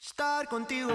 [0.00, 0.92] Estar contigo.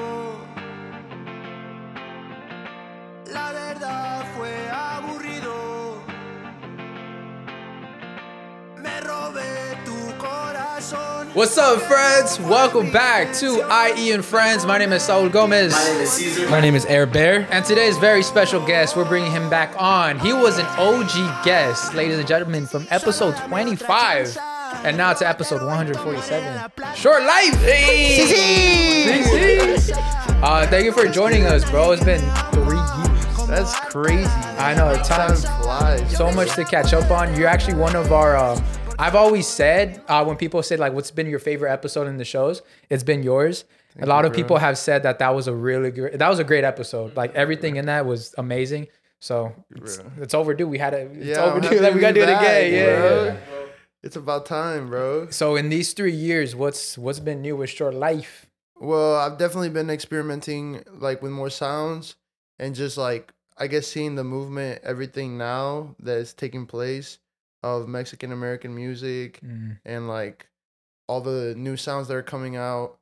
[11.40, 12.38] What's up, friends?
[12.38, 14.66] Welcome back to IE and Friends.
[14.66, 15.72] My name is Saul Gomez.
[15.72, 16.50] My name is Cesar.
[16.50, 17.48] My name is Air Bear.
[17.50, 20.20] And today's very special guest, we're bringing him back on.
[20.20, 24.38] He was an OG guest, ladies and gentlemen, from episode 25.
[24.84, 26.72] And now to episode 147.
[26.94, 27.56] Short life!
[27.62, 29.16] Hey!
[29.16, 29.96] CC!
[30.44, 31.94] Uh, thank you for joining us, bro.
[31.94, 32.20] It's been
[32.52, 33.48] three years.
[33.48, 34.26] That's crazy.
[34.26, 36.18] I know, Time time flies.
[36.18, 37.34] so much to catch up on.
[37.38, 38.36] You're actually one of our.
[38.36, 38.62] Uh,
[39.00, 42.26] I've always said uh, when people say like, "What's been your favorite episode in the
[42.26, 43.64] shows?" It's been yours.
[44.00, 46.20] a lot of people have said that that was a really good.
[46.20, 47.16] That was a great episode.
[47.16, 48.88] Like everything in that was amazing.
[49.22, 50.68] So it's, it's overdue.
[50.68, 51.12] We had it.
[51.14, 51.80] It's Yeah, overdue.
[51.80, 52.74] Like, we gotta do it again.
[52.74, 53.24] Yeah, bro.
[53.26, 53.38] yeah.
[54.04, 55.30] It's about time, bro.
[55.30, 58.48] So in these three years, what's what's been new with Short Life?
[58.80, 62.16] Well, I've definitely been experimenting like with more sounds
[62.58, 67.18] and just like I guess seeing the movement, everything now that is taking place
[67.64, 70.48] of Mexican American music Mm, and like
[71.08, 72.98] all the new sounds that are coming out.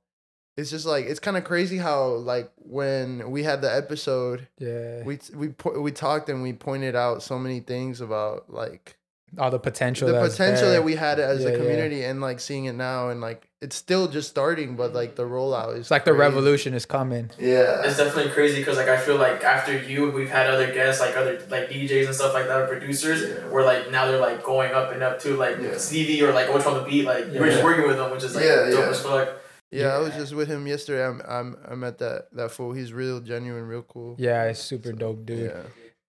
[0.55, 5.03] It's just like it's kind of crazy how like when we had the episode, yeah,
[5.03, 8.96] we we we talked and we pointed out so many things about like
[9.37, 10.07] all the potential.
[10.07, 10.73] the potential there.
[10.79, 11.57] that we had as Yeah, a yeah.
[11.57, 15.23] community and like seeing it now and like it's still just starting but like the
[15.23, 17.29] rollout is It's like the revolution is coming.
[17.37, 21.01] yeah It's definitely crazy because like I feel like after you, we've had other guests
[21.01, 23.49] like other like DJs and stuff like that, or producers, Yeah.
[23.49, 25.77] where like now they're like going up and up to like Yeah.
[25.77, 27.05] Stevie or like Which on the beat.
[27.05, 27.63] Like you were just Yeah.
[27.65, 28.89] working with them, which is like Yeah, dope yeah.
[28.91, 29.29] as fuck.
[29.69, 32.93] yeah i was just with him yesterday i'm i'm, I'm at that that fool he's
[32.93, 35.51] real genuine real cool Yeah, it's super dope, dude.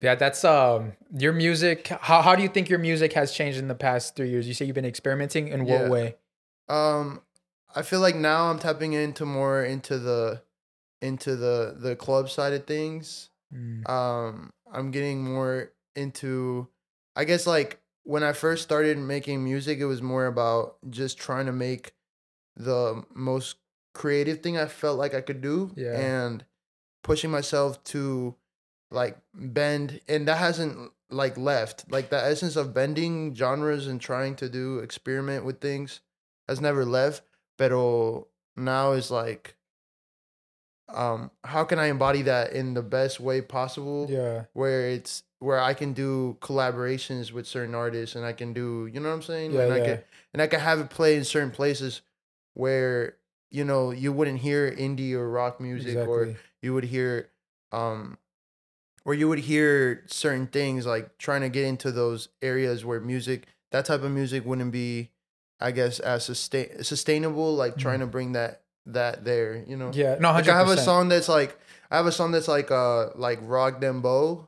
[0.01, 1.89] Yeah that's um your music.
[1.89, 4.47] How how do you think your music has changed in the past three years?
[4.49, 5.89] You say you've been experimenting in what Yeah.
[5.89, 6.17] way?
[6.71, 7.23] um
[7.75, 10.43] i feel like now i'm tapping into more into the
[11.01, 16.69] into the the club side of things Mm, um i'm getting more into
[17.17, 21.47] i guess like when i first started making music it was more about just trying
[21.47, 21.95] to make
[22.57, 23.57] the most
[23.95, 25.99] creative thing i felt like i could do Yeah.
[25.99, 26.45] and
[27.03, 28.35] pushing myself to
[28.91, 34.35] like bend and that hasn't like left like the essence of bending genres and trying
[34.35, 36.01] to do experiment with things
[36.49, 37.23] has never left
[37.57, 38.27] pero
[38.57, 39.57] now is like
[40.89, 45.61] um how can i embody that in the best way possible Yeah, where it's where
[45.61, 49.23] I can do collaborations with certain artists and I can do you know what I'm
[49.23, 49.53] saying?
[49.53, 49.85] Yeah, and I yeah.
[49.85, 52.03] can and I can have it play in certain places
[52.55, 53.17] where
[53.51, 57.31] you know you wouldn't hear indie or rock music or you would hear
[57.73, 58.19] um
[59.09, 63.47] or you would hear certain things like trying to get into those areas where music
[63.73, 65.09] that type of music wouldn't be
[65.59, 68.61] I guess as sustain sustainable like trying to bring that
[68.93, 69.89] that there, you know.
[69.91, 70.01] Mm-hmm.
[70.01, 71.59] Yeah, no, Like I have a song that's like
[71.91, 74.47] I have a song that's like uh like Rock Dembow,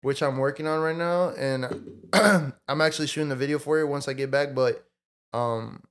[0.00, 1.66] which I'm working on right now, and
[2.68, 4.54] I'm actually shooting the video for it once I get back.
[4.54, 4.84] But
[5.32, 5.82] um,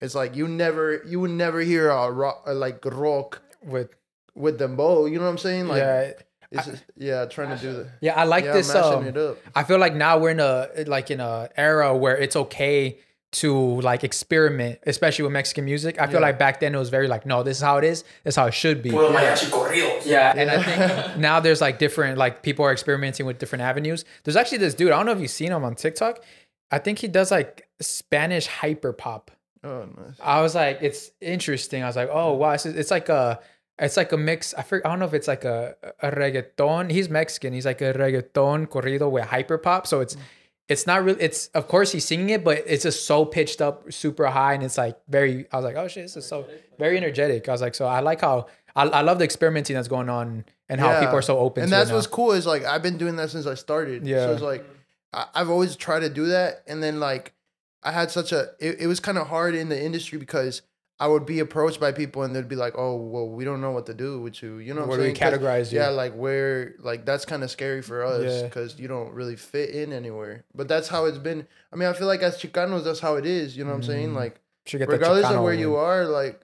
[0.00, 3.90] it's like you never you would never hear a rock like rock with
[4.34, 5.10] with Dembow.
[5.10, 5.68] You know what I'm saying?
[5.68, 6.12] Like yeah,
[6.52, 8.14] it's just, yeah, trying to do the yeah.
[8.20, 8.74] I like yeah, this.
[8.74, 9.38] Um, it up.
[9.54, 12.98] I feel like now we're in a like in a era where it's okay
[13.32, 15.98] to like experiment, especially with Mexican music.
[15.98, 16.26] I feel Yeah.
[16.26, 18.02] like back then it was very like, no, this is how it is.
[18.24, 18.90] This is how it should be.
[18.90, 20.04] Puedo mariachi corridos.
[20.04, 24.04] Yeah, and I think now there's like different like people are experimenting with different avenues.
[24.24, 26.22] There's actually this dude, I don't know if you've seen him on TikTok.
[26.70, 29.30] I think he does like Spanish hyper pop.
[29.64, 30.16] Oh, nice.
[30.20, 31.82] I was like, it's interesting.
[31.82, 33.40] I was like, oh wow, it's, it's like a
[33.78, 34.54] it's like a mix.
[34.54, 36.90] I forget, I don't know if it's like a, a reggaeton.
[36.90, 37.52] He's Mexican.
[37.52, 39.86] He's like a reggaeton corrido with hyper pop.
[39.86, 40.20] So it's mm.
[40.68, 43.92] it's not really it's of course he's singing it, but it's just so pitched up
[43.92, 46.46] super high and it's like very I was like, oh shit, this is so
[46.78, 47.48] very energetic.
[47.48, 48.46] I was like, so I like how
[48.76, 51.72] I, I love the experimenting that's going on and how people are so open And
[51.72, 52.14] that's what's now.
[52.14, 54.06] cool is like I've been doing that since I started.
[54.06, 54.26] Yeah.
[54.26, 54.64] So it's like
[55.12, 57.34] I, I've always tried to do that, and then like
[57.82, 60.62] I had such a it, it was kind of hard in the industry because
[61.02, 63.72] I would be approached by people and they'd be like, "Oh, well, we don't know
[63.72, 65.80] what to do with you." You know what Where I'm do we categorize you?
[65.80, 68.42] Yeah, like where like that's kind of scary for us Yeah.
[68.44, 70.44] because you don't really fit in anywhere.
[70.54, 71.48] But that's how it's been.
[71.72, 73.56] I mean, I feel like as Chicanos, that's how it is.
[73.56, 74.10] You know what I'm saying?
[74.10, 74.14] Mm.
[74.14, 74.40] Like
[74.72, 76.40] regardless of where you are, like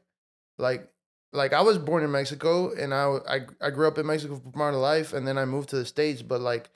[0.59, 0.91] like
[1.33, 4.51] like I was born in Mexico and I, I I grew up in Mexico for
[4.51, 6.69] part of life and then I moved to the states, but like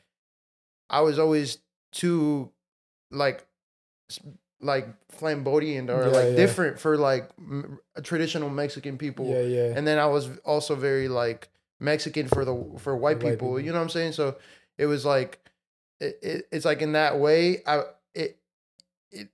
[0.89, 1.59] I was always
[1.91, 2.53] too
[3.11, 3.45] like
[4.63, 6.37] like flamboyant or Yeah, like yeah.
[6.37, 9.27] different for like m- traditional Mexican people.
[9.27, 9.73] Yeah, yeah.
[9.77, 11.49] And then I was also very like
[11.81, 13.61] Mexican for the for white, White people, people.
[13.61, 14.13] You know what I'm saying?
[14.13, 14.37] So
[14.79, 15.39] it was like
[16.01, 17.63] it, it it's like in that way.
[17.67, 17.83] I
[18.15, 18.39] it
[19.11, 19.29] it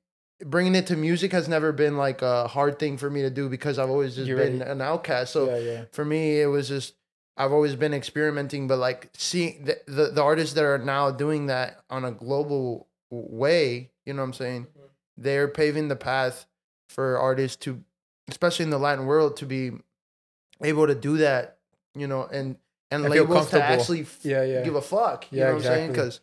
[0.45, 3.49] bringing it to music has never been like a hard thing for me to do
[3.49, 5.33] because I've always just You been already- an outcast.
[5.33, 5.85] So yeah, yeah.
[5.93, 6.95] for me, it was just
[7.37, 11.47] I've always been experimenting, but like seeing the, the the artists that are now doing
[11.47, 14.63] that on a global way, you know what I'm saying?
[14.67, 14.87] Mm-hmm.
[15.21, 16.47] They're paving the path
[16.89, 17.83] for artists to,
[18.29, 19.73] especially in the Latin world, to be
[20.63, 21.59] able to do that,
[21.95, 22.57] you know, and
[22.91, 24.63] and And labels to actually f- Yeah, yeah.
[24.63, 25.31] give a fuck.
[25.31, 25.91] You Yeah, know what I'm saying?
[25.91, 25.95] exactly.
[25.95, 26.21] Because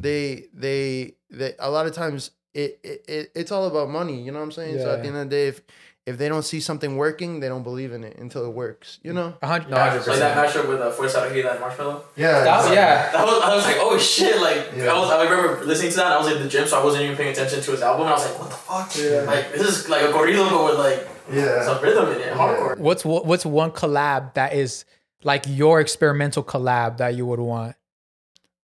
[0.00, 4.20] they they they a lot of times it, it, it it's all about money.
[4.20, 4.80] You know what I'm saying?
[4.80, 5.62] So at the end of the day, if
[6.06, 8.98] if they don't see something working, they don't believe in it until it works.
[9.02, 9.34] You know?
[9.40, 10.66] A hundred, no, Yeah, hundred like that percent.
[10.66, 12.02] mashup with uh, Fuerza Regida and Marshmello.
[12.16, 12.44] Yeah.
[12.44, 13.10] That was- yeah.
[13.12, 14.38] That was, I was like, oh shit!
[14.40, 14.92] Like Yeah.
[14.92, 16.06] I was, I remember listening to that.
[16.06, 18.02] And I was in the gym, so I wasn't even paying attention to his album.
[18.06, 18.96] And I was like, what the fuck?
[18.96, 19.22] Yeah.
[19.22, 21.64] Like this is like a gorilla, but with like Yeah.
[21.64, 22.78] some rhythm in it, hardcore.
[22.78, 24.84] What's one- what's one collab that is
[25.22, 27.76] like your experimental collab that you would want?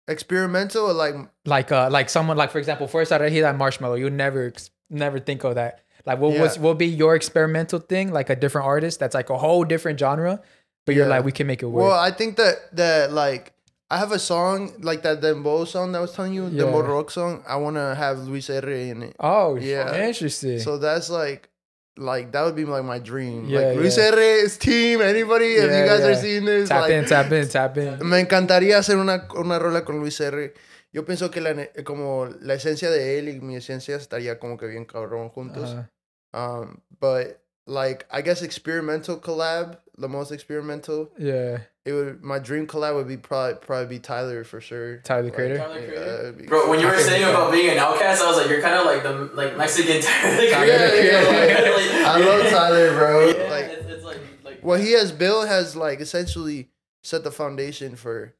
[0.08, 1.14] Experimental or like
[1.46, 4.52] Like uh like someone like for example, first I hear that Marshmello, you would never
[4.90, 5.84] never think of that.
[6.06, 6.42] Like what Yeah.
[6.42, 8.12] was what be your experimental thing?
[8.12, 10.40] Like a different artist that's like a whole different genre,
[10.86, 11.84] but you're like we can make it work.
[11.88, 13.52] Well, I think that that like
[13.90, 16.62] I have a song like that Dembow song that I was telling you, Yeah.
[16.64, 17.42] Dembow rock song.
[17.46, 19.16] I want to have Luis R in it.
[19.18, 19.92] oh, Yeah.
[19.96, 20.60] yeah, interesting.
[20.60, 21.48] So that's like
[21.96, 23.46] like that would be like my dream.
[23.48, 24.10] Yeah, like Luis yeah.
[24.14, 26.06] R's team, anybody if you guys yeah.
[26.06, 27.98] are seeing this tap like in, tap in, tap in.
[28.08, 30.54] me encantaría hacer una, una rola con Luis R.
[30.92, 34.56] Yo pienso que la, ne- como la esencia de él y mi esencia estaría como
[34.58, 35.70] que bien cabrón juntos.
[35.74, 35.84] Uh,
[36.32, 41.10] Um, but like I guess experimental collab, the most experimental.
[41.18, 44.98] yeah, It would my dream collab would be probably probably be Tyler for sure.
[44.98, 45.56] Tyler, the Like, Creator.
[45.58, 46.28] Tyler, the yeah, Creator?
[46.38, 48.74] it'd Bro, when you were saying about being an outcast, I was like, you're kind
[48.76, 50.36] of like the like Mexican Tyler.
[50.36, 53.26] the Tyler, Creator, the you know, like- I love Tyler, bro.
[53.28, 56.68] Yeah, like it's, it's like like what he has built has like essentially
[57.02, 58.34] set the foundation for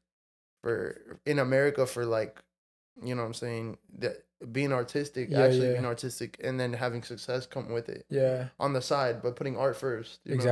[0.61, 2.41] for in America for like
[3.03, 5.73] you know what I'm saying that being artistic Yeah, actually yeah.
[5.73, 9.57] being artistic and then having success come with it Yeah, on the side but putting
[9.57, 10.43] art first you know?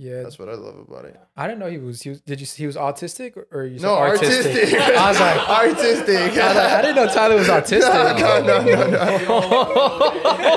[0.00, 0.16] Exactly.
[0.16, 2.00] Yeah, that's what I love about it I didn't know he was.
[2.02, 2.46] He was did you?
[2.46, 6.56] He was autistic or- or you said no artistic, I was like, artistic I, was
[6.56, 8.18] like, I didn't know Tyler was autistic.
[8.20, 10.50] no, no, no, no, no.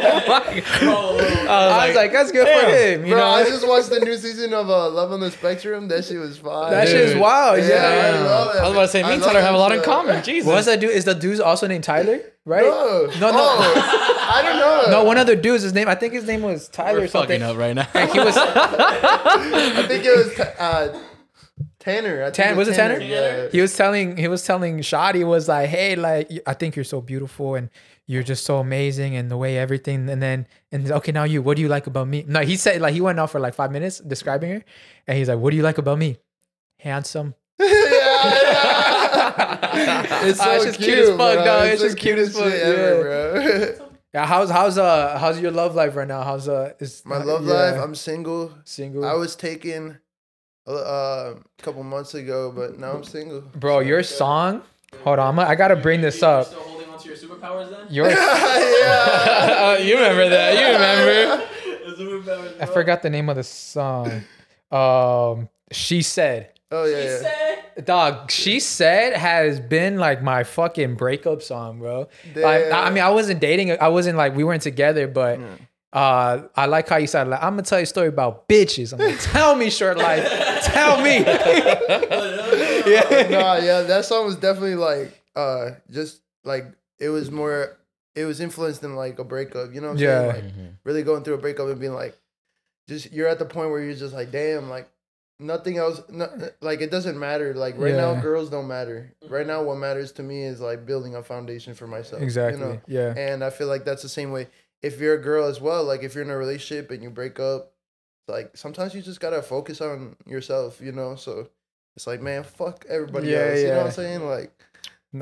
[1.50, 3.06] I was like, that's good for him.
[3.06, 5.88] You Bro, know, I just watched the new season of uh, Love on the Spectrum.
[5.88, 6.72] That shit was fire.
[6.72, 7.60] that shit is wild.
[7.60, 8.18] Yeah, Yeah.
[8.20, 8.60] I love it.
[8.60, 9.86] I was about to say, me and love Tyler have a lot in shit.
[9.86, 10.24] common.
[10.24, 10.48] Jesus.
[10.48, 10.92] What's that dude?
[10.92, 12.20] Is the dude's also named Tyler?
[12.46, 12.64] Right?
[12.64, 13.38] No, No, no.
[13.40, 14.84] Oh, I don't know.
[15.00, 15.64] No, one of the dudes.
[15.64, 15.88] His name.
[15.88, 17.40] I think his name was Tyler We're or something.
[17.40, 17.88] fucking up right now.
[17.94, 21.00] And he was I think it was uh,
[21.80, 22.22] Tanner.
[22.22, 22.58] I think Tan.
[22.58, 23.00] Was it Tanner?
[23.00, 23.48] Yeah.
[23.52, 24.18] He was telling.
[24.18, 27.70] He was telling Shadi was like, "Hey, like I think you're so beautiful and
[28.08, 31.42] you're just so amazing and the way everything." And then and okay, now you.
[31.42, 32.26] What do you like about me?
[32.28, 34.66] No, he said like he went off for like five minutes describing her,
[35.08, 36.18] and he's like, "What do you like about me?
[36.80, 38.73] Handsome." yeah, yeah.
[40.26, 41.46] It's so Ah, it's just cute as fuck, bro.
[41.46, 41.68] dog.
[41.68, 43.02] It's the just cute as cutest fuck, ever,
[43.78, 43.88] bro.
[44.14, 46.22] Yeah, how's how's uh how's your love life right now?
[46.22, 47.82] How's uh is My love yeah, life.
[47.82, 48.52] I'm single.
[48.64, 49.04] single.
[49.06, 49.98] I was taken
[50.68, 53.42] uh, a couple months ago, but now I'm single.
[53.56, 54.62] Bro, your song.
[55.04, 56.46] Hold on, I'm, I gotta bring this up.
[56.46, 57.88] Still holding on to your superpowers then?
[57.90, 59.78] Your yeah.
[59.80, 60.60] you remember that?
[60.60, 62.62] You remember?
[62.62, 64.24] I forgot the name of the song.
[64.72, 66.52] Um, she said.
[66.76, 67.22] Oh yeah.
[67.78, 67.82] yeah.
[67.84, 72.08] Dog, she said has been like my fucking breakup song, bro.
[72.36, 75.40] Like, I I mean, I wasn't dating, I wasn't like we weren't together, but
[75.94, 78.92] uh, I like how you said like I'm gonna tell you a story about bitches.
[78.94, 80.24] I'm like, tell me, short life,
[80.64, 81.20] tell me.
[82.86, 86.66] yeah, nah, yeah, that song was definitely like uh just like
[87.00, 87.78] it was more
[88.16, 90.32] it was influenced in like a breakup, you know what I'm Yeah.
[90.34, 90.46] saying?
[90.46, 90.54] Like
[90.84, 92.18] really going through a breakup and being like
[92.88, 94.90] just you're at the point where you're just like, damn, like
[95.44, 96.28] nothing else no,
[96.62, 97.54] like it doesn't matter.
[97.54, 99.14] Like right now girls don't matter.
[99.28, 102.22] Right now what matters to me is like building a foundation for myself.
[102.22, 102.62] you exactly.
[102.62, 102.82] know?
[102.88, 104.48] Yeah, And I feel like that's the same way.
[104.82, 107.40] If you're a girl as well, like if you're in a relationship and you break
[107.40, 107.74] up,
[108.28, 111.16] like sometimes you just gotta focus on yourself, you know.
[111.16, 111.50] So
[111.96, 113.60] it's like, man, fuck everybody Yeah, else.
[113.60, 113.86] You know what.
[113.86, 114.26] I'm saying?
[114.26, 114.52] Like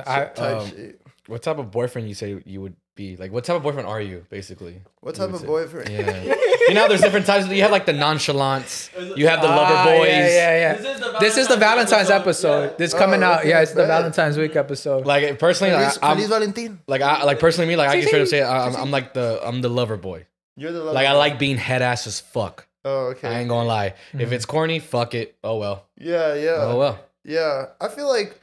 [0.07, 1.01] I, type Um, shit.
[1.27, 3.15] What type of boyfriend you say you would be?
[3.17, 4.81] Like, what type of boyfriend are you, basically?
[5.01, 5.45] What type of say.
[5.47, 5.89] boyfriend?
[5.89, 6.35] Yeah.
[6.67, 7.47] you know, there's different types.
[7.47, 8.89] You have like the nonchalance.
[9.15, 10.07] You have the lover Ah, boys.
[10.07, 10.73] Yeah, yeah, yeah.
[10.75, 12.63] This is the This is the Valentine's episode.
[12.71, 12.75] Yeah.
[12.77, 13.45] This coming Oh, out.
[13.45, 13.85] Yeah, it's the.
[13.85, 15.05] Valentine's week episode.
[15.05, 16.79] Like personally, like, I'm, Feliz Valentin.
[16.87, 19.39] like I like personally me, like I can straight up say I'm, I'm like the
[19.43, 20.25] I'm the lover boy.
[20.55, 20.93] You're the lover.
[20.93, 22.67] Like I like being head ass as fuck.
[22.83, 23.27] Oh, okay.
[23.27, 23.93] I ain't gonna lie.
[24.13, 25.35] If it's corny, fuck it.
[25.43, 25.85] Oh well.
[25.97, 26.57] Yeah, yeah.
[26.59, 26.99] Oh well.
[27.23, 28.39] Yeah, I feel like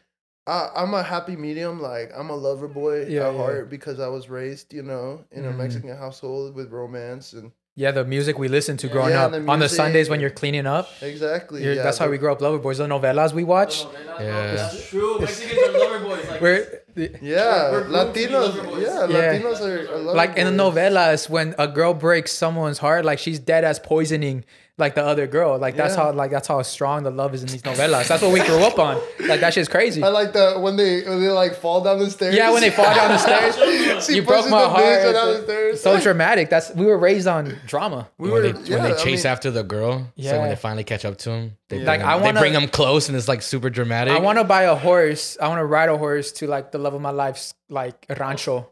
[0.47, 1.81] I, I'm a happy medium.
[1.83, 3.37] Like I'm a lover boy Yeah, at yeah.
[3.37, 5.57] heart because I was raised, you know, in a Mhm.
[5.57, 7.51] Mexican household with romance and
[7.83, 9.69] yeah, the music we listen to growing Yeah, up the on the.
[9.69, 10.87] Sundays when you're cleaning up.
[11.01, 11.59] exactly.
[11.65, 12.79] Yeah, that's how we grow up, lover boys.
[12.79, 13.75] The novelas we watch.
[14.19, 14.55] Yeah.
[14.57, 15.21] That's true.
[15.21, 16.29] Mexicans are lover boys.
[16.29, 16.83] Like, We're
[17.23, 18.53] Yeah, We're grown to Latinos.
[18.83, 19.39] Yeah, Yeah.
[19.39, 20.75] Latinos are, are lover like in the boys.
[20.75, 24.45] novelas when a girl breaks someone's heart, like she's dead as poisoning
[24.79, 25.59] like the other girl.
[25.59, 26.05] Like that's Yeah.
[26.05, 28.09] how like that's how strong the love is in these novelas.
[28.09, 28.97] That's what we grew up on.
[29.27, 30.03] Like that shit's crazy.
[30.03, 32.35] I like the when they when they like fall down the stairs.
[32.35, 33.57] Yeah, when they fall down the stairs.
[34.07, 35.13] She you broke my the heart.
[35.13, 35.83] down the stairs.
[35.83, 36.49] so dramatic.
[36.51, 38.09] That's we were raised on drama.
[38.17, 40.39] we when were, they, yeah, when they I chase mean, after the girl, so Yeah.
[40.39, 41.87] when they finally catch up to him, they Yeah.
[41.87, 44.13] Like, him, I wanna- bring him close, and it's like super dramatic.
[44.15, 45.37] I want to buy a horse.
[45.41, 48.69] I want to ride a horse to like the love of my life's like rancho.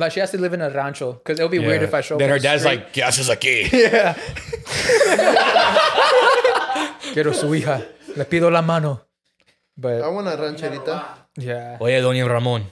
[0.00, 2.14] Like she has to live in a rancho because it'll be weird if I show.
[2.16, 2.80] up Then her dad's street.
[2.80, 4.16] like, "¿Qué haces aquí?" yeah.
[7.12, 7.82] Quiero su hija.
[8.16, 9.02] Le pido la mano.
[9.82, 11.04] I want a rancherita.
[11.36, 11.76] yeah.
[11.80, 12.64] Oye, Doña Ramón,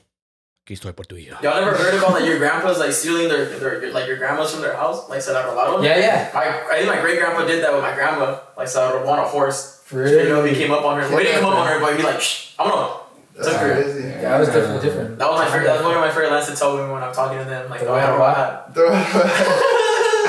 [0.64, 1.38] aquí estoy por tu hija.
[1.42, 4.61] Y'all never heard about like your grandpas like stealing their, their like your grandmas from
[4.62, 5.82] their house, like se la robaron?
[5.82, 6.30] Yeah, yeah.
[6.35, 9.08] My, I think my great grandpa did that with my grandma, like se la robó
[9.08, 9.82] on a horse.
[9.90, 10.25] Really?
[10.25, 11.08] You know, he came up on her.
[11.08, 13.00] Well, he didn't come up on her, but he'd be like, Shh, I'm gonna.
[13.38, 13.83] That's Took her.
[13.83, 14.09] crazy.
[14.09, 14.83] Yeah, that was different.
[14.83, 15.18] Different.
[15.18, 15.66] That was my favorite.
[15.66, 17.71] That was one of my favorite lines to tell me when I'm talking to them.
[17.71, 18.25] Like, oh, I don't know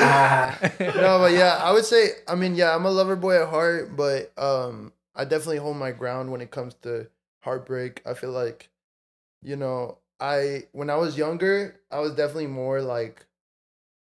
[0.00, 3.96] no, but yeah, I would say, I mean, yeah, I'm a lover boy at heart,
[3.96, 7.08] but um, I definitely hold my ground when it comes to
[7.42, 8.00] heartbreak.
[8.06, 8.68] I feel like,
[9.42, 13.26] you know, I when I was younger, I was definitely more like,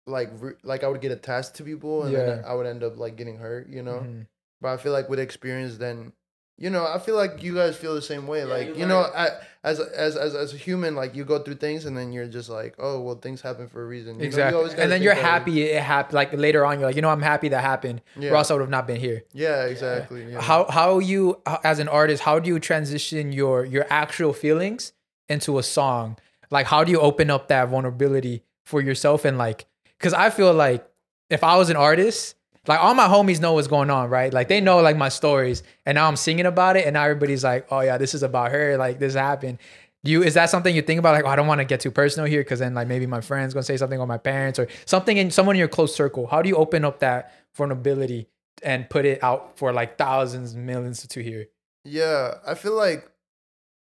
[0.07, 0.31] like,
[0.63, 3.39] like I would get attached to people, and then I would end up like getting
[3.39, 4.01] hurt, you know.
[4.01, 4.27] Mhm.
[4.61, 6.13] But I feel like with experience, then
[6.59, 8.41] you know, I feel like you guys feel the same way.
[8.41, 9.31] Yeah, like you you know, I,
[9.65, 12.49] as as as as a human, like you go through things, and then you're just
[12.51, 14.15] like, oh well, things happen for a reason.
[14.15, 14.57] You know, you Exactly.
[14.57, 16.15] always and then you're happy it happened.
[16.15, 18.03] Like later on, you're like, you know, I'm happy that happened.
[18.21, 19.25] Or else I would have not been here.
[19.33, 20.31] Yeah, exactly.
[20.33, 20.41] Yeah.
[20.41, 24.93] How how you uh, as an artist, how do you transition your your actual feelings
[25.29, 26.17] into a song?
[26.51, 29.65] Like how do you open up that vulnerability for yourself and like
[29.99, 30.87] cuz I feel like
[31.31, 32.35] if I was an artist,
[32.67, 34.33] like all my homies know what's going on, right?
[34.33, 37.45] Like they know like my stories and now I'm singing about it and now everybody's
[37.45, 39.59] like, "Oh yeah, this is about her, like this happened."
[40.05, 41.81] Do you is that something you think about like, oh, I don't want to get
[41.81, 44.59] too personal here cuz then like maybe my friends to say something or my parents
[44.59, 46.27] or something in someone in your close circle.
[46.27, 48.29] How do you open up that vulnerability
[48.63, 51.47] and put it out for like thousands, millions to hear.
[51.85, 53.11] Yeah, I feel like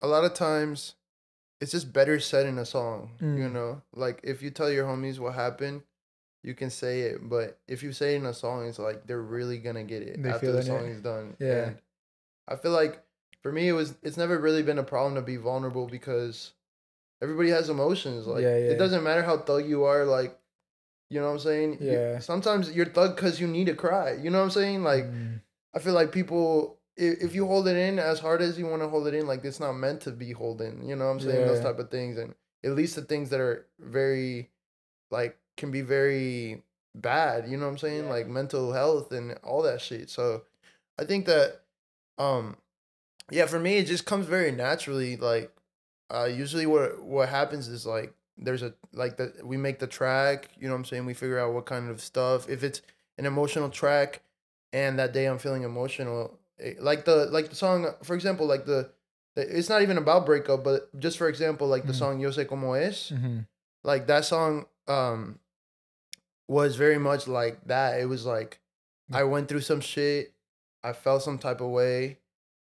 [0.03, 0.95] a lot of times
[1.61, 3.53] it's just better said in a song, you Mm.
[3.53, 3.83] know?
[3.93, 5.83] Like if you tell your homies what happened,
[6.43, 9.21] you can say it, but if you say it in a song, it's like they're
[9.23, 10.91] really gonna get it They after the song it.
[10.91, 11.37] is done.
[11.39, 11.65] Yeah.
[11.67, 11.79] And
[12.49, 13.03] I feel like
[13.43, 16.53] for me it was it's never really been a problem to be vulnerable because
[17.23, 18.27] everybody has emotions.
[18.27, 18.71] Like Yeah, yeah.
[18.71, 20.37] it doesn't matter how thug you are, like
[21.11, 21.79] you know what I'm saying?
[21.81, 22.19] You- Yeah.
[22.21, 24.13] sometimes you're thug because you need to cry.
[24.13, 24.83] You know what I'm saying?
[24.83, 25.41] Like Mm.
[25.75, 28.83] I feel like people, if, if you hold it in as hard as you want
[28.83, 30.83] to hold it in, like it's not meant to be holding.
[30.89, 31.47] You know what I'm saying?
[31.47, 34.51] Those type of things, and at least the things that are very,
[35.11, 36.65] like, can be very
[36.95, 37.49] bad.
[37.49, 38.09] You know what I'm saying?
[38.09, 40.11] Like mental health and all that shit.
[40.11, 40.43] So,
[40.99, 41.61] I think that,
[42.19, 42.57] um,
[43.31, 45.17] yeah, for me it just comes very naturally.
[45.17, 45.53] Like,
[46.13, 50.49] uh, usually what what happens is like there's a like that we make the track.
[50.59, 51.07] You know what I'm saying?
[51.07, 52.49] We figure out what kind of stuff.
[52.49, 52.83] If it's
[53.19, 54.23] an emotional track
[54.73, 56.39] and that day I'm feeling emotional.
[56.59, 58.91] eh, Like the like the song, for example, like the,
[59.37, 62.03] it's not even about breakup, but just for example, like the Mhm.
[62.03, 63.47] song Yo sé cómo es, Mhm.
[63.85, 65.39] like that song um
[66.51, 68.01] was very much like that.
[68.01, 68.59] It was like
[69.13, 70.35] I went through some shit,
[70.83, 72.19] I felt some type of way.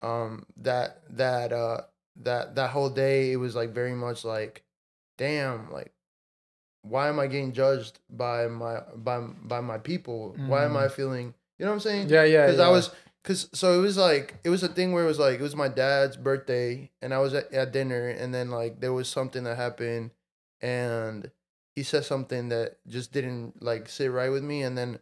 [0.04, 1.82] Um that that uh
[2.18, 4.64] that that whole day it was like very much like
[5.18, 5.92] damn, like
[6.84, 10.36] why am I getting judged by my by by my people?
[10.46, 12.10] Why am I feeling you know what I'm saying?
[12.10, 12.46] Yeah, yeah.
[12.46, 12.68] because yeah.
[12.68, 12.92] I was
[13.24, 15.56] because so it was like it was a thing where it was like it was
[15.56, 19.44] my dad's birthday and I was at, at dinner and then like there was something
[19.46, 20.12] that happened
[20.62, 21.32] and
[21.76, 25.00] he said something that just didn't like sit right with me and then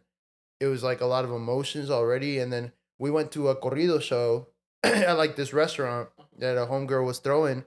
[0.60, 4.00] it was like a lot of emotions already and then we went to a corrido
[4.00, 4.46] show
[4.82, 6.08] at like this restaurant
[6.38, 7.64] that a homegirl was throwing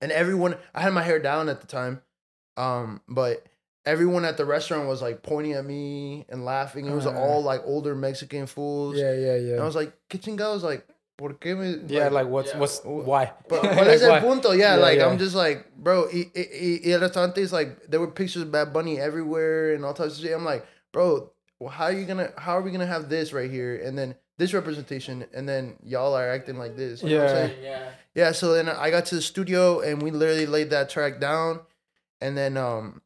[0.00, 2.02] and everyone I had my hair down at the time
[2.56, 3.44] um but
[3.86, 7.12] everyone at the restaurant was like pointing at me and laughing it was Uh.
[7.14, 9.52] all like older Mexican fools Yeah, yeah, yeah.
[9.54, 10.86] and I was like, kitchen guy was like,
[11.18, 11.82] ¿por qué me?
[11.88, 12.60] Yeah, like what's Yeah.
[12.60, 13.32] what's why?
[13.48, 14.52] But Like, ¿Cuál es el punto?
[14.52, 15.06] Yeah, Yeah, like yeah.
[15.06, 18.42] I'm just like, bro, y, y, y, y el restaurante is like, there were pictures
[18.42, 20.32] of Bad Bunny everywhere and all types of shit.
[20.32, 23.50] I'm like, bro, well, how are you gonna, how are we gonna have this right
[23.50, 27.02] here and then this representation and then y'all are acting like this?
[27.02, 27.56] You know what I'm Yeah.
[27.60, 27.88] Yeah.
[28.14, 31.60] Yeah, so then I got to the studio and we literally laid that track down,
[32.20, 33.00] and then um,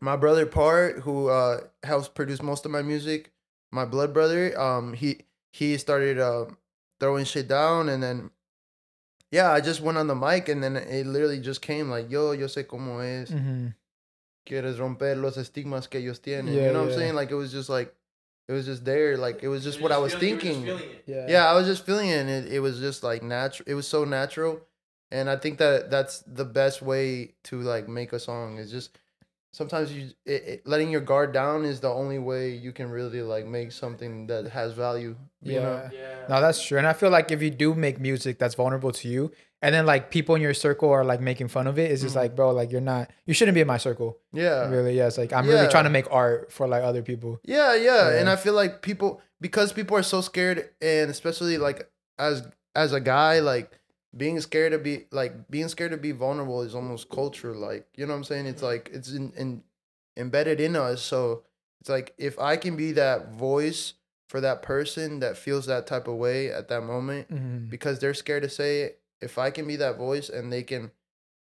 [0.00, 3.32] my brother Part, who uh helps produce most of my music,
[3.70, 5.18] my blood brother, um, he
[5.52, 6.46] he started uh,
[7.00, 8.30] throwing shit down, and then
[9.32, 12.32] yeah, I just went on the mic, and then it literally just came like, yo,
[12.32, 13.74] yo sé cómo es, Mhm.
[14.46, 16.92] quieres romper los estigmas que ellos tienen, Yeah, you know what.
[16.92, 17.14] I'm saying?
[17.14, 17.94] Like it was just like,
[18.48, 20.78] it was just there, like it was just what were I was feeling- you were
[20.78, 21.00] just thinking.
[21.06, 21.26] Yeah.
[21.28, 23.86] yeah i was just feeling it and it, it was just like natural it was
[23.86, 24.60] so natural
[25.12, 28.98] and i think that that's the best way to like make a song is just
[29.52, 33.22] sometimes you it, it, letting your guard down is the only way you can really
[33.22, 35.60] like make something that has value you Yeah.
[35.60, 36.26] know Yeah.
[36.28, 36.78] No, that's true.
[36.78, 39.84] And I feel like if you do make music that's vulnerable to you, and then
[39.86, 42.22] like people in your circle are like making fun of it, it's just mm-hmm.
[42.22, 44.18] like, bro, like you're not, you shouldn't be in my circle.
[44.32, 45.08] yeah Really, yeah.
[45.08, 47.40] It's like I'm really trying to make art for like other people.
[47.44, 51.90] Yeah, yeah, and I feel like people because people are so scared, and especially like
[52.18, 53.79] as as a guy, like
[54.16, 57.54] being scared to be like being scared to be vulnerable is almost culture.
[57.54, 58.46] Like you know what I'm saying?
[58.46, 59.62] It's like it's in, in
[60.16, 61.02] embedded in us.
[61.02, 61.42] So
[61.80, 63.94] it's like if I can be that voice
[64.28, 67.68] for that person that feels that type of way at that moment Mhm.
[67.70, 69.00] because they're scared to say it.
[69.20, 70.90] If I can be that voice and they can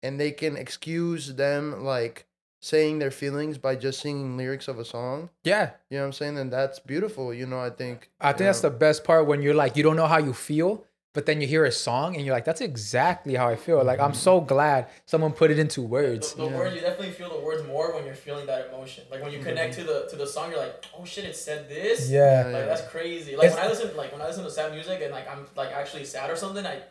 [0.03, 2.25] and they can excuse them like
[2.61, 5.29] saying their feelings by just singing lyrics of a song.
[5.43, 5.71] Yeah.
[5.89, 6.37] You know what I'm saying?
[6.39, 7.31] And that's beautiful.
[7.33, 8.09] You know, I think.
[8.19, 10.83] I think that's the best part when you're like, you don't know how you feel,
[11.17, 13.83] but then you hear a song and you're like, that's exactly how I feel.
[13.83, 16.35] Like, I'm so glad someone put it into words.
[16.35, 19.03] The, the words you definitely feel the words more when you're feeling that emotion.
[19.09, 19.47] Like when you mm-hmm.
[19.47, 22.07] connect to the to the song, you're like, oh shit, it said this.
[22.07, 22.51] Yeah.
[22.53, 23.35] Like that's crazy.
[23.35, 25.47] Like It's- when I listen, like when I listen to sad music and like I'm
[25.55, 26.83] like actually sad or something, I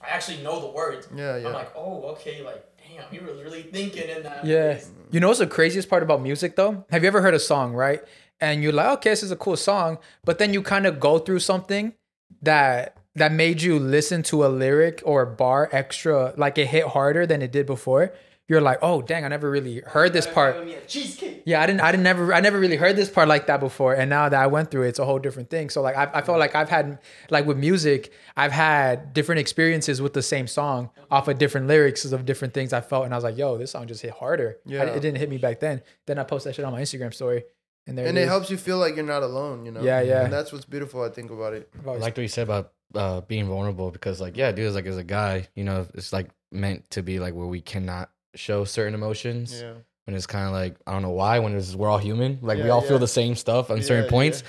[0.00, 1.08] I actually know the words.
[1.12, 1.48] Yeah, yeah.
[1.48, 4.44] I'm like, oh, okay, like damn, he was really thinking in that.
[4.44, 4.74] Yeah.
[4.74, 4.92] place.
[5.10, 6.84] You know what's the craziest part about music though?
[6.92, 8.00] Have you ever heard a song, right?
[8.40, 11.18] And you're like, okay, this is a cool song, but then you kind of go
[11.18, 11.94] through something
[12.42, 16.86] that that made you listen to a lyric or a bar extra, like it hit
[16.86, 18.12] harder than it did before.
[18.48, 20.54] You're like, oh dang, I never really heard this part.
[20.56, 21.42] Having me a cheesecake.
[21.46, 23.94] Yeah, I didn't, I didn't never, I never really heard this part like that before,
[23.94, 25.70] and now that I went through it, it's a whole different thing.
[25.70, 26.98] So like, I, I felt like I've had,
[27.30, 32.04] like with music, I've had different experiences with the same song off of different lyrics
[32.04, 34.58] of different things I felt, and I was like, yo, this song just hit harder.
[34.66, 34.90] Yeah, Yeah.
[34.90, 35.80] it didn't hit me back then.
[36.06, 37.44] Then I posted that shit on my Instagram story,
[37.86, 38.28] and there and it it is.
[38.28, 39.64] helps you feel like you're not alone.
[39.64, 39.82] You know.
[39.82, 40.24] Yeah, yeah.
[40.24, 41.02] And that's what's beautiful.
[41.02, 41.70] I think about it.
[41.78, 44.72] I've I always- liked what you said about uh, being vulnerable because, like, yeah, dude,
[44.74, 48.10] like as a guy, you know, it's like meant to be like where we cannot
[48.34, 49.60] show certain emotions.
[49.62, 49.74] Yeah.
[50.04, 51.38] When it's kind of like I don't know why.
[51.38, 52.88] When it's we're all human, like we all yeah.
[52.88, 54.10] feel the same stuff on Yeah, certain yeah.
[54.10, 54.42] points.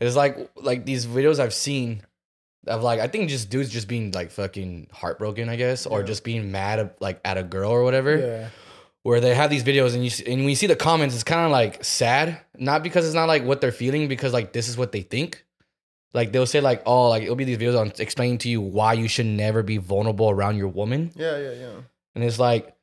[0.00, 2.02] It's like like these videos I've seen
[2.66, 6.06] of like I think just dudes just being like fucking heartbroken, I guess, or Yeah.
[6.06, 8.48] just being mad at, like at a girl or whatever yeah,
[9.04, 11.22] where they have these videos and you see, and when you see the comments, it's
[11.22, 14.68] kind of like sad, not because it's not like what they're feeling, because like this
[14.68, 15.44] is what they think.
[16.16, 18.94] Like they'll say like, oh, like it'll be these videos on explaining to you why
[18.94, 21.68] you should never be vulnerable around your woman, Yeah, yeah, yeah.
[22.14, 22.74] and it's like,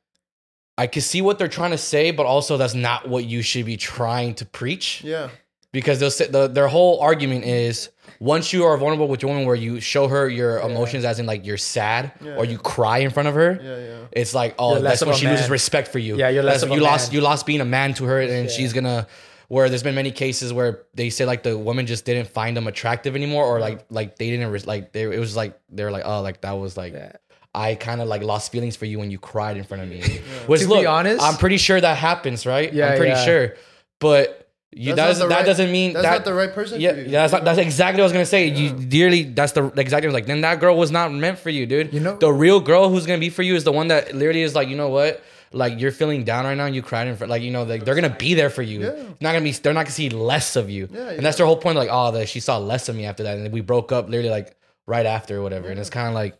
[0.78, 3.66] I can see what they're trying to say, but also that's not what you should
[3.66, 5.28] be trying to preach Yeah.
[5.72, 9.46] because they'll say the, their whole argument is once you are vulnerable with your woman,
[9.46, 12.36] where you show her your emotions, as in like you're sad Yeah.
[12.38, 13.96] or you cry in front of her, Yeah, yeah.
[14.12, 16.16] it's like, oh, that's when a she loses respect for you.
[16.16, 18.20] Yeah, you're less That's- of a you lost you lost being a man to her,
[18.20, 18.54] and Yeah.
[18.56, 19.06] she's gonna.
[19.48, 22.66] Where there's been many cases where they say like the woman just didn't find them
[22.66, 26.04] attractive anymore, or like like they didn't res- like they it was like they're like
[26.06, 27.12] oh like that was like Yeah.
[27.56, 30.00] I kind of like lost feelings for you when you cried in front of me.
[30.46, 32.72] Which To be honest- I'm pretty sure that happens, right?
[32.72, 33.24] Yeah, I'm pretty yeah.
[33.24, 33.54] sure,
[34.00, 34.40] but
[34.76, 36.80] you That's that doesn't that right- doesn't mean That's that not the right person.
[36.80, 37.04] yeah, for you.
[37.04, 38.48] yeah, that's not, that's exactly what I was gonna say.
[38.48, 40.26] You dearly, that's the exactly like.
[40.26, 41.92] Then that girl was not meant for you, dude.
[41.94, 44.42] You know- the real girl who's gonna be for you is the one that literally
[44.42, 45.22] is like, you know what,
[45.54, 47.84] like you're feeling down right now, and you cried in front, like you know, like
[47.84, 48.80] they're gonna be there for you.
[48.80, 48.88] Yeah.
[48.90, 50.88] It's not gonna be, they're not gonna see less of you.
[50.92, 51.76] Yeah, and that's their whole point.
[51.78, 54.30] Like, oh, that she saw less of me after that, and we broke up literally
[54.30, 55.68] like right after or whatever.
[55.68, 56.36] And it's kind of like,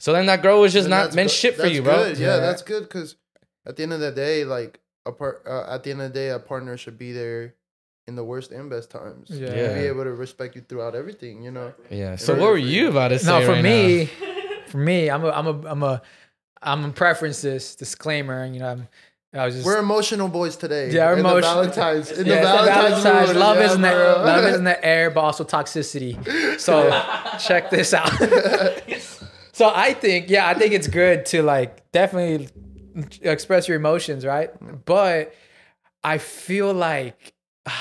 [0.00, 2.04] so then that girl was just And not meant go- shit for that's you, bro.
[2.06, 2.36] Yeah, Yeah.
[2.38, 3.16] that's good because
[3.66, 6.18] at the end of the day, like a part, uh, at the end of the
[6.18, 7.54] day, a partner should be there
[8.08, 9.28] in the worst and best times.
[9.30, 9.48] Yeah.
[9.48, 9.74] And Yeah.
[9.74, 11.42] be able to respect you throughout everything.
[11.42, 11.72] You know.
[11.90, 12.16] Yeah.
[12.16, 13.26] So what were you you- about to say?
[13.30, 14.08] no, for right me,
[14.68, 16.02] for me, I'm a, I'm a, I'm a,
[16.62, 18.46] I'm a preference this disclaimer.
[18.46, 18.88] You know, I'm,
[19.34, 20.90] I was just We're emotional boys today.
[20.90, 21.40] Yeah, we're in the.
[21.40, 22.10] Valentine's.
[22.12, 23.28] In Yeah, the Valentine's, Valentine's.
[23.28, 24.22] mood, Love yeah, is in the bro.
[24.24, 26.14] love is in the air, but also toxicity.
[26.60, 26.90] So
[27.40, 28.10] check this out.
[29.52, 32.48] so I think, yeah, I think it's good to like definitely
[33.22, 34.50] express your emotions, right?
[34.84, 35.34] But
[36.04, 37.32] I feel like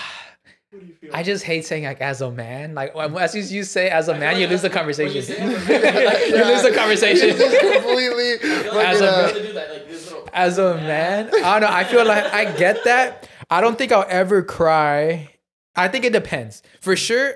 [1.13, 2.73] I just hate saying like as a man.
[2.73, 5.13] Like as soon as you say as a man, you lose the conversation.
[5.13, 7.29] When you say you as a man, lose the conversation.
[7.73, 8.31] Completely.
[8.79, 10.29] As a to do that, like this little.
[10.33, 11.75] as a man, I don't know.
[11.75, 13.27] I feel like I get that.
[13.49, 15.33] I don't think I'll ever cry.
[15.75, 16.63] I think it depends.
[16.79, 17.33] For sure,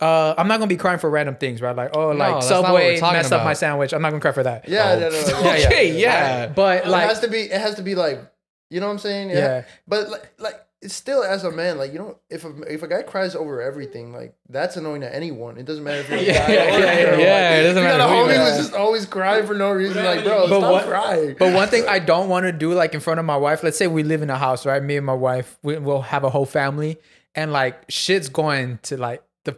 [0.00, 1.76] uh, I'm not gonna be crying for random things, right?
[1.76, 3.92] Like, oh, like that's not what we're Subway talking messed up my sandwich.
[3.92, 4.66] I'm not gonna cry for that.
[4.68, 4.98] yeah, Oh.
[5.00, 5.66] no, no, no, Yeah, yeah.
[5.66, 6.46] Okay, yeah.
[6.46, 7.40] But like, it has to be.
[7.40, 8.20] It has to be like.
[8.70, 9.30] You know what I'm saying?
[9.30, 9.64] Yeah.
[9.88, 12.88] But like, like it's still as a man, like you know, if a if a
[12.88, 15.58] guy cries over everything, like that's annoying to anyone.
[15.58, 17.20] It doesn't matter if you're a Yeah, guy yeah, or a yeah, girl.
[17.20, 19.54] yeah, Like, it doesn't if you got matter a homie who's just always crying for
[19.54, 20.02] no reason.
[20.04, 21.36] Like, bro, But stop what- crying.
[21.38, 23.76] But one thing I don't want to do, like in front of my wife, let's
[23.76, 24.82] say we live in a house, right?
[24.82, 26.98] Me and my wife, we, we'll have a whole family,
[27.34, 29.56] and like shit's going to like the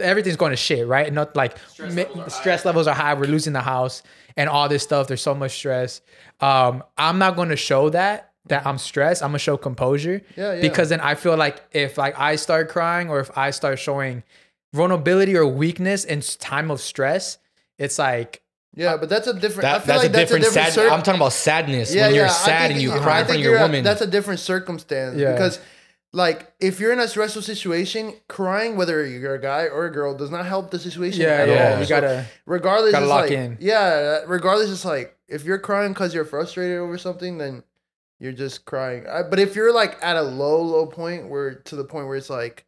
[0.00, 1.06] everything's going to shit, right?
[1.06, 3.14] And not like stress, levels are stress levels are high.
[3.14, 4.02] We're losing the house
[4.36, 5.08] and all this stuff.
[5.08, 6.00] There's so much stress.
[6.40, 9.22] Um, I'm not going to show that that I'm stressed.
[9.22, 10.22] I'm gonna show composure.
[10.36, 10.60] Yeah, yeah.
[10.60, 14.22] Because then I feel like if like I start crying or if I start showing
[14.72, 17.38] vulnerability or weakness in time of stress,
[17.78, 18.42] it's like
[18.76, 19.68] Yeah, but that's a different.
[19.68, 20.72] I That, feel that's like a different, sad.
[20.72, 23.16] cir- I'm talking about sadness Yeah, when you're yeah, sad think and you you- cry
[23.16, 23.82] I in front of your you're a- woman.
[23.84, 25.32] That's a different circumstance Yeah.
[25.32, 25.58] because,
[26.12, 30.14] like, if you're in a stressful situation, crying, whether you're a guy or a girl,
[30.16, 31.22] does not help the situation.
[31.22, 31.72] yeah, at yeah.
[31.72, 31.78] all.
[31.80, 33.56] You So gotta regardless, gotta lock like, in.
[33.60, 37.64] Yeah, regardless, it's like if you're crying because you're frustrated over something, then
[38.20, 39.06] you're just crying.
[39.08, 42.16] I, but if you're like at a low, low point where to the point where
[42.16, 42.64] it's like,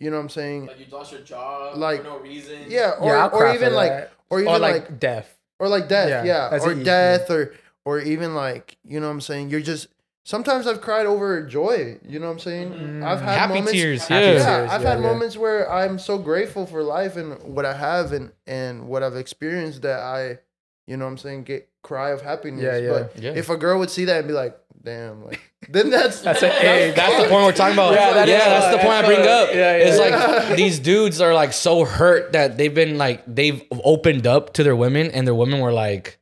[0.00, 0.66] you know what I'm saying?
[0.66, 2.64] Like you lost your job Like- for no reason.
[2.68, 4.12] Yeah, or yeah, or even like that.
[4.30, 5.36] or even or like, like, death.
[5.60, 6.82] or like death, Yeah, yeah, that's or easy.
[6.84, 9.50] death, or or even like you know what I'm saying.
[9.50, 9.88] You're just
[10.24, 11.98] sometimes I've cried over joy.
[12.06, 12.70] You know what I'm saying?
[12.72, 13.04] Mm-hmm.
[13.04, 14.32] I've had Happy moments, tears, Happy yeah.
[14.32, 15.06] Yeah, tears, I've yeah, had yeah.
[15.06, 19.16] moments where I'm so grateful for life and what I have and and what I've
[19.16, 20.38] experienced that I,
[20.86, 22.62] you know what I'm saying, get cry of happiness.
[22.62, 22.88] Yeah, yeah.
[22.90, 23.32] But Yeah.
[23.34, 26.48] if a girl would see that and be like, damn, like then that's That's a
[26.50, 27.94] hey, That's the point we're talking about.
[27.94, 29.48] Yeah, Yeah, that is that's what- the point I bring what- up.
[29.54, 29.84] yeah, yeah.
[29.88, 34.52] It's like these dudes are like so hurt that they've been like they've opened up
[34.54, 36.18] to their women, and their women were like,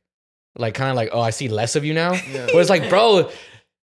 [0.57, 2.11] like kind of like, oh, I see less of you now.
[2.11, 3.29] But it's like, bro,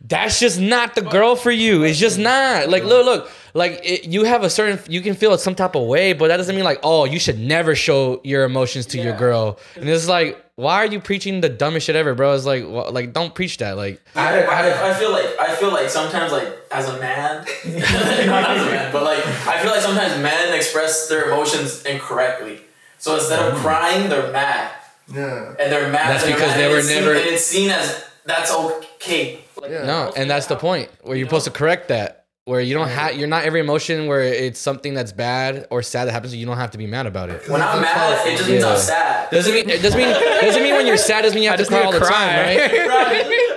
[0.02, 1.84] that's just not the girl for you.
[1.84, 2.68] It's just not.
[2.68, 5.86] Like, look, look, like it, you have a certain, you can feel some type of
[5.86, 9.16] way, but that doesn't mean like, oh, you should never show your emotions to your
[9.16, 9.58] girl.
[9.76, 12.34] And it's like, why are you preaching the dumbest shit ever, bro?
[12.34, 13.76] It's like, wha- like, don't preach that.
[13.76, 18.50] Like, I, I, I feel like I feel like sometimes like as a man, not
[18.50, 22.60] as a man, but like I feel like sometimes men express their emotions incorrectly.
[22.98, 23.62] So instead of mm.
[23.62, 24.70] crying, they're mad,
[25.14, 25.54] yeah.
[25.58, 26.10] and they're mad.
[26.10, 28.52] That's they're because mad, they and were it's seen- never- and it's seen as that's
[28.54, 29.40] okay.
[29.60, 29.84] Like, Yeah.
[29.84, 32.16] No, and that's the point where you're supposed to correct that.
[32.46, 36.06] Where you don't have, you're not every emotion where it's something that's bad or sad
[36.06, 36.34] that happens.
[36.34, 37.46] You don't have to be mad about it.
[37.48, 38.70] When I'm mad, it just means Yeah.
[38.72, 39.30] I'm sad.
[39.30, 40.08] Doesn't mean it doesn't mean
[40.40, 42.58] doesn't mean when you're sad doesn't mean you have to cry all to the time,
[42.66, 42.86] cry.
[42.86, 43.56] right?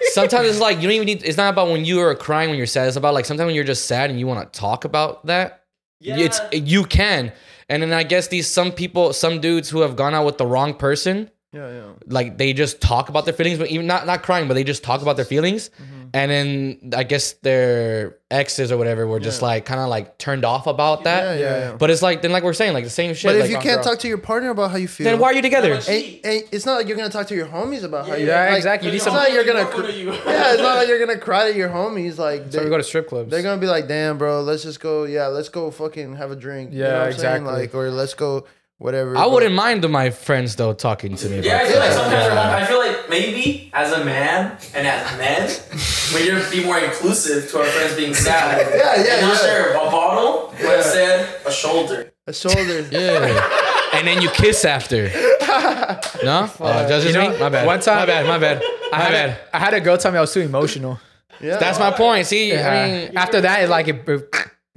[0.12, 1.22] sometimes it's like you don't even need.
[1.24, 2.88] It's not about when you are crying when you're sad.
[2.88, 5.62] It's about like sometimes when you're just sad and you want to talk about that.
[6.00, 6.16] Yeah.
[6.18, 7.32] It's you can,
[7.68, 10.46] and then I guess these some people, some dudes who have gone out with the
[10.46, 11.82] wrong person, Yeah, yeah.
[12.08, 14.82] like they just talk about their feelings, but even not not crying, but they just
[14.82, 16.08] talk about their feelings, mm-hmm.
[16.12, 19.46] and then I guess their exes or whatever were just Yeah.
[19.48, 21.38] like kind of like turned off about that.
[21.38, 21.76] Yeah, yeah, yeah.
[21.76, 23.28] But it's like then like we're saying like the same shit.
[23.28, 23.84] But if like, you can't girl.
[23.84, 25.68] talk to your partner about how you feel, then why are you together?
[25.68, 28.26] Yeah, And, and it's not like you're gonna talk to your homies about how you
[28.26, 28.26] feel.
[28.26, 28.88] Yeah, like, exactly.
[28.88, 29.64] You need It's some- not like you're gonna.
[29.64, 30.12] Welcome to you.
[30.12, 32.18] yeah, it's not like you're gonna cry to your homies.
[32.18, 33.30] Like So we go to strip clubs.
[33.30, 35.04] they're gonna be like, "Damn, bro, let's just go.
[35.04, 37.46] Yeah, let's go fucking have a drink." you Yeah, know what I'm exactly.
[37.46, 37.60] Saying?
[37.60, 38.46] Like, or let's go,
[38.78, 39.16] whatever.
[39.16, 41.40] I wouldn't mind my friends though talking to me.
[41.40, 41.94] Yeah, I About feel like that.
[41.96, 42.56] sometimes Yeah.
[42.56, 45.50] I feel like maybe as a man and as men,
[46.14, 48.66] we need to be more inclusive to our friends being sad.
[48.74, 49.46] Yeah, yeah, And not yeah.
[49.48, 50.76] share a bottle, but Yeah.
[50.78, 52.12] instead a shoulder.
[52.26, 52.86] a shoulder.
[52.90, 53.94] Yeah.
[53.94, 55.08] and then you kiss after.
[56.24, 56.50] No?
[56.60, 57.38] Oh, that's just You know, me?
[57.38, 57.66] My bad.
[57.66, 58.26] one time- My bad.
[58.26, 58.62] My bad.
[58.92, 59.28] I My had, bad.
[59.30, 61.00] a, I had a girl tell me I was too emotional.
[61.40, 62.26] Yeah, That's my point.
[62.26, 64.22] See, I mean, After that, it like it bro-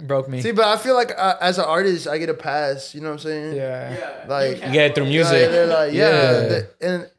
[0.07, 0.41] broke me.
[0.41, 2.93] See, but I feel like uh, as an artist, I get a pass.
[2.95, 3.55] You know what I'm saying?
[3.55, 4.25] yeah.
[4.27, 5.49] Like, you get it through music.
[5.51, 6.39] they're like, yeah, Yeah.
[6.47, 7.11] the- and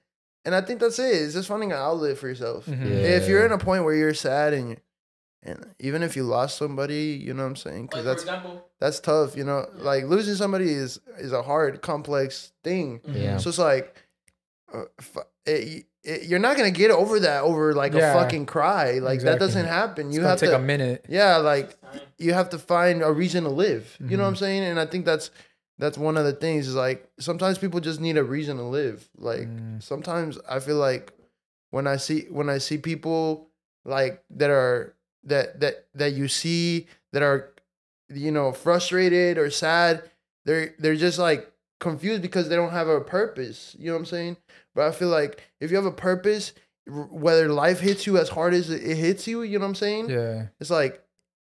[0.47, 1.15] and I think that's it.
[1.15, 2.65] It's just finding an outlet for yourself.
[2.67, 2.87] Mhm.
[2.91, 4.77] If you're in a point where you're sad and you,
[5.43, 7.87] and even if you lost somebody, you know what I'm saying?
[7.87, 9.37] Because Like for that's example, that's tough.
[9.37, 13.01] You know, like losing somebody is is a hard, complex thing.
[13.07, 13.37] Yeah.
[13.39, 13.95] So it's like,
[14.73, 18.13] uh, f- it, it, you're not gonna get over that over like Yeah.
[18.13, 18.99] a fucking cry.
[19.01, 20.13] Like that doesn't happen.
[20.13, 21.05] You have take to a minute.
[21.09, 21.77] yeah, like
[22.19, 23.97] you have to find a reason to live.
[24.01, 24.39] You know what I'm Mm-hmm.
[24.45, 24.63] saying?
[24.65, 25.31] And I think that's
[25.79, 29.09] that's one of the things is like sometimes people just need a reason to live.
[29.17, 29.83] Like Mm.
[29.83, 31.13] sometimes I feel like
[31.71, 33.49] when I see when I see people
[33.85, 37.53] like that are that that that you see that are
[38.09, 40.03] you know frustrated or sad,
[40.45, 43.75] they're they're just like confused because they don't have a purpose.
[43.79, 44.37] You know what I'm saying?
[44.75, 46.53] But I feel like if you have a purpose,
[46.87, 49.75] whether life hits you as hard as it it hits you, you know what I'm
[49.77, 50.11] saying?
[50.11, 50.47] Yeah.
[50.61, 51.03] It's like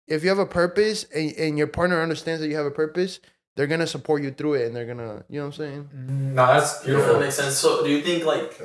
[0.07, 3.21] if you have a purpose and, and your partner understands that you have a purpose,
[3.57, 6.35] they're gonna support you through it and they're gonna you know what I'm saying?
[6.35, 7.21] No, that's beautiful That beautiful.
[7.21, 7.57] makes sense.
[7.57, 8.59] So, do you think like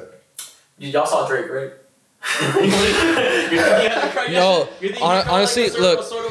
[0.79, 1.71] y- y'all saw Drake, right?
[2.21, 3.51] You're thinking-
[4.31, 6.03] you're No, thinking hon- he felt honestly, like look.
[6.03, 6.29] sort of?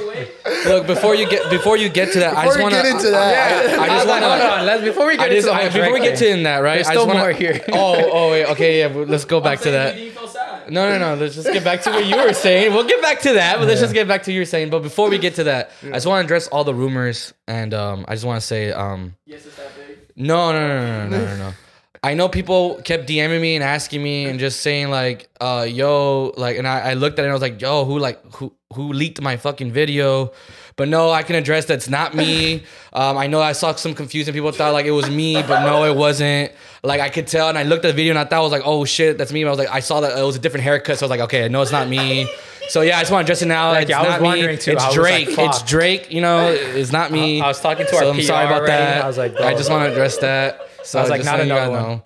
[0.66, 3.11] Look, before you get before you get to that, I just want to get into
[3.11, 4.44] that, I, I just Hold want on, to.
[4.46, 4.66] hold on.
[4.66, 6.37] Let's before we get I just, into I, before we get thing.
[6.38, 6.74] to that, right?
[6.77, 7.64] There's I just still wanna, more here.
[7.72, 8.87] oh, oh, wait, okay, yeah.
[8.88, 9.94] Let's go back I'm to that.
[9.96, 10.70] Do you feel sad?
[10.70, 11.20] No, no, no.
[11.20, 12.72] Let's just get back to what you were saying.
[12.74, 14.70] We'll get back to that, but let's just get back to what you were saying.
[14.70, 17.72] But before we get to that, I just want to address all the rumors, and
[17.74, 19.98] um, I just want to say, um, Yes, it's that big.
[20.16, 21.55] no, no, no, no, no, no, no, no.
[22.03, 26.33] I know people kept DMing me and asking me and just saying like, uh, yo,
[26.37, 28.53] like, and I, I looked at it and I was like, yo, who like who
[28.72, 30.33] who leaked my fucking video?
[30.77, 32.62] But no, I can address that's not me.
[32.90, 34.35] Um, I know I saw some confusion.
[34.35, 36.51] People thought like it was me, but no, it wasn't.
[36.83, 38.51] Like I could tell, and I looked at the video and I thought I was
[38.51, 39.44] like, oh shit, that's me.
[39.44, 41.11] But I was like, I saw that it was a different haircut, so I was
[41.11, 42.29] like, okay, no, it's not me.
[42.70, 43.68] So yeah, I just want to address it now.
[43.70, 44.29] Like, it's yeah, I was not me.
[44.29, 44.72] wondering, too.
[44.72, 45.29] I It's like, Drake.
[45.31, 45.62] it's.
[45.62, 46.12] Drake.
[46.12, 47.40] You know, it's not me.
[47.40, 49.05] I was talking to our so I'm sorry about already, that.
[49.05, 50.67] I was like, I just want to address that.
[50.88, 51.83] So I was like, not so you another one.
[51.83, 52.03] know.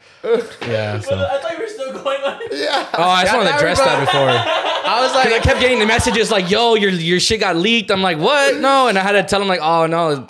[0.66, 0.98] Yeah.
[0.98, 1.16] So.
[1.16, 2.40] I thought you were still going on.
[2.52, 2.88] Yeah.
[2.94, 4.28] Oh, I just wanted to address that before.
[4.92, 7.90] I was Cause I kept getting the messages like, "Yo, your your shit got leaked."
[7.92, 8.56] I'm like, "What?
[8.58, 10.26] No!" And I had to tell him like, "Oh no."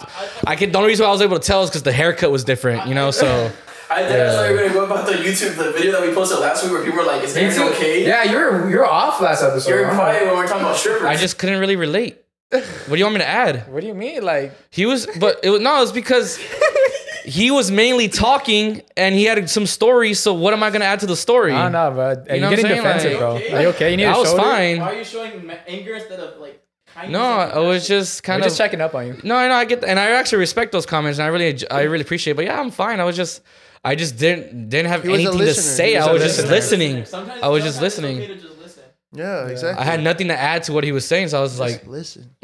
[0.47, 0.73] I could.
[0.73, 2.87] The only reason why I was able to tell is because the haircut was different,
[2.87, 3.11] you know.
[3.11, 3.51] So
[3.91, 6.15] I think I thought you were gonna go about the YouTube, the video that we
[6.15, 9.21] posted last week where people were like, "Is Aaron okay?" yeah, you're you were off
[9.21, 9.71] last episode.
[9.71, 9.95] You're huh?
[9.95, 11.05] quiet when we're talking about strippers.
[11.05, 12.19] I just couldn't really relate.
[12.51, 13.67] What do you want me to add?
[13.73, 14.23] What do you mean?
[14.23, 15.79] Like, He was, but it was no.
[15.79, 16.39] It was because
[17.25, 20.21] he was mainly talking and he had some stories.
[20.21, 21.53] So what am I gonna add to the story?
[21.53, 22.83] I don't uh, know, but You you know are what I'm getting saying?
[22.83, 23.31] defensive, Like- bro.
[23.37, 23.53] Okay.
[23.55, 23.91] Are you okay?
[23.91, 24.43] You need I a was shoulder?
[24.43, 24.81] fine.
[24.81, 26.59] Why are you showing anger instead of like?
[26.95, 29.17] kindness No, I was just kind We're of just checking up on you.
[29.25, 31.83] No, I know I get, and I actually respect those comments, and I really, I
[31.83, 32.33] really appreciate.
[32.33, 32.37] it.
[32.37, 33.01] But yeah, I'm fine.
[33.01, 33.41] I was just,
[33.83, 35.93] I just didn't, didn't have He anything to say.
[35.93, 36.51] He was I a was just listener.
[36.55, 37.05] listening.
[37.07, 38.17] Sometimes, I was just sometimes listening.
[38.19, 38.83] okay to just listen.
[39.15, 39.83] Yeah, exactly.
[39.83, 42.35] I had nothing to add to what he was saying, so I was like, listen.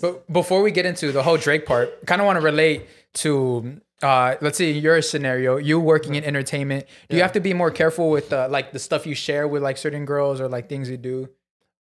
[0.00, 3.80] But before we get into the whole Drake part, kind of want to relate to
[4.02, 6.86] uh, let's say your scenario, you working in entertainment.
[7.08, 9.62] Do you have to be more careful with uh, like the stuff you share with
[9.62, 11.28] like certain girls or like things you do?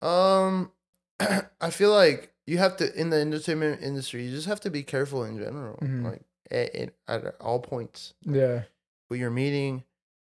[0.02, 0.72] Um,
[1.60, 4.24] I feel like you have to in the entertainment industry.
[4.24, 6.04] You just have to be careful in general, Mhm.
[6.04, 6.92] like at, at,
[7.24, 8.14] at all points.
[8.22, 8.62] Yeah.
[9.08, 9.84] Who you're meeting,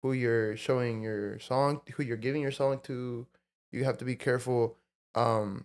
[0.02, 3.26] who you're showing your song, who you're giving your song to.
[3.72, 4.76] You have to be careful.
[5.14, 5.64] Um,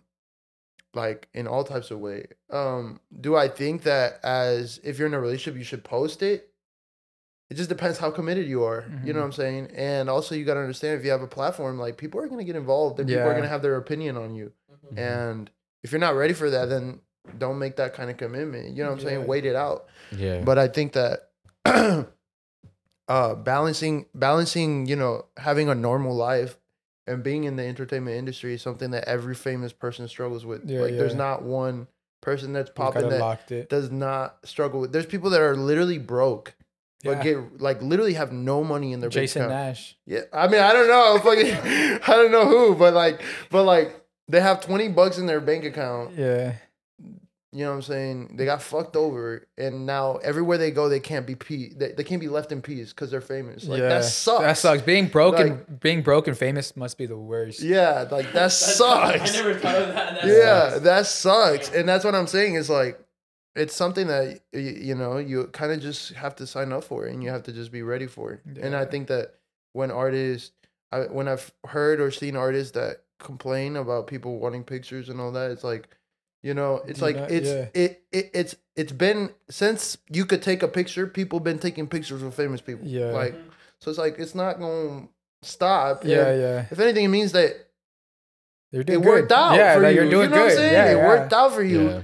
[0.94, 2.26] like in all types of way.
[2.50, 6.48] Um, do I think that as if you're in a relationship, you should post it?
[7.48, 8.84] It just depends how committed you are.
[9.04, 9.22] You know Mhm.
[9.22, 9.70] what I'm saying?
[9.74, 12.44] And also, you got to understand if you have a platform, like people are gonna
[12.44, 14.52] get involved and people are gonna have their opinion on you.
[14.96, 15.50] And
[15.82, 17.00] if you're not ready for that, then
[17.38, 18.76] don't make that kind of commitment.
[18.76, 19.26] You know what I'm saying?
[19.26, 19.86] Wait it out.
[20.12, 21.30] yeah, But I think that
[23.08, 26.56] uh balancing balancing, you know, having a normal life
[27.10, 30.68] and being in the entertainment industry is something that every famous person struggles with.
[30.68, 31.88] Yeah, like there's not one
[32.20, 34.92] person that's popping that does not struggle with.
[34.92, 36.54] There's people that are literally broke.
[37.02, 37.22] But Yeah.
[37.22, 39.48] get like literally have no money in their bank Jason.
[39.48, 39.96] Nash.
[40.04, 41.54] Yeah, I mean, I don't know, fucking,
[42.06, 45.64] I don't know who, but like, but like, they have twenty bucks in their bank
[45.64, 46.12] account.
[46.16, 46.56] Yeah.
[47.52, 48.36] You know what I'm saying?
[48.36, 52.04] They got fucked over, and now everywhere they go, they can't be pe- they, they
[52.04, 53.64] can't be left in peace because they're famous.
[53.66, 53.88] Like yeah.
[53.88, 54.42] that sucks.
[54.42, 54.82] That sucks.
[54.82, 57.60] Being broken, Like- being broken famous must be the worst.
[57.60, 59.34] Yeah, like that That's- sucks.
[59.34, 60.22] I never thought of that.
[60.22, 60.80] That yeah, sucks.
[60.82, 63.00] that sucks, and that's what I'm saying is like,
[63.56, 67.06] it's something that y- you know you kind of just have to sign up for,
[67.06, 68.58] and you have to just be ready for it.
[68.60, 69.34] And I think that
[69.72, 70.52] when artists,
[70.92, 75.32] I, when I've heard or seen artists that complain about people wanting pictures and all
[75.32, 75.88] that, it's like,
[76.42, 77.66] you know, it's Do like not- it's yeah.
[77.74, 82.22] it, it it's it's been since you could take a picture, people been taking pictures
[82.22, 82.86] with famous people.
[82.86, 83.06] Yeah.
[83.06, 83.48] like mm-hmm.
[83.78, 85.08] so it's like it's not going
[85.42, 86.04] to stop.
[86.04, 86.66] Yeah, and yeah.
[86.70, 87.56] If anything, it means that
[88.72, 89.34] You're it doing worked good.
[89.38, 90.00] out Yeah, for that you.
[90.00, 90.42] you're doing you know good.
[90.44, 90.72] what I'm saying?
[90.72, 91.06] Yeah, it yeah.
[91.08, 91.88] worked out for you.
[91.88, 92.02] yeah.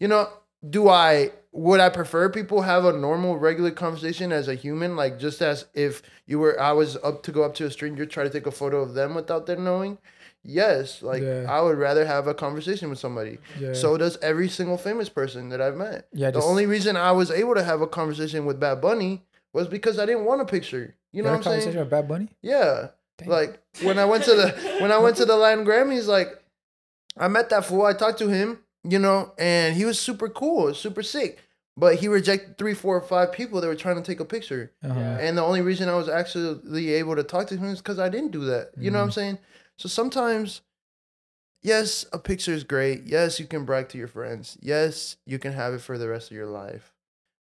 [0.00, 0.28] You know,
[0.68, 5.18] do I would I prefer people have a normal, regular conversation as a human, like
[5.20, 8.24] just as if you were I was up to go up to a stranger, try
[8.24, 9.98] to take a photo of them without them knowing?
[10.44, 11.46] Yes, like Yeah.
[11.48, 13.38] I would rather have a conversation with somebody.
[13.58, 13.72] Yeah.
[13.72, 16.06] So does every single famous person that I've met.
[16.12, 19.24] Yeah, the just- only reason I was able to have a conversation with Bad Bunny
[19.52, 20.94] was because I didn't want a picture.
[21.12, 21.76] You know had what I'm saying?
[21.76, 22.28] with Bad Bunny?
[22.42, 22.88] Yeah.
[23.18, 23.28] Damn.
[23.28, 24.48] Like when I went to the
[24.80, 26.28] when I went to the Latin Grammys, like
[27.16, 27.86] I met that fool.
[27.86, 31.40] I talked to him, you know, and he was super cool, super sick.
[31.76, 34.70] But he rejected three, four, or five people that were trying to take a picture.
[34.84, 34.98] Uh-huh.
[34.98, 38.08] And the only reason I was actually able to talk to him is because I
[38.08, 38.70] didn't do that.
[38.78, 39.38] You know what I'm saying?
[39.78, 40.62] So sometimes,
[41.62, 43.04] yes, a picture is great.
[43.06, 44.58] Yes, you can brag to your friends.
[44.60, 46.93] Yes, you can have it for the rest of your life.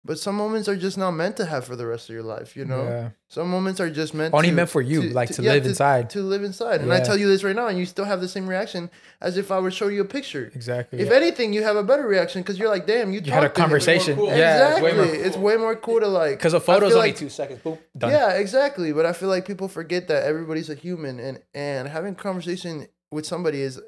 [0.04, 2.56] But some moments are just not meant to have for the rest of your life.
[2.56, 3.08] You know, Yeah.
[3.28, 6.10] some moments are just meant Only to- meant for you, like, to live inside.
[6.10, 6.80] to live inside.
[6.80, 9.36] And I tell you this right now, and you still have the same reaction as
[9.36, 10.50] if I would show you a picture.
[10.54, 10.98] Exactly.
[11.00, 11.14] If yeah.
[11.14, 13.54] anything, you have a better reaction because you're like, damn, you, you had a to
[13.54, 14.16] conversation.
[14.16, 14.26] cool.
[14.26, 14.76] Yeah.
[14.76, 17.10] Exactly, It's way more it's way more cool to like because a photo's feel only
[17.10, 17.60] like- two seconds.
[17.62, 17.78] Boom.
[17.96, 18.10] Done.
[18.10, 18.92] Yeah, exactly.
[18.92, 23.24] But I feel like people forget that everybody's a human, and and having conversation with
[23.26, 23.80] somebody is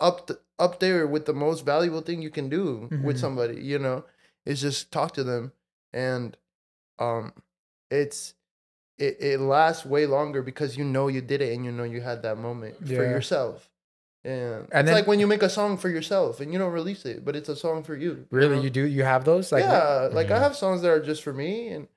[0.00, 3.20] up th- up there with the most valuable thing you can do with Mhm.
[3.20, 3.60] somebody.
[3.60, 4.04] You know,
[4.46, 5.52] is just talk to them,
[5.92, 6.36] and
[6.98, 7.32] um,
[7.90, 8.34] it's
[8.98, 12.00] it it lasts way longer because you know you did it and you know you
[12.00, 13.68] had that moment for yourself.
[14.24, 16.72] And, And it's then- like when you make a song for yourself and you don't
[16.72, 18.26] release it, but it's a song for you.
[18.30, 18.62] Really, know?
[18.62, 18.86] you do?
[18.86, 19.50] You have those?
[19.50, 20.42] Like, yeah, like I Mhm.
[20.42, 21.88] have songs that are just for me, and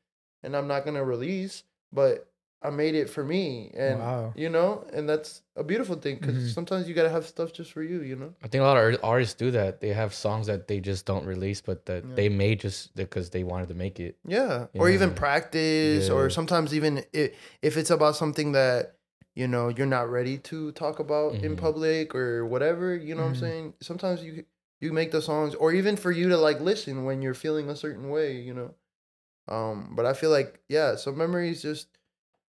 [0.42, 2.28] and I'm not gonna release, but
[2.66, 4.34] I made it for me, and Wow.
[4.36, 6.54] you know, and that's a beautiful thing because Mhm.
[6.54, 8.34] sometimes you gotta have stuff just for you, you know.
[8.42, 9.82] I think a lot of artists do that.
[9.82, 12.16] They have songs that they just don't release, but that Yeah.
[12.16, 14.18] they made just because they wanted to make it.
[14.28, 15.16] Yeah, or even Yeah.
[15.16, 18.96] practice, or sometimes even if if it's about something that
[19.36, 21.58] you know you're not ready to talk about in Mhm.
[21.58, 23.40] public or whatever, you know what I'm Mhm.
[23.48, 23.74] saying.
[23.82, 24.46] Sometimes you
[24.82, 27.76] you make the songs, or even for you to like listen when you're feeling a
[27.76, 28.74] certain way, you know.
[29.48, 31.88] Um, but I feel like yeah, so memories just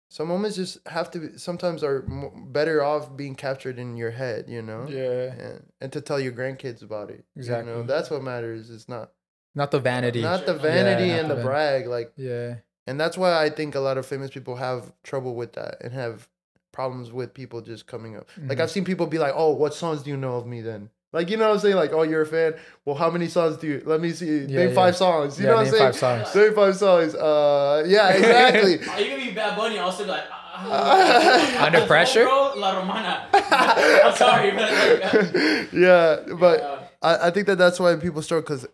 [0.10, 4.12] some moments just have to be, sometimes are mo- better off being captured in your
[4.12, 4.88] head, you know.
[4.90, 5.32] yeah.
[5.34, 7.24] And, and to tell your grandkids about it.
[7.36, 7.72] Exactly.
[7.72, 8.70] You know, that's what matters.
[8.72, 9.12] It's not
[9.56, 10.22] Not the vanity.
[10.22, 11.88] not the Yeah, vanity not and the the van- brag.
[11.88, 12.56] Like yeah.
[12.88, 15.94] and that's why I think a lot of famous people have trouble with that and
[15.94, 16.28] have
[16.72, 18.28] problems with people just coming up.
[18.38, 18.62] Like Mhm.
[18.62, 21.30] I've seen people be like, "Oh, what songs do you know of me then?" Like
[21.30, 21.76] you know what I'm saying?
[21.76, 22.54] Like, "Oh, you're a fan.
[22.86, 23.82] Well, how many songs do you?
[23.86, 24.42] Let me see.
[24.46, 24.76] Yeah, name yeah.
[24.76, 25.40] five songs.
[25.40, 25.94] You Yeah, know what I'm name saying?
[25.94, 26.36] five songs.
[26.36, 27.16] Name five songs.
[27.16, 28.88] Uh, yeah, exactly.
[28.90, 29.80] Are you gonna be Bad Bunny?
[29.80, 32.26] I'll still be like, ah, Under pressure?
[32.26, 33.28] Bro, La Romana.
[33.34, 38.44] I'm sorry, but like, yeah, but uh, I, I think that that's why people struggle
[38.44, 38.68] because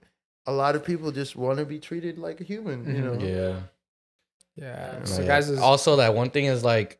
[0.45, 2.85] a lot of people just want to be treated like a human.
[2.93, 3.11] You know?
[3.13, 3.35] Mhm.
[3.35, 3.59] Yeah.
[4.57, 5.03] Yeah.
[5.05, 5.27] So yeah.
[5.27, 6.99] guys is also that one thing is like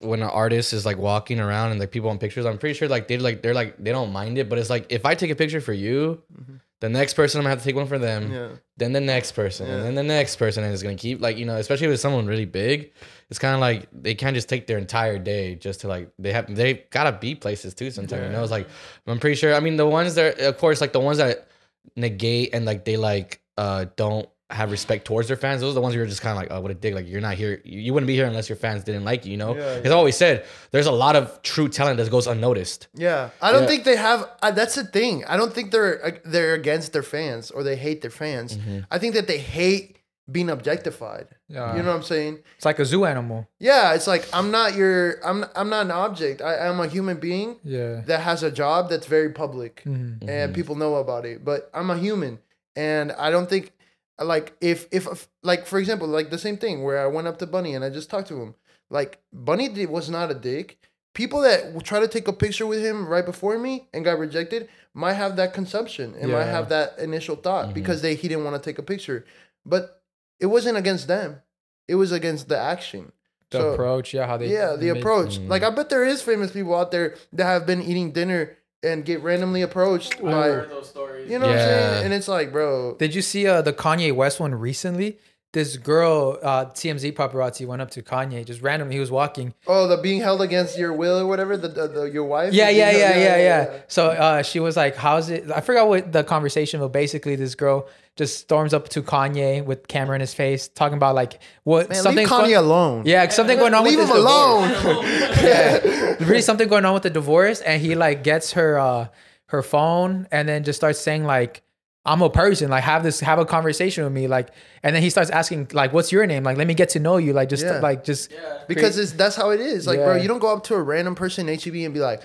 [0.00, 2.88] when an artist is like walking around and like people on pictures, I'm pretty sure
[2.88, 5.30] like they like they're like they don't mind it, but it's like if I take
[5.30, 6.60] a picture for you, Mhm.
[6.80, 8.48] the next person I'm gonna have to take one for them, Yeah.
[8.76, 9.74] then the next person, Yeah.
[9.78, 12.26] and then the next person, and it's gonna keep like you know, especially with someone
[12.28, 12.92] really big,
[13.28, 16.32] it's kind of like they can't just take their entire day just to like they
[16.32, 17.90] have they gotta be places too.
[17.90, 18.68] Sometimes you know, it's like
[19.08, 19.52] I'm pretty sure.
[19.54, 21.48] I mean, the ones that of course like the ones that
[21.96, 25.60] negate and like they like uh don't have respect towards their fans.
[25.60, 26.94] Those are the ones you're just kind of like, oh, what a dick.
[26.94, 27.60] Like you're not here.
[27.64, 29.32] You you wouldn't be here unless your fans didn't like you.
[29.32, 32.26] You know, Yeah, because I always said there's a lot of true talent that goes
[32.26, 32.88] unnoticed.
[32.94, 33.68] Yeah, I don't Yeah.
[33.68, 34.28] think they have.
[34.42, 35.24] Uh, that's the thing.
[35.26, 38.56] I don't think they're uh, they're against their fans or they hate their fans.
[38.56, 38.78] Mm-hmm.
[38.90, 39.96] I think that they hate
[40.30, 41.28] being objectified.
[41.48, 41.74] Yeah.
[41.76, 42.38] You know what I'm saying?
[42.56, 43.46] it's like a zoo animal.
[43.58, 45.22] Yeah, it's like I'm not your.
[45.26, 46.40] I'm I'm not an object.
[46.40, 48.00] I am a human being Yeah.
[48.06, 50.26] that has a job that's very public Mhm.
[50.26, 51.44] and people know about it.
[51.44, 52.38] But I'm a human,
[52.76, 53.72] and I don't think
[54.20, 57.46] like if if like for example like the same thing where I went up to
[57.46, 58.54] Bunny and I just talked to him.
[58.90, 60.78] Like Bunny did, was not a dick.
[61.14, 64.18] People that w- try to take a picture with him right before me and got
[64.18, 68.44] rejected might have that consumption and might have that initial thought because they he didn't
[68.44, 69.24] want to take a picture,
[69.66, 70.02] but
[70.40, 71.40] it wasn't against them.
[71.88, 73.12] It was against the action.
[73.50, 75.38] The So- approach, yeah, how they yeah, the make- approach.
[75.38, 75.48] Mm.
[75.48, 79.04] Like I bet there is famous people out there that have been eating dinner and
[79.04, 81.30] get randomly approached I by heard those stories.
[81.30, 81.90] you know what I'm Yeah.
[81.94, 82.04] saying?
[82.06, 85.18] And it's like, bro, Did you see uh, the Kanye West one recently?
[85.54, 88.94] This girl, uh, TMZ paparazzi, went up to Kanye just randomly.
[88.96, 89.54] He was walking.
[89.66, 92.52] oh, the being held against your will or whatever, the, the, the your wife.
[92.52, 93.36] Yeah, is yeah, being yeah, held- yeah,
[93.72, 93.80] yeah.
[93.88, 97.54] So uh, she was like, "How's it?" I forgot what the conversation, but basically, this
[97.54, 101.88] girl just storms up to Kanye with camera in his face, talking about like what
[101.88, 103.02] Man, leave something's Kanye going- alone.
[103.06, 104.70] Yeah, something going on leave with him his alone.
[105.42, 109.08] yeah, really something going on with the divorce, and he like gets her uh
[109.46, 111.62] her phone, and then just starts saying like.
[112.04, 112.70] I'm a person.
[112.70, 114.28] Like, have this, have a conversation with me.
[114.28, 114.48] Like,
[114.82, 117.18] and then he starts asking, like, "What's your name?" Like, let me get to know
[117.18, 117.34] you.
[117.34, 117.80] Like, just, Yeah.
[117.80, 118.30] like, just.
[118.32, 118.60] Yeah.
[118.66, 119.86] because it's that's how it is.
[119.86, 122.22] Like, bro, you don't go up to a random person in HEB and be like,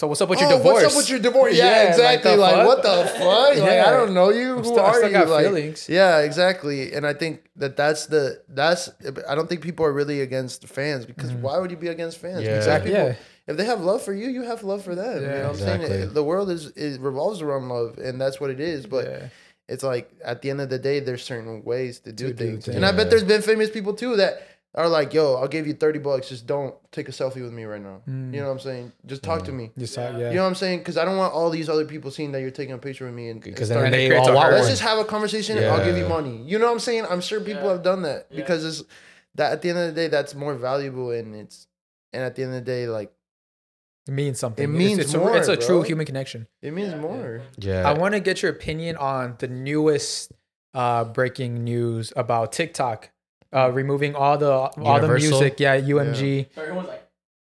[0.00, 0.82] So, what's up with your "Oh, divorce?
[0.82, 2.30] what's up with your divorce?" Yeah, Yeah, like, exactly.
[2.30, 3.56] the Like, what the fuck?
[3.58, 4.52] Like, I don't know you.
[4.52, 5.12] I'm Who still- I are still you?
[5.12, 5.88] got like, feelings.
[5.90, 6.94] yeah, exactly.
[6.94, 8.88] And I think that that's the that's.
[9.28, 11.40] I don't think people are really against fans because mm.
[11.42, 12.44] why would you be against fans?
[12.44, 12.56] Yeah.
[12.56, 12.92] Exactly.
[12.92, 13.16] Yeah.
[13.46, 15.20] If they have love for you, you have love for them.
[15.20, 15.80] you know what I'm saying?
[15.82, 15.98] Exactly.
[16.06, 18.86] It- the world is it revolves around love, and that's what it is.
[18.86, 19.26] But Yeah.
[19.68, 22.44] it's like at the end of the day, there's certain ways to do To do
[22.44, 22.64] things.
[22.64, 22.74] things.
[22.76, 24.40] And I bet there's been famous people too that
[24.74, 26.28] are like, "Yo, I'll give you thirty bucks.
[26.28, 28.32] Just don't take a selfie with me right now." Mm.
[28.32, 28.92] You know what I'm saying?
[29.06, 29.70] Just talk to me.
[29.76, 30.18] Just, uh, Yeah.
[30.18, 30.28] yeah.
[30.30, 30.78] You know what I'm saying?
[30.80, 33.14] Because I don't want all these other people seeing that you're taking a picture with
[33.14, 34.54] me and, and Because start- then they creates all a want hurt.
[34.56, 36.42] let's just have a conversation and I'll give you money.
[36.44, 37.04] You know what I'm saying?
[37.10, 37.72] I'm sure people Yeah.
[37.72, 38.36] have done that Yeah.
[38.40, 38.84] because it's
[39.34, 41.66] that at the end of the day, that's more valuable and it's
[42.12, 43.12] and at the end of the day, like
[44.08, 44.64] It means something.
[44.64, 46.46] It means it's, more, a, it's a true human connection.
[46.62, 47.00] it means Yeah, yeah.
[47.02, 47.42] more.
[47.58, 47.88] Yeah.
[47.88, 50.32] I want to get your opinion on the newest
[50.74, 53.10] uh, breaking news about TikTok
[53.52, 55.60] uh, removing all the all the music.
[55.60, 56.46] Yeah, UMG.
[56.56, 57.06] Everyone's like,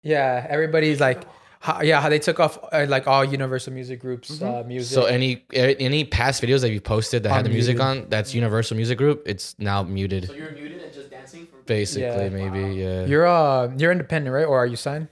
[0.03, 1.25] Yeah, everybody's like,
[1.61, 4.95] how, yeah, how they took off uh, like all Universal Music Groups uh, music.
[4.95, 8.03] So any any past videos that you posted that had the music Unmuted.
[8.03, 9.23] on, that's Universal Music Group.
[9.27, 10.27] It's now muted.
[10.27, 12.29] so you're muted and just dancing for Basically, Yeah.
[12.31, 13.07] maybe yeah.
[13.07, 14.45] You're uh you're independent, right?
[14.45, 15.09] Or are you signed?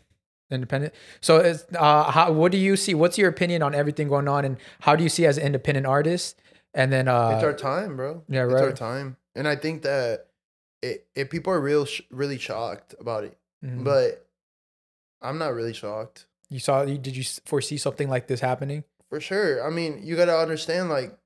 [0.51, 0.93] Independent.
[1.21, 2.95] So it's uh how what do you see?
[2.95, 5.87] What's your opinion on everything going on and how do you see as an independent
[5.87, 6.41] artist?
[6.75, 8.25] And then uh it's our time, bro.
[8.29, 8.53] yeah, right.
[8.55, 10.27] It's our time, and I think that
[10.83, 13.85] it, if people are real, sh- really shocked about it, Mhm.
[13.85, 14.27] but
[15.21, 18.83] I'm not really shocked you saw you did you foresee something like this happening?
[19.09, 19.65] for sure.
[19.67, 21.17] I mean, you got to understand, like,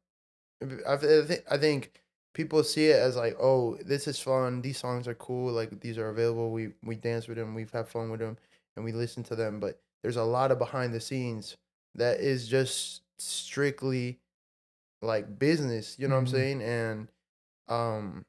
[0.62, 2.00] I, th- I think I think
[2.32, 4.62] people see it as like, oh, this is fun.
[4.62, 5.52] These songs are cool.
[5.52, 6.50] Like, these are available.
[6.50, 7.54] We we dance with them.
[7.54, 8.38] We've had fun with them,
[8.76, 9.60] and we listen to them.
[9.60, 11.56] But there's a lot of behind the scenes
[11.94, 14.18] that is just strictly
[15.02, 15.98] like business.
[15.98, 16.18] You know Mhm.
[16.18, 16.62] what I'm saying?
[16.62, 17.08] And
[17.68, 18.24] um.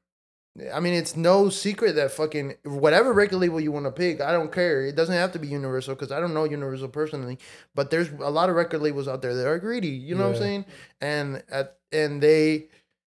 [0.74, 4.32] I mean, it's no secret that fucking whatever record label you want to pick, I
[4.32, 4.86] don't care.
[4.86, 7.40] It doesn't have to be Universal because I don't know Universal personally,
[7.74, 9.90] but there's a lot of record labels out there that are greedy.
[9.90, 10.66] You know what I'm saying?
[11.02, 12.68] And at and they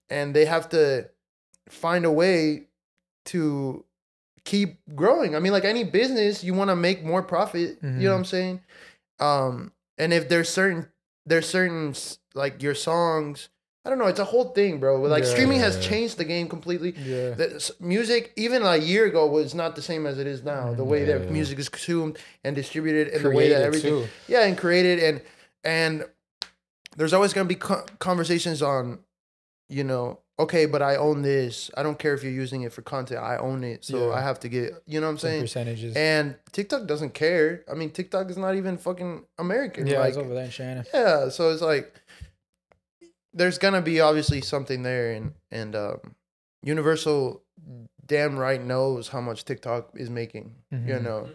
[0.10, 1.10] and they have to
[1.68, 2.68] find a way
[3.26, 3.84] to
[4.46, 5.36] keep growing.
[5.36, 7.80] I mean, like any business, you want to make more profit.
[7.82, 8.62] You know what I'm saying?
[9.20, 10.88] Um, and if there's certain
[11.26, 11.94] there's certain
[12.34, 13.50] like your songs,
[13.86, 14.08] I don't know.
[14.08, 15.00] It's a whole thing, bro.
[15.02, 15.30] Like Yeah.
[15.30, 16.96] streaming has changed the game completely.
[16.98, 17.32] Yeah.
[17.36, 20.74] The music, even a year ago, was not the same as it is now.
[20.74, 21.30] The way that Yeah.
[21.30, 24.08] music is consumed and distributed, and the way that everything, too.
[24.28, 25.22] yeah, and created, and
[25.64, 26.06] and
[26.98, 29.00] there's always gonna be co- conversations on,
[29.70, 31.70] you know, okay, but I own this.
[31.78, 33.20] I don't care if you're using it for content.
[33.22, 34.12] I own it, so.
[34.14, 34.74] I have to get.
[34.86, 35.42] You know what I'm Some saying?
[35.42, 35.96] percentages.
[35.96, 37.64] And TikTok doesn't care.
[37.72, 39.88] I mean, TikTok is not even fucking American.
[39.88, 40.86] yeah, like, it's over there in Shannon.
[40.94, 41.94] yeah, so it's like
[43.36, 46.16] there's gonna be obviously something there, and and um,
[46.64, 47.44] Universal
[48.08, 51.02] damn right knows how much TikTok is making, you Mhm.
[51.04, 51.30] know,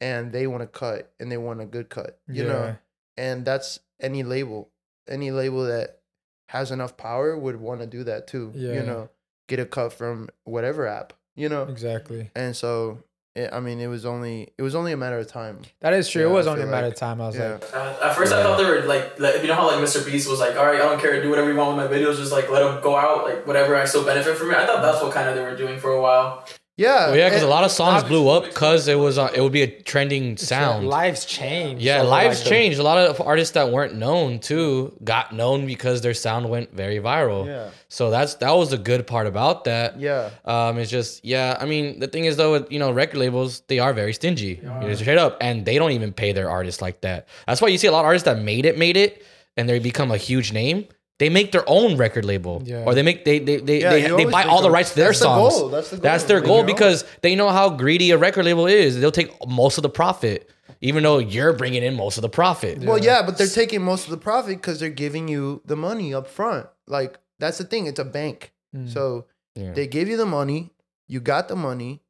[0.00, 2.48] and they want to cut, and they want a good cut, you Yeah.
[2.48, 2.76] know,
[3.16, 4.70] and that's any label,
[5.08, 6.00] any label that
[6.48, 8.74] has enough power would want to do that too, Yeah.
[8.74, 9.08] you know,
[9.48, 12.30] get a cut from whatever app, you know, Exactly.
[12.34, 13.02] and so.
[13.36, 15.60] It, I mean, it was only it was only a matter of time.
[15.82, 16.22] That is true.
[16.22, 17.20] Yeah, it was only a matter like- of time.
[17.20, 17.52] I was Yeah.
[17.52, 20.04] like, Uh, at first, I thought they were like, like, you know how like Mr.
[20.04, 22.16] Beast was like, all right, I don't care, do whatever you want with my videos,
[22.16, 24.56] just like let them go out, like whatever, I still benefit from it.
[24.56, 26.44] I thought that's what kind of they were doing for a while.
[26.80, 29.40] Yeah, Well, yeah, because a lot of songs blew up because it was uh, it
[29.42, 30.88] would be a trending sound.
[30.88, 31.82] lives change.
[31.82, 32.78] Yeah, So, lives like, the- changed.
[32.78, 36.98] A lot of artists that weren't known too got known because their sound went very
[36.98, 37.46] viral.
[37.46, 37.68] Yeah.
[37.88, 40.00] So that's that was the good part about that.
[40.00, 40.30] Yeah.
[40.44, 41.58] Um, it's just yeah.
[41.60, 44.60] I mean, the thing is though, with, you know, record labels they are very stingy,
[44.62, 47.28] you know, straight up, and they don't even pay their artists like that.
[47.46, 49.22] That's why you see a lot of artists that made it, made it,
[49.56, 50.86] and they become a huge name.
[51.20, 52.84] They make their own record label, Yeah.
[52.86, 55.08] or they make they they they, Yeah, they, they buy all the rights to their
[55.08, 56.66] that's the goal, that's the That's goal, their you goal know?
[56.72, 58.98] because they know how greedy a record label is.
[58.98, 60.48] They'll take most of the profit,
[60.80, 62.78] even though you're bringing in most of the profit.
[62.78, 66.14] Well, yeah, but they're taking most of the profit because they're giving you the money
[66.14, 66.66] up front.
[66.86, 68.52] Like that's the thing; it's a bank.
[68.74, 68.88] Mm.
[68.88, 69.72] So Yeah.
[69.74, 70.70] they give you the money.
[71.06, 72.00] You got the money.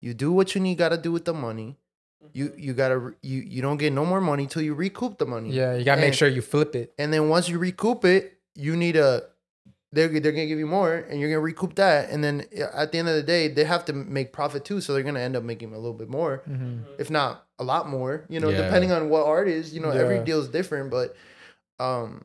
[0.00, 1.76] You do what you need got to do with the money.
[2.32, 5.50] You you gotta you you don't get no more money till you recoup the money.
[5.50, 6.94] Yeah, you gotta make sure you flip it.
[7.00, 9.24] And then once you recoup it, you need a.
[9.92, 12.44] They're, they're gonna give you more, and you're gonna recoup that, and then
[12.74, 15.20] at the end of the day, they have to make profit too, so they're gonna
[15.20, 16.42] end up making a little bit more,
[16.98, 18.24] if not a lot more.
[18.28, 18.62] You know, Yeah.
[18.62, 19.72] depending on what art is.
[19.72, 21.14] You know, every deal is different, but
[21.78, 22.24] um,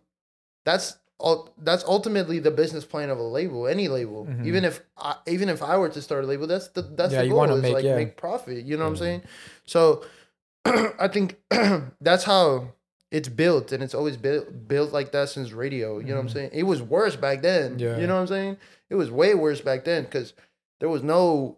[0.66, 1.54] that's all.
[1.60, 4.26] That's ultimately the business plan of a label, any label.
[4.26, 4.48] Mhm.
[4.48, 7.22] Even if I, even if I were to start a label, that's the that's Yeah,
[7.22, 7.96] the goal wanna is make- like yeah.
[7.98, 8.66] make profit.
[8.66, 9.22] You know what I'm saying?
[9.68, 10.04] So
[10.66, 11.38] I think
[12.02, 12.70] that's how
[13.12, 16.00] it's built, and it's always built built like that since radio.
[16.00, 16.52] You know what I'm saying?
[16.54, 17.72] It was worse back then.
[17.72, 17.80] Mm-hmm.
[17.80, 17.98] Yeah.
[17.98, 18.58] You know what I'm saying?
[18.90, 20.34] It was way worse back then because
[20.80, 21.58] there was no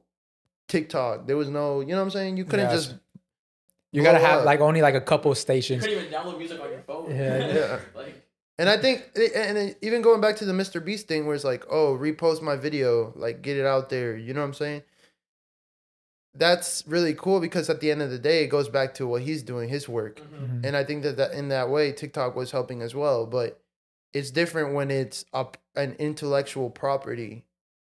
[0.67, 1.27] TikTok.
[1.27, 1.81] There was no.
[1.81, 2.37] You know what I'm saying?
[2.37, 2.85] You couldn't Yes.
[2.87, 2.95] just.
[3.93, 4.45] You gotta have up.
[4.45, 5.83] like only like a couple stations.
[5.83, 6.07] You stations.
[6.09, 7.09] couldn't even download music on your phone.
[7.13, 7.47] Yeah.
[7.53, 7.79] Yeah.
[7.93, 8.15] like,
[8.57, 9.03] And I think,
[9.35, 10.83] and then even going back to the Mr.
[10.83, 14.15] Beast thing, where it's like, oh, repost my video, like get it out there.
[14.15, 14.83] You know what I'm saying?
[16.33, 19.21] That's really cool because at the end of the day, it goes back to what
[19.23, 20.21] he's doing, his work.
[20.21, 20.65] Mhm.
[20.65, 23.25] And I think that, that in that way, TikTok was helping as well.
[23.25, 23.59] But
[24.13, 27.43] it's different when it's a, an intellectual property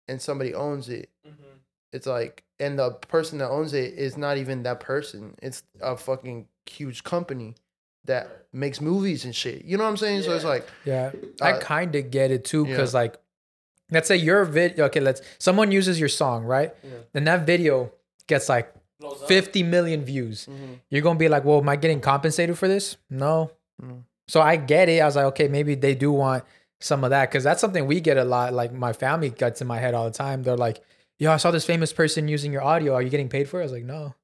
[0.07, 1.09] and somebody owns it.
[1.27, 1.57] mm-hmm.
[1.91, 5.35] It's like, and the person that owns it is not even that person.
[5.41, 7.53] It's a fucking huge company
[8.05, 9.63] that makes movies and shit.
[9.63, 10.23] You know what I'm saying?
[10.23, 12.71] So it's like, Yeah, I Uh, kind of get it too yeah.
[12.71, 13.15] because like,
[13.91, 14.85] let's say your video.
[14.85, 16.73] Okay, let's someone uses your song, right?
[16.83, 16.89] Yeah.
[17.13, 17.91] Then that video
[18.27, 18.73] gets like
[19.27, 20.47] 50 million views.
[20.49, 20.79] Mhm.
[20.89, 22.97] You're gonna be like, well, am I getting compensated for this?
[23.09, 23.51] No.
[23.81, 24.03] No.
[24.27, 25.01] So I get it.
[25.01, 26.43] I was like, okay, maybe they do want
[26.79, 28.53] some of that because that's something we get a lot.
[28.53, 30.43] Like my family gets in my head all the time.
[30.43, 30.81] They're like,
[31.17, 32.93] "Yo, I saw this famous person using your audio.
[32.93, 34.15] Are you getting paid for it?" I was like, "No,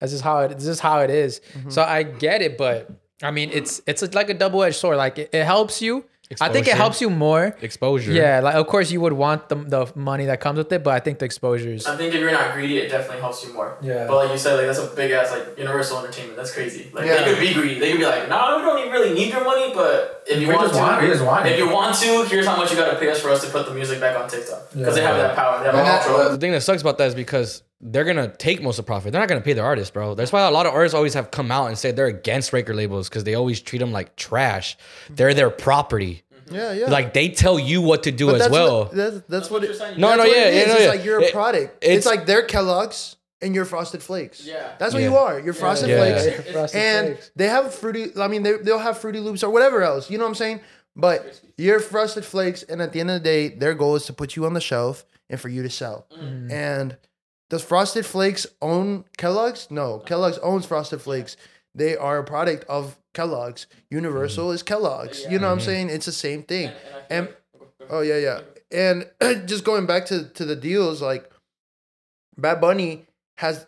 [0.00, 0.48] that's just how it.
[0.50, 1.70] This is how it is." Mm-hmm.
[1.70, 2.90] So I get it, but
[3.22, 4.96] I mean, it's it's like a double edged sword.
[4.96, 6.04] Like it, it helps you.
[6.40, 7.56] I think it helps you more.
[7.62, 8.12] Exposure.
[8.12, 10.92] Yeah, like of course you would want the the money that comes with it, but
[10.92, 13.52] I think the exposure is I think if you're not greedy, it definitely helps you
[13.54, 13.78] more.
[13.80, 14.06] Yeah.
[14.06, 16.36] But like you said, like that's a big ass like Universal Entertainment.
[16.36, 16.90] That's crazy.
[16.92, 17.24] Like Yeah.
[17.24, 17.80] they could be greedy.
[17.80, 20.48] They could be like, no, we don't even really need your money, but if you
[20.48, 21.58] We want just to, want- we just want if it.
[21.58, 23.72] you want to, here's how much you gotta pay us for us to put the
[23.74, 25.58] music back on TikTok because they have that power.
[25.60, 26.30] They have that- control.
[26.30, 29.12] The thing that sucks about that is because they're gonna take most of the profit.
[29.12, 30.14] They're not gonna pay their artists, bro.
[30.14, 32.76] That's why a lot of artists always have come out and said they're against record
[32.76, 34.76] labels because they always treat them like trash.
[35.10, 36.22] They're their property.
[36.50, 36.86] Yeah, yeah.
[36.86, 38.84] Like they tell you what to do But as that's well.
[38.86, 39.66] What, that's, that's what what it.
[39.66, 40.00] you're saying.
[40.00, 40.66] No, that's no, what yeah, it yeah, is.
[40.68, 40.88] no, It's yeah.
[40.90, 41.84] like you're a It- product.
[41.84, 44.44] it's- It's, like they're Kellogg's and you're Frosted Flakes.
[44.44, 44.72] Yeah.
[44.78, 45.10] That's what Yeah.
[45.10, 45.38] you are.
[45.38, 45.98] You're Frosted Yeah.
[46.20, 46.50] Flakes.
[46.50, 47.30] Frosted and Flakes.
[47.36, 48.06] they have fruity.
[48.18, 50.10] I mean, they they'll have Fruity Loops or whatever else.
[50.10, 50.60] You know what I'm saying?
[50.96, 54.12] But you're Frosted Flakes, and at the end of the day, their goal is to
[54.12, 56.06] put you on the shelf and for you to sell.
[56.18, 56.50] Mm-hmm.
[56.50, 56.96] And
[57.50, 59.70] does Frosted Flakes own Kellogg's?
[59.70, 61.36] No, Kellogg's owns Frosted Flakes.
[61.74, 63.66] They are a product of Kellogg's.
[63.90, 65.24] Universal is Kellogg's.
[65.30, 65.90] You know what I'm saying?
[65.90, 66.70] It's the same thing.
[67.08, 67.28] And
[67.88, 68.40] oh yeah, yeah.
[68.70, 69.08] And
[69.48, 71.30] just going back to to the deals, like
[72.36, 73.06] Bad Bunny
[73.38, 73.66] has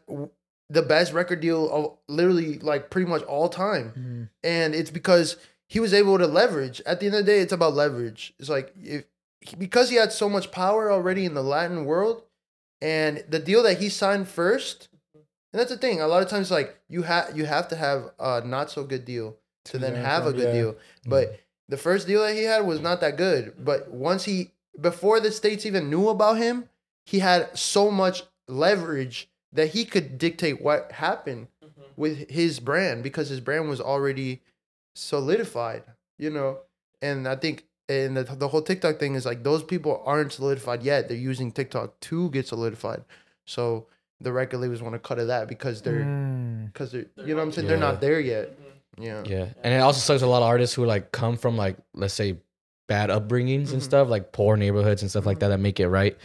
[0.68, 5.36] the best record deal of literally like pretty much all time, and it's because
[5.68, 6.82] he was able to leverage.
[6.84, 8.34] At the end of the day, it's about leverage.
[8.38, 9.04] It's like if
[9.58, 12.22] because he had so much power already in the Latin world,
[12.80, 16.00] and the deal that he signed first, and that's the thing.
[16.00, 19.04] A lot of times, like you have you have to have a not so good
[19.04, 20.60] deal to then have a good yeah.
[20.60, 20.72] deal.
[20.72, 20.78] Mm.
[21.06, 23.54] But the first deal that he had was not that good.
[23.58, 24.50] But once he
[24.80, 26.68] before the states even knew about him,
[27.04, 31.82] he had so much leverage that he could dictate what happened mm-hmm.
[31.96, 34.40] with his brand because his brand was already
[34.94, 35.82] solidified,
[36.18, 36.58] you know.
[37.02, 40.82] And I think and the, the whole TikTok thing is like those people aren't solidified
[40.82, 41.08] yet.
[41.08, 43.02] They're using TikTok to get solidified.
[43.44, 43.86] So
[44.20, 46.72] the record labels want to cut of that because they're Mm.
[46.72, 48.46] because they're, you know what I'm saying they're not there yet.
[48.98, 49.22] Yeah.
[49.24, 52.14] Yeah, and it also sucks a lot of artists who like come from like let's
[52.14, 52.36] say
[52.86, 53.74] bad upbringings Mm-hmm.
[53.74, 56.16] and stuff, like poor neighborhoods and stuff like that that make it right.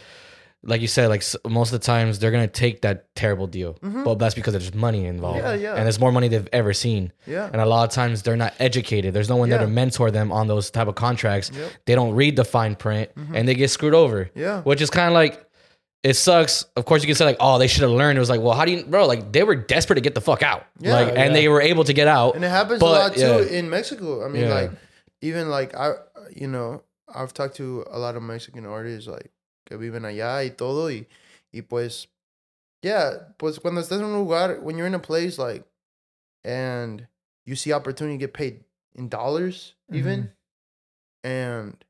[0.66, 3.78] Like you said, like s- most of the times they're gonna take that terrible deal,
[3.82, 5.62] but that's because there's money involved, Mm-hmm.
[5.62, 5.74] Yeah, yeah.
[5.76, 7.12] and there's more money they've ever seen.
[7.26, 7.48] Yeah.
[7.52, 9.14] And a lot of times they're not educated.
[9.14, 9.66] There's no one there Yeah.
[9.66, 11.50] to mentor them on those type of contracts.
[11.54, 11.70] Yep.
[11.86, 14.24] They don't read the fine print, and they get screwed over.
[14.26, 14.40] Mm-hmm.
[14.40, 14.60] Yeah.
[14.62, 15.42] which is kind of like.
[16.02, 16.64] It sucks.
[16.76, 18.52] Of course, you can say like, "Oh, they should have learned." It was like, "Well,
[18.54, 19.06] how do you, bro?
[19.08, 21.32] Like, they were desperate to get the fuck out, Yeah, like, and yeah.
[21.32, 23.58] they were able to get out." And it happens But, a lot too yeah.
[23.58, 24.24] in Mexico.
[24.24, 24.54] I mean, Yeah.
[24.54, 24.70] like
[25.20, 25.94] even like I,
[26.32, 29.30] you know, I've talked to a lot of Mexican artists like
[29.66, 31.06] que viven allá y todo y
[31.52, 32.08] y pues
[32.82, 35.64] yeah, pues cuando estás en un lugar, when you're in a place like,
[36.44, 37.06] and
[37.44, 38.64] you see opportunity to get paid
[38.94, 40.22] in dollars even,
[41.24, 41.28] mm-hmm.
[41.28, 41.84] and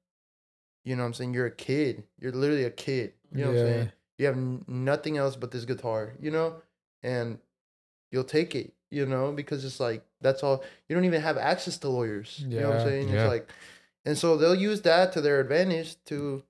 [0.85, 3.12] you know what I'm saying you're a kid, you're literally a kid.
[3.33, 3.93] You know what I'm saying?
[4.18, 4.37] You have
[4.68, 6.55] nothing else but this guitar, you know,
[7.03, 7.39] and
[8.11, 10.64] you'll take it, you know, because it's like that's all.
[10.89, 12.43] You don't even have access to lawyers.
[12.49, 13.09] You know what I'm saying?
[13.09, 13.24] Yeah.
[13.24, 13.51] It's like,
[14.07, 16.43] and so they'll use that to their advantage to,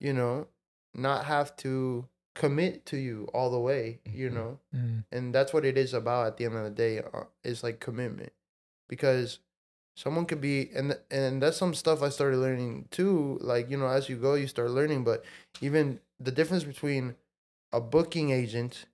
[0.00, 0.48] you know,
[0.96, 4.00] not have to commit to you all the way.
[4.04, 4.34] You Mhm.
[4.34, 5.04] know, Mm.
[5.12, 6.98] and that's what it is about at the end of the day.
[6.98, 8.32] Uh, is like commitment,
[8.88, 9.38] because
[9.96, 13.38] someone could be and and that's some stuff I started learning too.
[13.40, 15.04] Like you know, as you go, you start learning.
[15.04, 15.24] But
[15.60, 17.16] even the difference between
[17.72, 18.86] a booking agent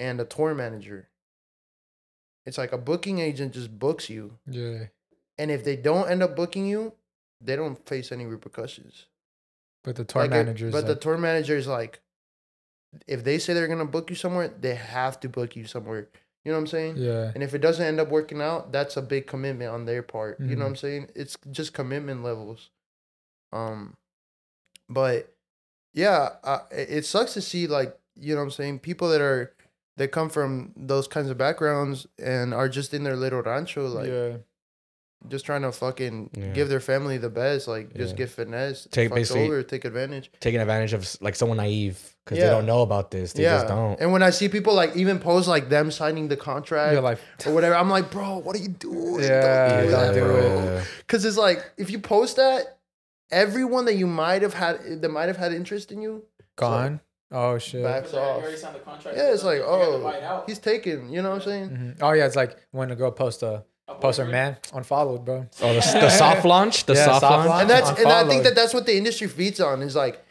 [0.00, 1.08] and a tour manager.
[2.46, 4.86] It's like a booking agent just books you, Yeah.
[5.36, 6.94] and if they don't end up booking you,
[7.42, 9.06] they don't face any repercussions.
[9.84, 10.72] But the tour Like, it- managers.
[10.72, 12.00] but the tour manager is like,
[13.06, 16.08] if they say they're gonna book you somewhere, they have to book you somewhere.
[16.44, 16.94] You know what I'm saying?
[16.96, 17.32] yeah.
[17.34, 20.40] And if it doesn't end up working out, that's a big commitment on their part.
[20.40, 20.68] You know what Mhm.
[20.70, 21.10] I'm saying?
[21.14, 22.70] It's just commitment levels.
[23.52, 23.96] Um,
[24.88, 25.34] but
[25.92, 29.20] yeah, uh, it it sucks to see like you know what I'm saying people that
[29.20, 29.52] are
[29.96, 34.08] that come from those kinds of backgrounds and are just in their little rancho, like
[34.08, 34.36] yeah.
[35.26, 36.46] Just trying to fucking Yeah.
[36.52, 38.18] give their family the best, like just Yeah.
[38.18, 40.30] get finesse, Take fucked basically- over, take advantage.
[40.40, 42.44] taking advantage of like someone naive because Yeah.
[42.44, 43.32] they don't know about this.
[43.32, 43.98] They just don't.
[44.00, 47.18] And when I see people like even post like them signing the contract You're like,
[47.46, 49.22] or whatever, I'm like, bro, what are you doing?
[49.24, 50.36] Yeah, don't do that, do bro.
[50.76, 50.84] it.
[50.98, 52.78] Because it's like if you post that,
[53.30, 56.24] everyone that you might have had that might have had interest in you
[56.56, 57.00] gone.
[57.30, 57.82] Oh shit.
[57.82, 58.40] backs You off.
[58.42, 59.16] already signed the contract.
[59.18, 61.10] Yeah, it's like, You have to buy it oh, he's taken.
[61.12, 61.68] You know what I'm saying?
[61.70, 61.96] Mhm.
[62.00, 63.64] Oh yeah, it's like when a girl posts a
[64.00, 65.46] post her man unfollowed, bro.
[65.62, 67.48] Oh, the, the soft launch, the Yeah, soft, soft launch.
[67.48, 67.60] launch.
[67.62, 70.24] And that's and I think that that's what the industry feeds on is like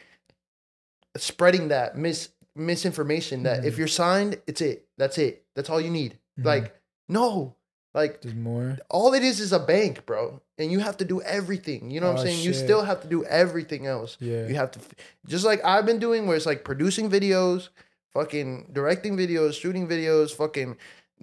[1.16, 4.86] spreading that mis misinformation that if you're signed, it's it.
[4.96, 5.44] That's it.
[5.54, 6.18] That's all you need.
[6.40, 6.44] Mhm.
[6.44, 6.74] Like
[7.08, 7.54] no,
[7.94, 8.76] Like There's more.
[8.90, 11.90] all it is is a bank, bro, and you have to do everything.
[11.90, 12.40] You know what Oh, I'm saying?
[12.44, 14.16] You still have to do everything else.
[14.20, 14.46] Yeah.
[14.46, 14.80] You have to,
[15.26, 17.70] just like I've been doing, where it's like producing videos,
[18.12, 20.76] fucking directing videos, shooting videos, fucking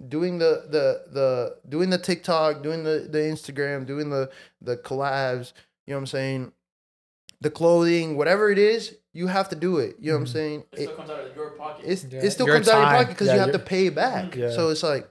[0.08, 4.30] doing the the the doing the TikTok, doing the the Instagram, doing the
[4.60, 5.52] the collabs.
[5.86, 6.52] You know what I'm saying?
[7.40, 9.96] The clothing, whatever it is, you have to do it.
[10.00, 10.32] You know what I'm mm-hmm.
[10.32, 10.64] saying?
[10.72, 11.84] It still comes out of your pocket.
[11.86, 12.20] it's Yeah.
[12.20, 13.88] it still Your comes out of your pocket because Yeah, you have your- to pay
[13.88, 14.34] back.
[14.36, 14.50] Yeah.
[14.50, 15.08] So it's like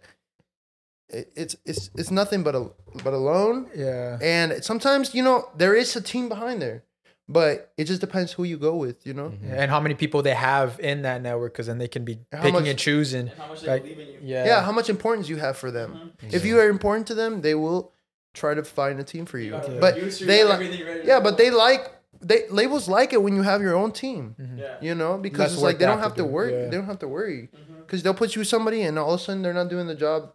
[1.10, 2.70] it, it's it's it's nothing but a
[3.04, 3.70] but a loan.
[3.76, 4.18] Yeah.
[4.22, 6.84] And sometimes you know there is a team behind there,
[7.28, 9.06] but it just depends who you go with.
[9.08, 9.34] You know.
[9.44, 12.40] And how many people they have in that network, because then they can be How
[12.42, 13.20] picking much- and choosing.
[13.22, 14.20] and how much they Like, believe in you.
[14.22, 14.46] yeah.
[14.46, 14.62] Yeah.
[14.64, 16.12] How much importance you have for them.
[16.24, 16.36] Mm-hmm.
[16.36, 17.92] If you are important to them, they will
[18.34, 19.52] try to find a team for you.
[19.52, 23.12] got But producer, they like everything ready to yeah, but they like they labels like
[23.14, 24.36] it when you have your own team.
[24.40, 24.58] Mm-hmm.
[24.58, 24.76] Yeah.
[24.82, 26.66] You know, because Less it's like they they don't have have to to do, yeah.
[26.70, 27.82] They don't have to worry mm-hmm.
[27.82, 29.96] because they'll put you with somebody, and all of a sudden they're not doing the
[29.96, 30.34] job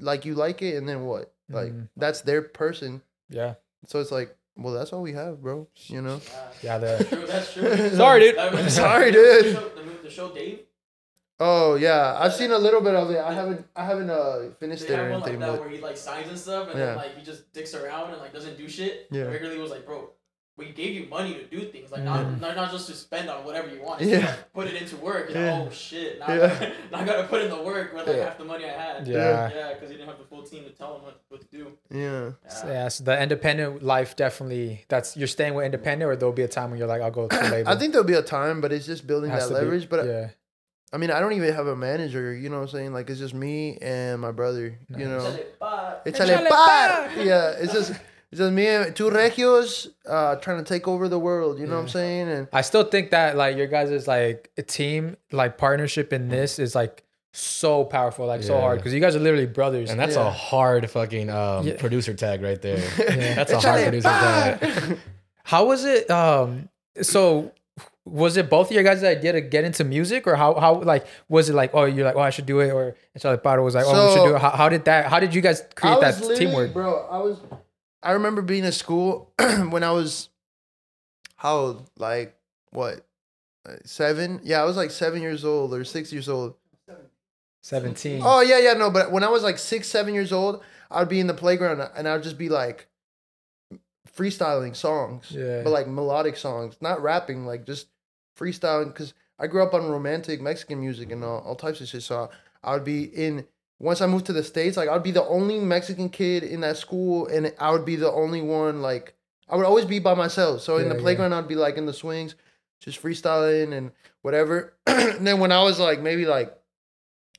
[0.00, 1.32] like you like it, and then what?
[1.50, 1.88] Like Mhm.
[1.96, 3.02] that's their person.
[3.30, 3.54] Yeah.
[3.86, 5.66] So it's like, well, that's all we have, bro.
[5.86, 6.20] You know.
[6.62, 6.78] Yeah.
[6.78, 7.90] The, True, that's true.
[8.02, 8.36] Sorry, dude.
[8.38, 9.54] I remember- Sorry, dude.
[9.54, 10.60] show- The, mo- the show Dave.
[11.40, 13.18] Oh yeah, I've seen a little bit of it.
[13.18, 15.68] I haven't, I haven't uh finished They it or have one like that but where
[15.68, 16.86] he like signs and stuff, and Yeah.
[16.86, 19.06] then like he just dicks around and like doesn't do shit.
[19.12, 19.22] Yeah.
[19.22, 20.10] And Wrigley was like, bro,
[20.58, 22.40] we gave you money to do things, like not, Mm.
[22.40, 24.02] not not just to spend on whatever you want.
[24.02, 24.18] It's Yeah.
[24.26, 25.26] like, put it into work.
[25.30, 25.64] And, Yeah.
[25.66, 26.18] Oh shit!
[26.18, 26.34] Now, Yeah.
[26.34, 28.24] I gotta, now I gotta put in the work with like Yeah.
[28.24, 29.06] half the money I had.
[29.06, 29.50] Yeah.
[29.54, 31.72] Yeah, because you didn't have the full team to tell him what, what to do.
[31.90, 32.32] yeah.
[32.66, 32.88] yeah.
[32.88, 34.84] So the independent life definitely.
[34.88, 37.28] That's you're staying with independent, or there'll be a time when you're like, I'll go
[37.28, 37.70] to label.
[37.70, 39.88] I think there'll be a time, but it's just building Has that to be- leverage.
[39.88, 40.28] But yeah.
[40.90, 42.32] I mean, I don't even have a manager.
[42.34, 42.92] You know what I'm saying?
[42.94, 44.78] Like it's just me and my brother.
[44.96, 45.38] You know.
[45.60, 47.10] But Échale Échale par.
[47.18, 47.92] Yeah, it's just
[48.30, 51.58] it's just me and two regios uh, trying to take over the world.
[51.58, 52.28] You know what I'm saying?
[52.28, 56.28] And I still think that like your guys' is like a team like partnership in
[56.28, 59.90] this is like so powerful, like so hard because you guys are literally brothers.
[59.90, 60.26] And that's Yeah.
[60.26, 61.76] a hard fucking um, Yeah.
[61.78, 62.78] producer tag right there.
[63.36, 64.58] That's a hard producer par.
[64.58, 64.98] tag.
[65.44, 66.10] How was it?
[66.10, 66.68] Um,
[67.00, 67.52] so
[68.04, 71.06] was it both of your guys' idea to get into music, or how how like
[71.28, 73.74] was it like oh you're like oh I should do it, or Charlie Paro was
[73.74, 74.40] like oh we should do it.
[74.40, 75.06] How, how did that?
[75.06, 76.72] How did you guys I create was that teamwork?
[76.72, 77.06] bro.
[77.10, 77.38] I was.
[78.02, 80.28] I remember being in school when I was
[81.36, 81.90] how old?
[81.96, 82.36] Like
[82.70, 83.04] what?
[83.66, 84.40] Uh, Seven?
[84.44, 86.54] Yeah, I was like seven years old or six years old.
[87.62, 88.22] Seventeen.
[88.24, 88.90] Oh yeah, yeah, no.
[88.90, 92.08] But when I was like six, seven years old, I'd be in the playground and
[92.08, 92.86] I'd just be like
[94.16, 95.62] freestyling songs, Yeah.
[95.62, 97.88] but like melodic songs, not rapping, like just
[98.38, 98.86] freestyling.
[98.86, 102.02] Because I grew up on romantic Mexican music and all, all types of shit.
[102.02, 102.30] So
[102.62, 103.44] I would be in.
[103.80, 106.76] Once I moved to the states, like I'd be the only Mexican kid in that
[106.76, 108.82] school, and I would be the only one.
[108.82, 109.14] Like
[109.48, 110.62] I would always be by myself.
[110.62, 111.00] So in Yeah, the yeah.
[111.00, 112.34] playground, I'd be like in the swings,
[112.80, 114.74] just freestyling and whatever.
[114.86, 116.54] and then when I was like maybe like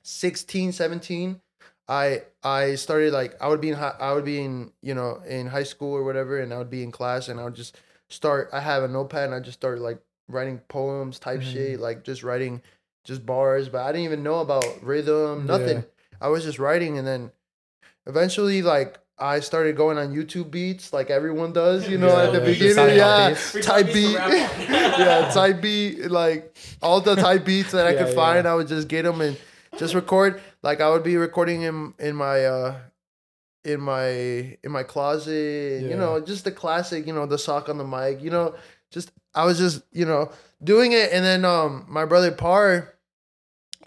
[0.03, 1.41] 16 17
[1.87, 5.21] i i started like i would be in hi- i would be in you know
[5.27, 7.77] in high school or whatever and i would be in class and i would just
[8.09, 11.51] start i have a notepad and i just start like writing poems type Mhm.
[11.53, 12.61] shit like just writing
[13.03, 15.83] just bars but i didn't even know about rhythm nothing Yeah.
[16.21, 17.31] I was just writing and then
[18.05, 22.31] eventually like i started going on youtube beats like everyone does you know Yeah, at
[22.33, 24.13] the beginning just sounding out yeah type beats beat.
[24.99, 28.15] yeah type beat like all the type beats that i Yeah, could yeah.
[28.15, 29.37] find i would just get them and
[29.77, 30.41] just record.
[30.63, 32.75] Like i would be recording in in my uh
[33.63, 34.07] in my
[34.63, 35.89] in my closet Yeah.
[35.89, 38.55] you know just the classic you know the sock on the mic you know
[38.89, 40.31] just i was just you know
[40.63, 42.93] doing it and then um my brother par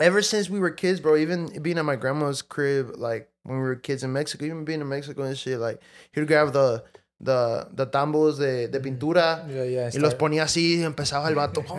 [0.01, 3.63] ever since we were kids bro even being at my grandma's crib like when we
[3.63, 5.81] were kids in mexico even being in mexico and shit like
[6.13, 6.83] he would grab the
[7.23, 8.83] the the tambos de, de mm.
[8.83, 9.91] pintura Yeah, yeah.
[9.93, 11.65] y los ponía así y empezaba el vato.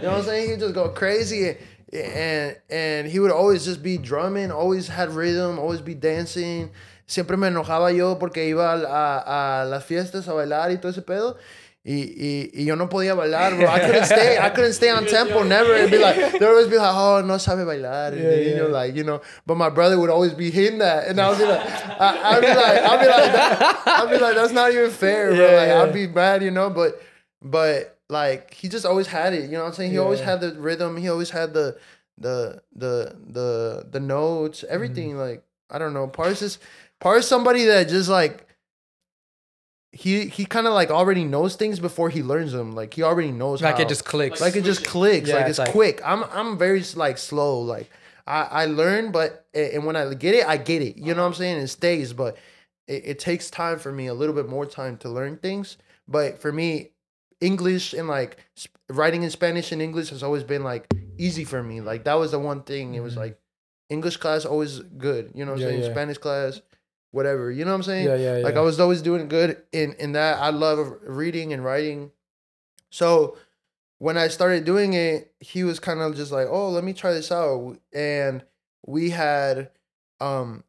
[0.00, 0.50] You know what I'm saying?
[0.50, 1.56] He'd just go crazy.
[1.92, 6.70] And and he would always just be drumming, always had rhythm, always be dancing.
[7.06, 10.90] Siempre me enojaba yo porque iba a, a, a las fiestas a bailar y todo
[10.90, 11.36] ese pedo.
[11.82, 13.66] Y, y, y yo no podía bailar, bro.
[13.66, 14.36] I couldn't stay.
[14.38, 15.42] I couldn't stay on tempo.
[15.44, 15.74] Never.
[15.74, 18.66] It'd be like they'd always be like, "Oh, no sabe bailar." And, Yeah, you know,
[18.66, 18.72] yeah.
[18.72, 19.22] like you know.
[19.46, 21.60] But my brother would always be hitting that, and I would be like,
[21.98, 25.34] I, I'd be like, I'd be like, that, I'd be like, that's not even fair,
[25.34, 25.38] bro.
[25.50, 25.88] Yeah, like.
[25.88, 26.68] I'd be mad, you know.
[26.68, 27.00] But
[27.40, 29.44] but like he just always had it.
[29.44, 29.90] You know what I'm saying?
[29.92, 30.98] He always had the rhythm.
[30.98, 31.78] He always had the
[32.18, 34.74] the the the the notes, Mm-hmm.
[34.74, 35.16] everything.
[35.16, 36.08] Like I don't know.
[36.08, 36.58] Par's is
[37.00, 38.46] Par's somebody that just like
[39.92, 42.72] he he kind of like already knows things before he learns them.
[42.72, 43.82] Like he already knows like how.
[43.82, 44.40] it just clicks.
[44.40, 45.28] like it just clicks.
[45.28, 46.00] Yeah, like it's it's, like- quick.
[46.04, 47.60] I'm I'm very like slow.
[47.60, 47.90] Like
[48.26, 50.96] I I learn, but and when I get it, I get it.
[50.96, 51.58] You know what I'm saying?
[51.58, 52.36] It stays, but
[52.86, 55.76] it, it takes time for me, a little bit more time to learn things.
[56.06, 56.90] But for me,
[57.40, 58.36] English and like
[58.88, 60.86] writing in Spanish and English has always been like
[61.18, 61.80] easy for me.
[61.80, 62.94] Like that was the one thing.
[62.94, 63.18] It was Mhm.
[63.18, 63.38] like
[63.88, 65.32] English class always good.
[65.34, 65.82] You know what I'm Yeah, saying?
[65.82, 65.90] yeah.
[65.90, 66.60] Spanish class,
[67.12, 67.50] whatever.
[67.50, 68.06] You know what I'm saying?
[68.06, 68.44] Yeah, yeah, yeah.
[68.44, 70.38] Like I was always doing good in in that.
[70.38, 72.10] I love reading and writing.
[72.90, 73.36] So
[73.98, 77.12] when I started doing it, he was kind of just like, "Oh, let me try
[77.12, 78.42] this out." And
[78.86, 79.70] we had
[80.20, 80.64] um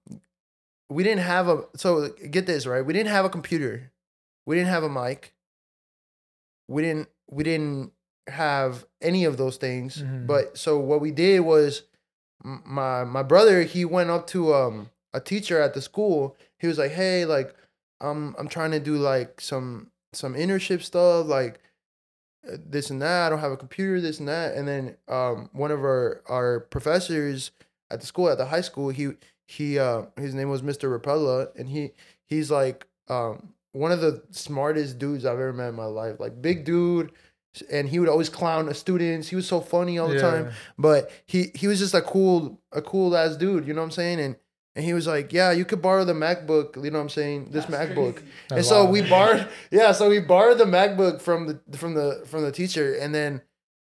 [0.90, 2.86] we didn't have a so get this, right?
[2.86, 3.92] We didn't have a computer.
[4.46, 5.34] We didn't have a mic.
[6.68, 7.92] We didn't we didn't
[8.28, 10.02] have any of those things.
[10.04, 10.28] Mhm.
[10.28, 11.84] But so what we did was
[12.44, 16.36] my my brother, he went up to um a teacher at the school.
[16.58, 17.56] He was like, "Hey, like
[18.00, 21.60] I'm I'm trying to do like some some internship stuff, like
[22.48, 23.28] uh, this and that.
[23.28, 26.60] I don't have a computer, this and that." And then um one of our our
[26.62, 27.52] professors
[27.90, 29.12] at the school at the high school, he
[29.48, 30.98] he uh his name was Mr.
[30.98, 31.92] Rapella, and he
[32.26, 36.20] he's like um one of the smartest dudes I've ever met in my life.
[36.20, 37.12] Like big dude.
[37.70, 39.28] And he would always clown the students.
[39.28, 42.82] He was so funny all the time but he he was just a cool a
[42.82, 44.38] cool ass dude you know what i'm saying and
[44.76, 47.50] and he was like yeah you could borrow the macbook you know what i'm saying
[47.52, 48.22] this macbook.
[48.52, 48.92] Oh, and so wow.
[48.92, 52.96] we borrowed yeah so we borrowed the macbook from the from the from the teacher.
[52.96, 53.42] And then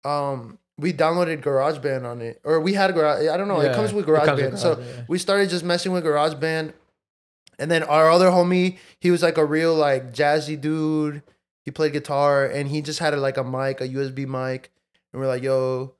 [0.04, 2.42] um we downloaded garageband on it.
[2.44, 4.52] Or we had garage i don't know it comes with it comes garageband.
[4.52, 5.04] With so yeah.
[5.08, 6.74] we started just messing with garageband.
[7.60, 11.24] And then our other homie he was like a real like jazzy dude.
[11.64, 14.72] He played guitar and he just had a, like a mic a usb mic.
[15.14, 15.94] And we're like yo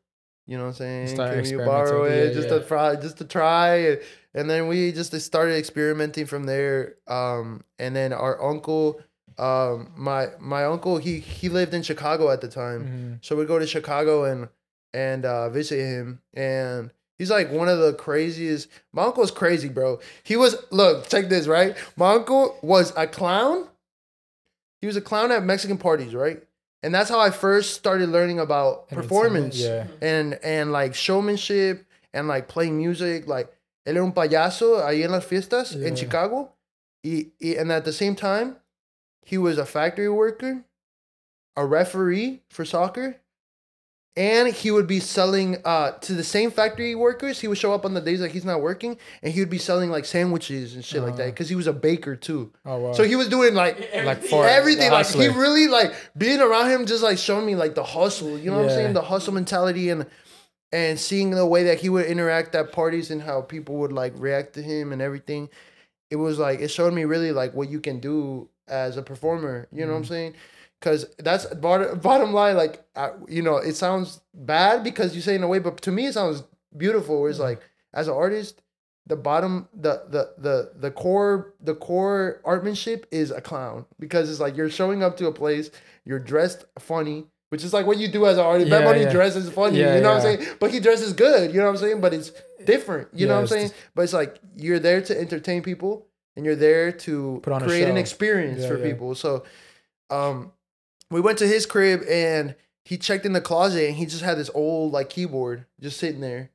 [0.46, 2.60] you know what i'm saying Start can you borrow it yeah, just yeah.
[2.60, 3.98] to try just to try
[4.34, 9.00] and then we just started experimenting from there um and then our uncle
[9.38, 13.26] um my my uncle he he lived in chicago at the time Mhm.
[13.26, 14.50] so we go to Chicago and
[14.96, 18.68] and uh, visit him, and he's like one of the craziest.
[18.92, 20.00] My uncle's crazy, bro.
[20.22, 21.76] He was look, check this, right?
[21.98, 23.68] My uncle was a clown.
[24.82, 26.44] He was a clown at Mexican parties, right?
[26.84, 29.88] And that's how I first started learning about performance Yeah.
[30.00, 33.26] and and like showmanship and like playing music.
[33.28, 33.52] Like
[33.86, 35.88] él era un payaso ahí en las fiestas Yeah.
[35.90, 36.54] in Chicago,
[37.04, 38.58] y, y, and at the same time,
[39.26, 40.64] he was a factory worker,
[41.56, 43.18] a referee for soccer,
[44.16, 47.40] and he would be selling uh to the same factory workers.
[47.42, 49.58] He would show up on the days that he's not working, and he would be
[49.58, 51.32] selling like sandwiches and shit like that Uh-huh.
[51.32, 52.52] because he was a baker too.
[52.64, 52.94] Oh wow.
[52.94, 53.76] So he was doing like
[54.06, 57.56] like for everything the like he really like being around him just like showing me
[57.56, 60.06] like the hustle you know what i'm saying the hustle mentality and
[60.74, 64.14] and seeing the way that he would interact at parties and how people would like
[64.18, 65.50] react to him and everything
[66.12, 69.68] it was like it showed me really like what you can do as a performer
[69.72, 70.06] you know what i'm Mm-hmm.
[70.06, 70.36] saying
[70.80, 75.36] because that's bottom, bottom line like I, you know it sounds bad because you say
[75.36, 76.44] in a way but to me it sounds
[76.76, 77.40] beautiful where it's Mm-hmm.
[77.40, 77.62] like
[77.94, 78.62] as an artist
[79.08, 84.40] the bottom the the the the core the core artmanship is a clown because it's
[84.40, 85.72] like you're showing up to a place
[86.06, 88.72] you're dressed funny which is like what you do as an artist.
[88.72, 89.12] Bad Yeah, Bunny yeah.
[89.12, 90.56] dresses funny Yeah, you know what i'm saying?
[90.60, 92.02] But he dresses good you know what i'm saying?
[92.02, 92.32] But it's
[92.66, 93.70] different you know what i'm saying?
[93.94, 98.66] but it's like you're there to entertain people and you're there to create an experience
[98.66, 99.14] for people.
[99.14, 99.44] So
[100.10, 100.52] um
[101.12, 104.40] we went to his crib and he checked in the closet and he just had
[104.40, 106.50] this old like keyboard just sitting there.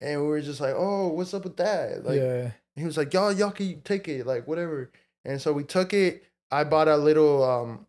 [0.00, 2.04] And we were just like oh what's up with that?
[2.04, 2.52] Like yeah.
[2.76, 4.92] he was like, y'all, y'all can take it, like whatever.
[5.24, 6.22] And so we took it.
[6.52, 7.86] I bought a little um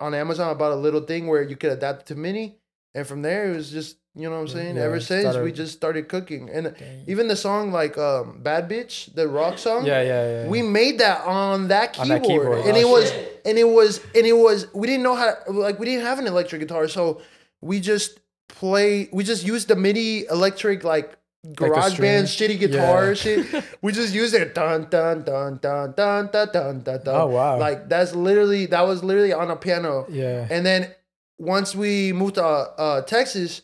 [0.00, 0.50] on Amazon.
[0.50, 2.56] I bought a little thing where you could adapt to MIDI,
[2.94, 4.76] and from there it was just you know what I'm saying.
[4.76, 7.04] Yeah, Ever since we just started cooking, and Dang.
[7.08, 9.84] even the song like um Bad Bitch, the rock song.
[9.84, 10.48] Yeah, yeah, yeah.
[10.48, 12.58] We made that on that On keyboard, that keyboard.
[12.66, 13.42] and Oh, it was, shit.
[13.44, 14.66] and it was, and it was.
[14.72, 17.22] We didn't know how, like, we didn't have an electric guitar, so
[17.60, 19.08] we just play.
[19.12, 21.16] We just used the MIDI electric, like,
[21.54, 22.08] garage string.
[22.08, 23.14] band shitty guitar Yeah.
[23.14, 23.64] shit.
[23.82, 27.14] We just used it, dun dun dun dun dun dun dun dun dun.
[27.14, 27.58] Oh, wow.
[27.58, 30.06] Like that's literally that was literally on a piano.
[30.08, 30.46] yeah.
[30.50, 30.92] And then
[31.38, 33.62] once we moved to uh, Texas,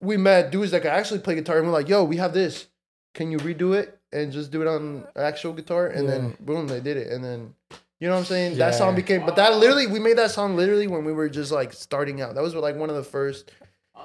[0.00, 2.66] we met dudes that could actually play guitar, and we're like, "Yo, we have this.
[3.14, 6.80] Can you redo it and just do it on actual guitar?" And then boom, they
[6.80, 7.08] did it.
[7.08, 7.54] And then
[8.00, 8.58] you know what I'm saying?
[8.58, 9.24] That song became.
[9.26, 12.34] But that literally, we made that song literally when we were just like starting out.
[12.34, 13.50] That was like one of the first,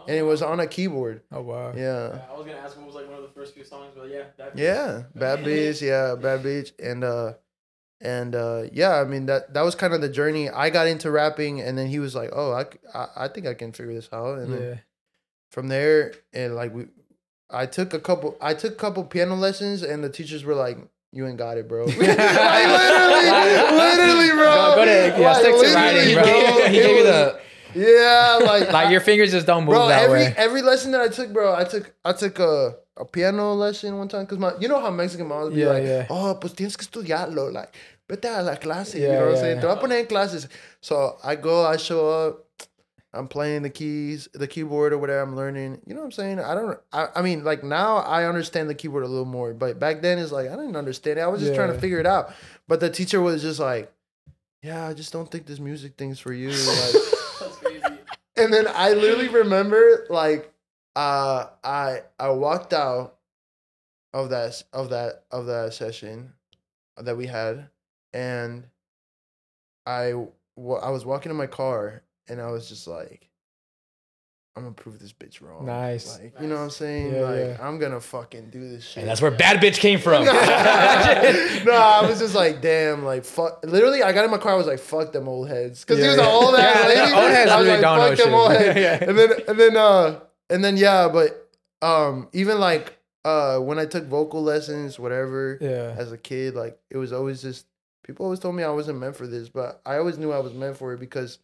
[0.08, 1.22] and it was on a keyboard.
[1.32, 1.74] Oh wow.
[1.76, 2.20] Yeah.
[2.30, 4.24] I was gonna ask what was like one of the first few songs, but yeah,
[4.38, 7.34] that Yeah, Bad Beach, yeah, Bad Beach, and uh,
[8.02, 10.50] and uh, yeah, I mean that that was kind of the journey.
[10.50, 12.66] I got into rapping, and then he was like, "Oh, I
[13.16, 14.60] I think I can figure this out." And Yeah.
[14.60, 14.82] then
[15.52, 16.88] from there, and like we,
[17.50, 20.78] I took a couple, I took a couple piano lessons, and the teachers were like,
[21.14, 22.08] "You ain't got it, bro." like literally,
[23.78, 24.52] literally, bro.
[24.54, 24.92] Go- go to-
[25.22, 26.68] yeah, Like, stick to literally, writing, bro.
[26.68, 27.40] he It gave you the
[27.76, 30.34] yeah, like Like your fingers just don't move bro that every way.
[30.38, 34.08] every lesson that i took bro i took i took a, a piano lesson one
[34.08, 36.06] time because my you know how mexican moms be Yeah, like yeah.
[36.10, 37.74] oh pues tienes que estudiarlo like
[38.08, 40.06] vete a la clase you Yeah, know what i'm saying te voy a poner en
[40.08, 40.48] clases
[40.82, 42.40] so i go i show up
[43.16, 45.22] I'm playing the keys, the keyboard or whatever.
[45.22, 45.82] I'm learning.
[45.86, 46.40] You know what I'm saying?
[46.40, 46.80] I don't.
[46.92, 50.18] I, I mean, like now I understand the keyboard a little more, but back then
[50.18, 51.22] it's like I didn't understand it.
[51.22, 52.34] I was just trying to figure it out.
[52.68, 53.94] But the teacher was just like,
[54.64, 56.96] "Yeah, I just don't think this music thing's for you." Like,
[58.36, 60.52] And then I literally remember like
[60.96, 63.18] uh I I walked out
[64.14, 66.34] of that of that of that session
[66.98, 67.70] that we had
[68.12, 68.66] and
[69.86, 73.30] I I was walking in my car and I was just like
[74.56, 75.66] I'm gonna prove this bitch wrong.
[75.66, 76.20] Nice.
[76.20, 77.14] Like, you know what I'm saying?
[77.16, 77.58] Yeah, like yeah.
[77.60, 78.98] I'm gonna fucking do this shit.
[79.02, 80.26] And that's where bad bitch came from.
[80.26, 83.64] no, I was just like, damn, like fuck.
[83.66, 84.54] Literally, I got in my car.
[84.54, 86.32] I was like, fuck them old heads, because he Yeah, was an yeah.
[86.32, 87.12] old ass Yeah, lady.
[87.12, 88.34] the old heads I was really like, don't fuck them shit.
[88.34, 88.80] old heads.
[88.80, 89.10] Yeah.
[89.10, 90.20] And then, and then, uh,
[90.52, 91.50] and then, yeah, but
[91.82, 95.96] um, even like uh, when I took vocal lessons, whatever, Yeah.
[95.98, 97.66] as a kid, like it was always just
[98.04, 100.54] people always told me I wasn't meant for this, but I always knew I was
[100.54, 101.40] meant for it because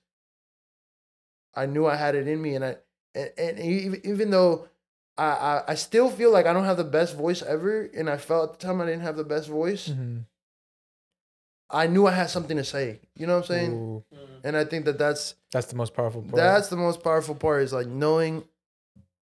[1.56, 2.76] I knew I had it in me, and I
[3.20, 4.68] and, and even even though
[5.18, 8.18] I, I I still feel like I don't have the best voice ever, and I
[8.18, 9.90] felt at the time I didn't have the best voice.
[9.90, 10.26] Mhm.
[11.72, 13.00] I knew I had something to say.
[13.16, 13.72] You know what I'm saying?
[13.74, 14.48] Ooh, mm-hmm.
[14.48, 16.36] And I think that that's that's the most powerful part.
[16.36, 18.44] that's the most powerful part is like knowing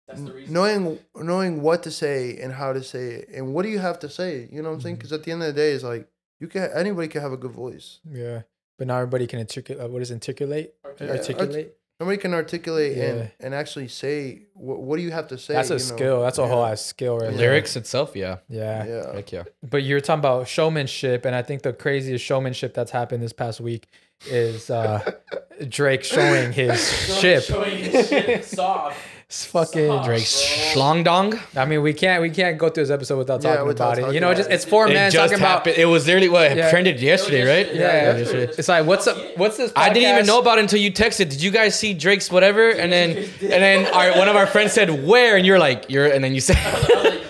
[0.08, 3.80] That's knowing knowing what to say and how to say it and what do you
[3.80, 4.48] have to say.
[4.52, 4.96] You know what I'm saying?
[4.96, 5.00] Mm-hmm.
[5.00, 6.08] Because at the end of the day, it's like
[6.40, 8.00] you can anybody can have a good voice.
[8.10, 8.44] yeah.
[8.78, 9.84] But now everybody can articulate.
[9.84, 10.74] Uh, what is articulate?
[11.00, 11.78] Yeah, Articulate.
[12.02, 13.04] Nobody can articulate Yeah.
[13.04, 15.54] and and actually say what what do you have to say.
[15.54, 15.86] That's a you know?
[15.86, 16.22] skill.
[16.24, 16.72] That's a whole Yeah.
[16.72, 17.38] ass skill right there.
[17.38, 18.38] Lyrics itself, yeah.
[18.50, 18.86] Yeah.
[18.86, 19.14] Yeah.
[19.14, 19.44] Heck yeah.
[19.62, 23.62] But you're talking about showmanship, and I think the craziest showmanship that's happened this past
[23.62, 23.88] week
[24.28, 25.00] is uh,
[25.70, 26.80] Drake showing his
[27.20, 27.44] ship.
[27.44, 28.98] Showing his ship soft.
[29.32, 30.06] It's fucking Soft.
[30.08, 30.82] Drake's Bro.
[30.82, 31.40] schlong dong.
[31.56, 34.10] I mean, we can't we can't go through this episode without Yeah, talking without about
[34.10, 34.14] it.
[34.14, 34.54] You know, about just it.
[34.56, 35.60] it's four It men just talking about.
[35.60, 35.78] happened.
[35.78, 36.70] It was literally what Yeah.
[36.70, 37.74] trended yesterday, right?
[37.74, 38.54] Yeah, Yeah, yesterday.
[38.58, 39.16] It's like what's up?
[39.38, 39.72] What's this?
[39.74, 41.30] I didn't even know about it until you texted.
[41.30, 42.72] Did you guys see Drake's whatever?
[42.72, 43.12] And then
[43.42, 46.36] and then our, one of our friends said where, and you're like you're, and then
[46.36, 47.22] you said I was like.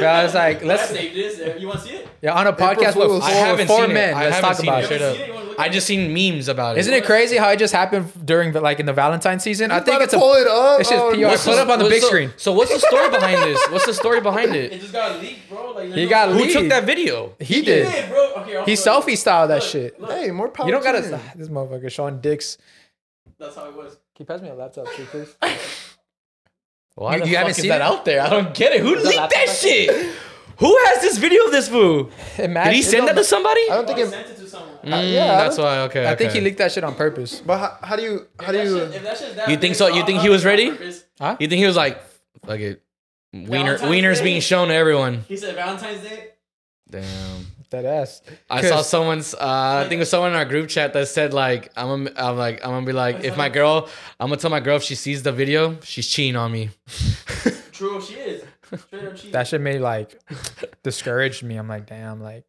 [0.00, 1.60] But I was like, Let's let's save this.
[1.60, 2.08] You want to see it?
[2.22, 4.10] yeah on a podcast with four, I haven't four seen men.
[4.10, 4.16] it.
[4.16, 5.37] I Let's haven't talk seen about it.
[5.58, 5.62] It.
[5.62, 5.74] Straight You up.
[5.74, 5.96] wanna see it?
[5.96, 6.80] You wanna look I just seen memes about it.
[6.80, 9.70] Isn't it crazy how it just happened during the like in the Valentine season?
[9.70, 10.80] I think it's to a pull it up.
[10.80, 11.16] it's just Oh, PR.
[11.20, 11.28] no.
[11.36, 12.32] Put it up on the what's big screen.
[12.36, 13.60] So what's the story behind this?
[13.70, 14.80] What's the story behind It it?
[14.80, 15.72] just got leaked, bro.
[15.72, 16.52] Like, He there's got no- Who leaked.
[16.54, 17.34] took that video?
[17.38, 17.90] He He did.
[17.90, 18.32] did, bro.
[18.38, 19.02] Okay, I'll He show you.
[19.02, 20.00] selfie styled that Look, shit.
[20.00, 20.66] Look, Hey, more power.
[20.66, 21.02] You don't gotta.
[21.02, 21.20] him.
[21.36, 22.58] This motherfucker Sean dicks.
[23.38, 23.92] that's how it was.
[24.14, 25.34] Can you pass me a laptop, too, please?
[26.94, 27.82] Why You- the you haven't fuck is seen that it?
[27.82, 28.20] out there?
[28.22, 28.80] I don't get it.
[28.80, 30.14] Who leaked that shit?
[30.58, 32.10] Who has this video of this fool?
[32.36, 33.60] Did he send that to somebody?
[33.70, 34.08] I don't think I it.
[34.10, 34.76] sent it to someone.
[34.84, 35.78] Mm, yeah, I that's don't- why.
[35.82, 36.44] Okay, I think he okay.
[36.44, 37.40] leaked that shit on purpose.
[37.40, 38.26] But how, how do you?
[38.40, 38.78] How If do you?
[38.78, 39.88] shit- if that shit's that You think so?
[39.88, 40.70] You think he was do it on ready?
[40.70, 41.04] purpose.
[41.40, 42.00] You think he was like,
[42.46, 42.82] like it,
[43.32, 44.24] wiener, Valentine's wieners Day?
[44.24, 45.24] being shown to everyone?
[45.28, 46.28] He said Valentine's Day.
[46.90, 47.46] Damn.
[47.70, 48.22] That ass.
[48.48, 49.34] I saw someone's.
[49.34, 52.12] Uh, I think it was someone in our group chat that said like, I'm, gonna,
[52.16, 53.88] I'm like, I'm gonna be like, if my girl,
[54.18, 56.70] I'm gonna tell my girl if she sees the video, she's cheating on me.
[57.72, 58.42] True, she is.
[58.76, 59.32] Straight up cheating.
[59.32, 60.18] That shit made like
[60.82, 61.56] discouraged me.
[61.56, 62.44] I'm like, damn, like,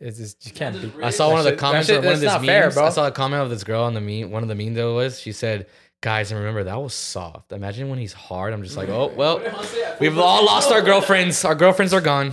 [0.00, 0.92] it's just you can't be.
[1.02, 2.74] I saw one of the comments that of one of that's this not fair, memes.
[2.74, 2.86] bro.
[2.86, 4.30] I saw a comment of this girl on the meme.
[4.30, 5.66] One of the meme though was she said,
[6.00, 7.52] "Guys, and remember that was soft.
[7.52, 8.52] Imagine when he's hard.
[8.52, 9.84] I'm just like, oh well, What did Han say?
[9.84, 11.44] I we've all lost our girlfriends.
[11.44, 12.32] Our girlfriends are gone.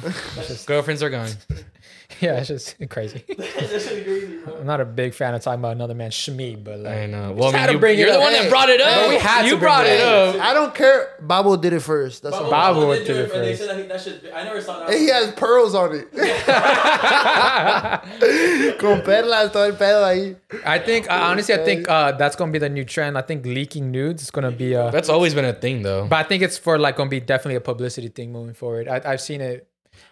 [0.65, 1.29] girlfriends are gone.
[2.21, 3.23] Yeah, it's just crazy.
[3.27, 4.57] That crazy, bro.
[4.59, 7.33] I'm not a big fan of talking about another man's shmee, but like, I know.
[7.33, 8.21] Well, had I to mean, you, bring it you're the up.
[8.23, 8.87] one that brought it up.
[8.89, 10.35] hey, we had to you bring brought it it up.
[10.35, 10.41] up.
[10.41, 11.15] I don't care.
[11.21, 12.23] Babo did it first.
[12.23, 12.49] That's all.
[12.49, 14.23] Babo Babo did did it it, and they said that, he- that shit.
[14.33, 14.89] I never saw that.
[14.89, 16.11] And he has pearls on it.
[18.79, 20.35] Con perlas, todo el pedo ahí.
[20.65, 23.17] I think I honestly, I think uh, that's gonna be the new trend.
[23.17, 26.07] I think leaking nudes is gonna be uh, That's always been a thing though.
[26.07, 28.87] but I think it's for like gonna be definitely a publicity thing moving forward.
[28.87, 29.67] I, I've seen it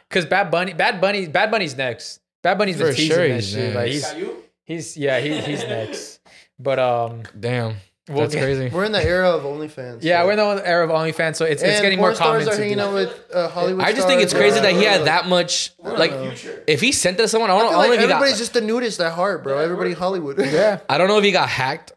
[0.10, 2.20] because Bad Bunny, Bad Bunny, Bad Bunny's next.
[2.43, 3.76] Bad Bunny's been For teasing sure that he's shit.
[3.76, 4.18] Like next.
[4.18, 4.43] you?
[4.64, 6.20] he's yeah he, he's next.
[6.60, 7.76] But um Damn,
[8.10, 8.70] We'll that's get- crazy.
[8.70, 9.99] We're in the era of OnlyFans.
[10.01, 12.43] yeah so- we're in the era of OnlyFans, so it's, it's getting more porn stars
[12.45, 12.47] common.
[12.47, 12.84] are to hanging do.
[12.84, 13.84] out with uh, Hollywood.
[13.84, 15.72] I just think it's stars, crazy that he had that much.
[15.84, 16.64] Like, Future.
[16.68, 18.01] if he sent that to someone, I don't, I I feel don't know like if
[18.01, 18.16] he got.
[18.16, 19.58] everybody's just the nudist at heart, bro.
[19.58, 20.39] Yeah, Everybody we're- Hollywood.
[20.39, 21.91] Yeah, I don't know if he got hacked,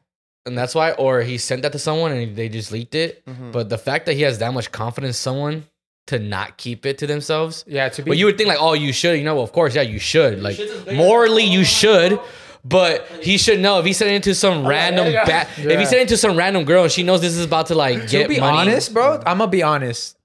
[0.47, 3.25] and that's why, or he sent that to someone and they just leaked it.
[3.27, 3.53] Mm-hmm.
[3.53, 5.65] But the fact that he has that much confidence, in someone
[6.07, 7.65] to not keep it to themselves.
[7.69, 7.89] yeah.
[7.89, 9.17] To be But you would think like, oh, you should.
[9.19, 10.43] You know, well, of course, yeah, you should.
[10.43, 12.19] Like shit's as big as- morally, you should.
[12.63, 15.25] But he should know if he sent it to some random yeah.
[15.25, 15.49] bat.
[15.57, 15.79] If Yeah.
[15.79, 18.03] he sent it to some random girl and she knows this is about to like
[18.03, 18.59] to get be money.
[18.59, 19.15] honest, bro.
[19.25, 20.19] I'm gonna be honest.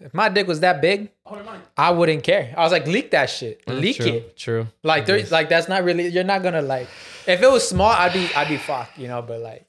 [0.00, 1.62] If my dick was that big, never mind.
[1.76, 2.54] I wouldn't care.
[2.56, 4.36] I was like, leak that shit, mm, leak true, it.
[4.36, 4.66] True.
[4.82, 6.08] Like there, like that's not really.
[6.08, 6.88] You're not gonna like.
[7.26, 9.20] If it was small, I'd be, I'd be fucked, you know.
[9.22, 9.66] But like,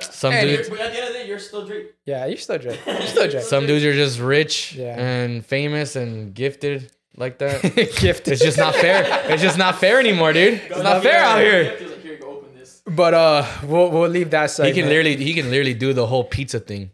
[0.00, 0.68] Some Hey, dudes.
[0.68, 1.94] But at the end of the day, you're still Drake.
[2.04, 2.80] yeah, you're still Drake.
[2.86, 3.44] You're still Drake.
[3.44, 4.98] Some dudes are just rich Yeah.
[5.00, 7.62] and famous and gifted like that.
[8.00, 8.32] Gifted.
[8.34, 9.04] It's just not fair.
[9.30, 10.54] It's just not fair anymore, dude.
[10.54, 11.76] It's not fair out here.
[11.76, 12.82] He's like, here, go open this.
[12.86, 14.66] But uh, we'll we'll leave that side.
[14.68, 16.90] He can literally he can literally do the whole pizza thing.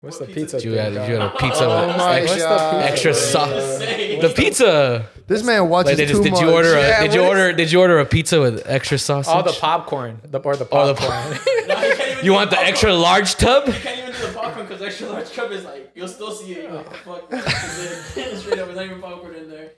[0.00, 0.56] What's the What pizza?
[0.62, 2.84] You thing, had, you had a pizza Oh with my extra, God.
[2.84, 3.78] extra sauce.
[3.78, 5.08] The pizza.
[5.26, 6.40] This man watches Like, did, too did much.
[6.40, 8.96] you order a Yeah, did you what order did you order a pizza with extra
[8.96, 9.26] sauce?
[9.26, 11.38] All the popcorn, the or the Oh, the popcorn.
[11.68, 12.68] Nah, you, You want the popcorn.
[12.72, 13.66] extra large tub?
[13.66, 16.30] You can't even do the popcorn because the extra large tub is like you'll still
[16.30, 16.62] see it.
[16.62, 17.38] You're like, fuck, straight
[18.60, 19.70] up, there's not even popcorn in there.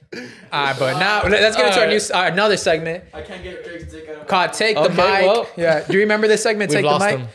[0.53, 3.65] Alright, but now let- let's get into our new uh, another segment I can't get
[3.65, 4.59] Drake's dick out of my called mouth.
[4.59, 5.49] "Take the Mic." well.
[5.57, 6.71] yeah, do you remember this segment?
[6.75, 7.19] We've Take the mic.
[7.21, 7.29] them.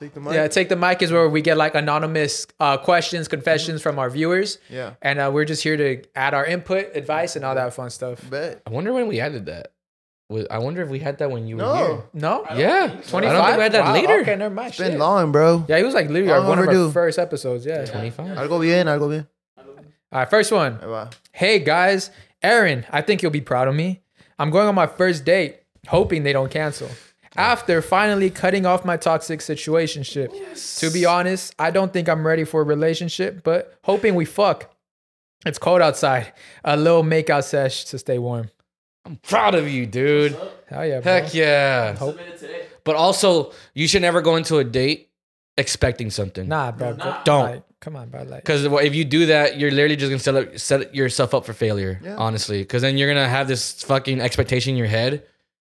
[0.00, 0.34] Take the mic.
[0.34, 4.08] Yeah, take the mic is where we get like anonymous uh, questions, confessions from our
[4.10, 4.58] viewers.
[4.70, 4.94] Yeah.
[5.02, 8.22] and uh, we're just here to add our input, advice, and all that fun stuff.
[8.30, 8.62] Bet.
[8.66, 9.72] I wonder when we added that.
[10.28, 12.04] Was- I wonder if we had that when you were No.
[12.12, 12.68] No, I don't here.
[12.68, 13.00] Yeah.
[13.08, 13.24] twenty-five.
[13.24, 14.20] I don't think we had that wow, later.
[14.20, 14.68] Okay, never mind.
[14.68, 14.98] It's been shit.
[15.00, 15.64] long, bro.
[15.68, 16.92] Yeah, he was like literally Long our, one of our overdue.
[16.92, 17.64] first episodes.
[17.66, 17.84] Yeah.
[17.86, 18.36] 25.
[18.38, 19.26] Algo bien, algo bien.
[19.56, 19.64] All
[20.20, 20.78] right, first one.
[20.78, 21.10] Ahí va.
[21.32, 22.10] Hey guys,
[22.42, 24.02] Aaron, I think you'll be proud of me.
[24.38, 26.88] I'm going on my first date, hoping they don't cancel.
[27.38, 30.78] After finally cutting off my toxic situationship.
[30.80, 34.74] To be honest, I don't think I'm ready for a relationship, but hoping we fuck.
[35.46, 36.32] It's cold outside.
[36.64, 38.50] A little makeout sesh to stay warm.
[39.06, 40.36] I'm proud of you, dude.
[40.66, 41.12] Hell yeah, bro.
[41.12, 41.94] Heck yeah.
[41.94, 42.66] Submitted today.
[42.84, 45.10] But also, you should never go into a date
[45.56, 46.48] expecting something.
[46.48, 46.94] Nah, bro.
[46.94, 47.22] Nah.
[47.22, 47.50] Don't.
[47.50, 48.22] Like, come on, bro.
[48.24, 51.46] Like, Because if you do that, you're literally just gonna set, up, set yourself up
[51.46, 52.00] for failure.
[52.02, 52.16] Yeah.
[52.16, 55.24] Honestly, because then you're gonna have this fucking expectation in your head,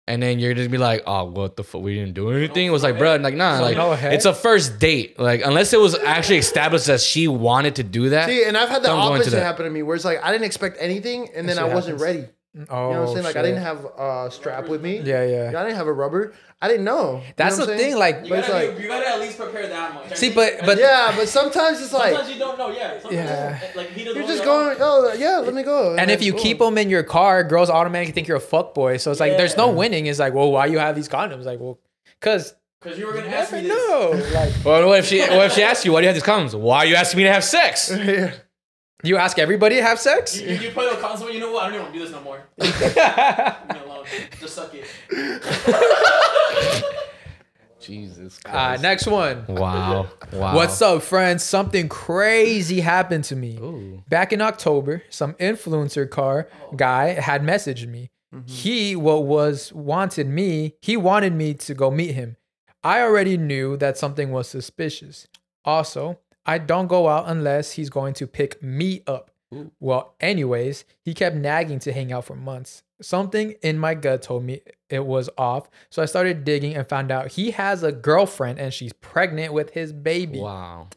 [0.08, 1.82] and then you're just be like, "Oh, what the fuck?
[1.82, 4.80] We didn't do anything." It was like, bro, like nah, like no it's a first
[4.80, 5.18] date.
[5.20, 8.28] Like unless it was actually established that she wanted to do that.
[8.28, 9.43] See, and I've had the Don't go into opposite that.
[9.43, 12.01] happen to me, where it's like I didn't expect anything, and then I wasn't happens.
[12.01, 12.28] ready.
[12.56, 13.26] Oh, You know what I'm oh, saying?
[13.26, 14.99] Like I didn't have a strap with me.
[14.99, 15.47] Yeah, yeah.
[15.60, 16.34] I didn't have a rubber.
[16.62, 17.18] I didn't know.
[17.28, 17.97] You That's know the thing.
[17.97, 20.16] Like, You But gotta, like- you gotta at least prepare that much.
[20.16, 22.70] See, but- but- yeah, but sometimes it's like sometimes you don't know.
[22.70, 22.99] Yeah.
[23.01, 23.60] Sometimes Yeah.
[23.76, 24.20] Like he doesn't.
[24.20, 25.95] you're just your going, oh yeah, let me go.
[25.97, 26.41] and if you boom.
[26.41, 28.97] keep them in your car, girls automatically think you're a fuck boy.
[28.97, 30.06] So it's like there's no winning.
[30.06, 31.43] It's like, well, why you have these condoms?
[31.45, 31.80] Like, well,
[32.22, 33.70] cause Because you were gonna you ask me this.
[33.70, 34.12] know.
[34.34, 35.20] Like, Well, what if she?
[35.22, 36.54] What if she asks you, "Why do you have these condoms?
[36.58, 38.32] Why are you asking me to have sex?" Yeah.
[39.04, 40.39] You ask everybody to have sex.
[40.39, 41.30] You, you put a console.
[41.30, 41.64] You know what?
[41.64, 42.43] I don't even want to do this no more.
[42.58, 44.06] Leave me alone.
[44.39, 44.88] Just suck it.
[47.80, 48.39] Jesus.
[48.45, 49.45] Uh, next one.
[49.47, 50.08] Wow.
[50.32, 50.56] Wow.
[50.56, 51.43] What's up, friends?
[51.43, 53.58] Something crazy happened to me.
[53.58, 54.04] Ooh.
[54.08, 58.10] Back in October, some influencer car guy had messaged me.
[58.45, 62.36] He what was wanted me, he wanted me to go meet him.
[62.84, 65.28] I already knew that something was suspicious.
[65.64, 69.32] Also, I don't go out unless he's going to pick me up.
[69.80, 72.84] Well, anyways, he kept nagging to hang out for months.
[73.02, 77.12] Something in my gut told me it was off, so I started digging and found
[77.12, 80.39] out he has a girlfriend and she's pregnant with his baby.
[80.39, 80.88] Wow.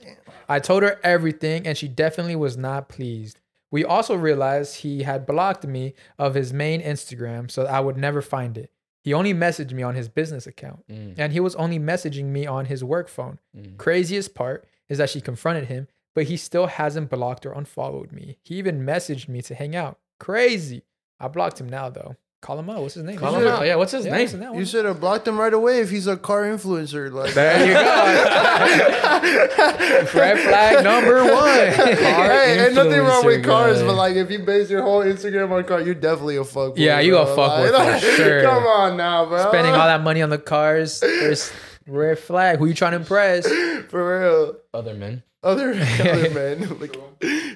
[0.49, 3.41] I told her everything, and she definitely was not pleased.
[3.71, 8.23] We also realized he had blocked me of his main Instagram, so I would never
[8.23, 8.71] find it.
[9.03, 11.15] He only messaged me on his business account, mm.
[11.19, 13.39] and he was only messaging me on his work phone.
[13.57, 13.77] Mm.
[13.77, 18.39] Craziest part is that she confronted him, but he still hasn't blocked or unfollowed me.
[18.43, 19.99] He even messaged me to hang out.
[20.21, 20.83] Crazy.
[21.21, 22.17] I blocked him now, though.
[22.43, 22.83] Call him out.
[22.83, 23.17] What's his name?
[23.19, 23.67] Call him out.
[23.67, 23.77] Yeah.
[23.77, 24.29] What's his Yeah, name?
[24.41, 24.59] what's?
[24.59, 27.11] You should have blocked him right away if he's a car influencer.
[27.11, 27.81] Like There you go.
[30.15, 31.45] Red flag number one.
[31.55, 33.87] hey, ain't nothing wrong with cars, guy.
[33.87, 36.75] but like if you base your whole Instagram on car, you're definitely a fuck.
[36.77, 38.43] Yeah, you a fuckboy for sure.
[38.43, 39.49] Come on now, bro.
[39.49, 41.01] spending all that money on the cars.
[41.01, 41.53] There's
[41.87, 42.59] red flag.
[42.59, 43.47] Who you trying to impress?
[43.89, 44.57] for real.
[44.75, 45.23] Other men.
[45.43, 45.71] Other
[46.01, 46.97] other men, like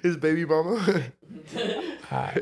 [0.02, 1.02] his baby mama.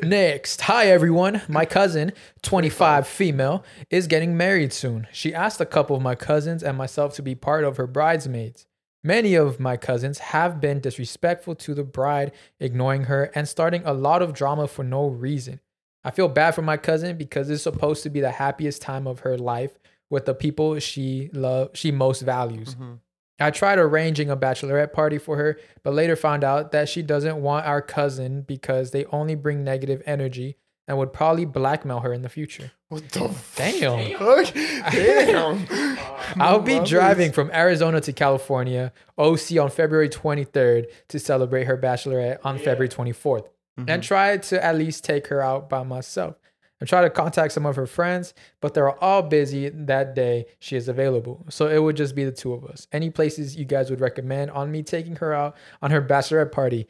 [0.02, 1.40] Next, hi everyone.
[1.48, 2.12] My cousin,
[2.42, 5.06] 25 female, is getting married soon.
[5.12, 8.66] She asked a couple of my cousins and myself to be part of her bridesmaids.
[9.02, 13.94] Many of my cousins have been disrespectful to the bride, ignoring her and starting a
[13.94, 15.60] lot of drama for no reason.
[16.04, 19.20] I feel bad for my cousin because it's supposed to be the happiest time of
[19.20, 19.78] her life
[20.10, 22.74] with the people she love she most values.
[22.74, 22.94] Mm-hmm.
[23.40, 27.40] I tried arranging a bachelorette party for her, but later found out that she doesn't
[27.40, 30.56] want our cousin because they only bring negative energy
[30.88, 32.72] and would probably blackmail her in the future.
[32.88, 34.18] what the Damn.
[34.18, 34.54] fuck?
[34.92, 35.66] Damn.
[36.40, 42.38] I'll be driving from Arizona to California, OC on February 23rd to celebrate her bachelorette
[42.42, 44.00] on February 24th and mm-hmm.
[44.00, 46.36] try to at least take her out by myself.
[46.80, 50.76] I try to contact some of her friends, but they're all busy that day she
[50.76, 51.44] is available.
[51.50, 52.86] So it would just be the two of us.
[52.92, 56.86] Any places you guys would recommend on me taking her out on her bachelorette party?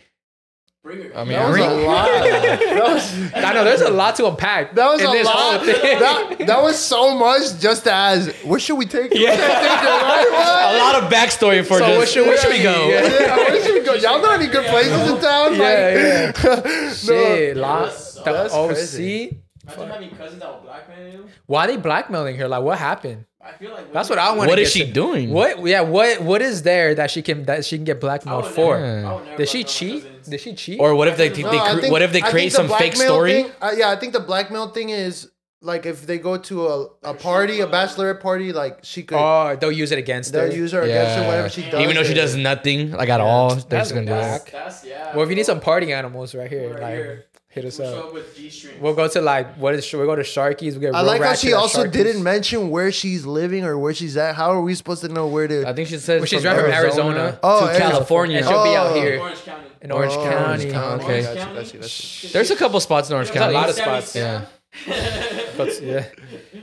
[0.85, 1.17] Bring her.
[1.17, 2.09] I mean, That was a lot.
[2.79, 4.75] That was, I know there's a lot to unpack.
[4.77, 5.65] that was in a this whole lot.
[5.67, 5.99] thing.
[5.99, 9.19] That, that was so much just as where should we take it?
[9.21, 9.33] Yeah.
[10.77, 11.97] a lot of backstory for So just.
[11.99, 12.89] where should- where should we go?
[12.89, 13.95] Yeah, where should we go?
[13.95, 15.57] Y'all know any good places in town?
[15.57, 16.93] Yeah, yeah.
[16.93, 17.87] Shit, lot.
[17.87, 18.69] That's- The that's OC.
[18.69, 19.43] crazy.
[19.77, 21.27] Imagine having cousins that will blackmail you.
[21.47, 22.49] Why are they blackmailing her?
[22.49, 23.25] Like, what happened?
[23.41, 24.49] I I feel like That's what I want.
[24.49, 25.31] What is she doing?
[25.31, 25.65] What?
[25.67, 25.83] Yeah.
[25.83, 26.21] What?
[26.23, 28.79] What is there that she can that she can get blackmailed for?
[28.81, 30.05] never- Did she cheat?
[30.29, 30.81] Did she cheat?
[30.81, 32.57] Or what if they, they, No, I cre- think- what if they create think the
[32.57, 33.33] some fake blackmail story?
[33.45, 35.31] thing- uh, yeah, I think the blackmail thing is
[35.63, 39.17] like if they go to a, a party, a bachelorette party, like she could.
[39.19, 40.49] oh, they'll use it against her.
[40.49, 41.81] They'll use her against her whatever she does.
[41.81, 44.51] Even though she does nothing like at all, they're That's just gonna do whack.
[44.51, 44.83] that.
[44.85, 45.15] Yeah.
[45.15, 47.25] well, if you need some party animals right here, Right like here.
[47.49, 48.05] Hit us we'll up.
[48.07, 49.93] up with We'll go to like what is?
[49.93, 50.75] We go to Sharky's.
[50.75, 50.95] We get.
[50.95, 51.93] I real like how she also Sharky's.
[51.93, 54.35] didn't mention where she's living or where she's at.
[54.35, 55.67] How are we supposed to know where to?
[55.69, 57.91] I think she says Well, she's from driving from Arizona Oh, to Arizona.
[57.91, 58.37] California.
[58.39, 58.95] And she'll be out Oh.
[59.01, 59.69] here Orange County.
[59.83, 60.71] in Orange Oh, County.
[60.71, 61.05] County.
[61.05, 61.23] Okay.
[61.23, 62.29] Got you, got you, got you.
[62.31, 64.15] There's a couple spots in Orange There's a lot of spots.
[64.15, 64.45] Yeah.
[65.57, 66.05] But, yeah,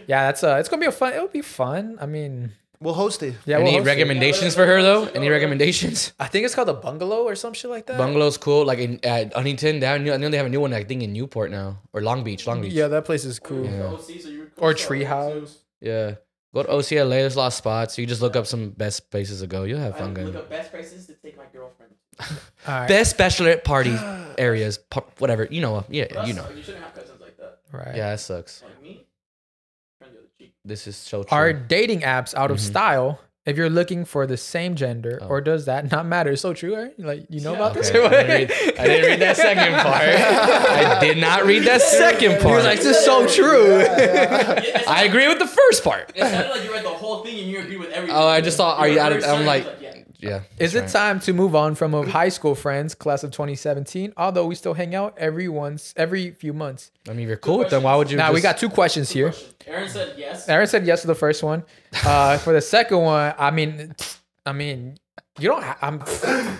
[0.07, 0.25] yeah.
[0.27, 1.13] That's uh, it's gonna be a fun.
[1.13, 1.97] It'll be fun.
[1.99, 3.35] I mean, We'll host it.
[3.45, 3.55] yeah.
[3.57, 3.89] Any we'll host it.
[3.89, 5.05] recommendations for her though?
[5.05, 6.13] Any recommendations?
[6.19, 7.97] I think it's called the bungalow or some shit like that.
[7.97, 8.65] Bungalow's cool.
[8.65, 10.73] Like in at Huntington, they have, new- I know they have a new one.
[10.73, 12.45] I think in Newport now or Long Beach.
[12.47, 12.73] Long Beach.
[12.73, 13.65] Yeah, that place is cool.
[13.65, 13.83] Yeah.
[13.93, 15.57] OC, so Or so- Treehouse.
[15.81, 16.15] Yeah.
[16.53, 17.09] Go to OCLA.
[17.09, 17.97] There's a lot of spots.
[17.97, 19.63] You just look up some best places to go.
[19.63, 20.35] You'll have I fun look going.
[20.37, 21.91] up best places to take my girlfriend.
[22.67, 22.87] All right.
[22.87, 23.93] Best bachelorette party
[24.37, 24.79] areas.
[25.17, 25.47] Whatever.
[25.51, 25.83] You know.
[25.89, 26.25] Yeah.
[26.25, 26.47] You know.
[26.55, 27.59] You shouldn't have cousins like that.
[27.73, 27.95] Right.
[27.97, 28.11] Yeah.
[28.11, 28.63] That sucks.
[28.63, 29.05] Like me.
[29.99, 30.54] Friend the other cheek.
[30.65, 31.37] This is so true.
[31.37, 32.61] Are dating apps out of Mhm.
[32.61, 35.27] style if you're looking for the same gender, Oh.
[35.27, 36.31] or does that not matter?
[36.31, 36.93] It's so true, right?
[36.97, 37.57] Like you know Yeah.
[37.57, 37.89] about this?
[37.91, 40.03] I, didn't read, I didn't read that second part.
[40.03, 42.55] I did not read that second He part.
[42.55, 43.85] was like, "This is so true."
[44.87, 46.11] I agree with the first part.
[46.15, 48.15] It sounded like you read the whole thing and you agree with everything.
[48.17, 49.67] Oh, I just thought, are you out of- I'm certain, like-
[50.25, 50.29] yeah.
[50.59, 50.65] Yeah.
[50.65, 50.89] Is it right.
[50.89, 54.13] time to move on from of high school friends, class of 2017?
[54.17, 56.91] Although we still hang out every once, every few months.
[57.07, 58.17] I mean, if you're cool with them, why would you?
[58.17, 59.29] Now we got two questions here.
[59.29, 59.53] Question.
[59.67, 60.47] Aaron said yes.
[60.49, 61.63] Aaron said yes to the first one.
[62.05, 63.95] Uh, for the second one, I mean,
[64.45, 64.97] I mean,
[65.39, 65.63] you don't.
[65.63, 66.01] Ha- I'm.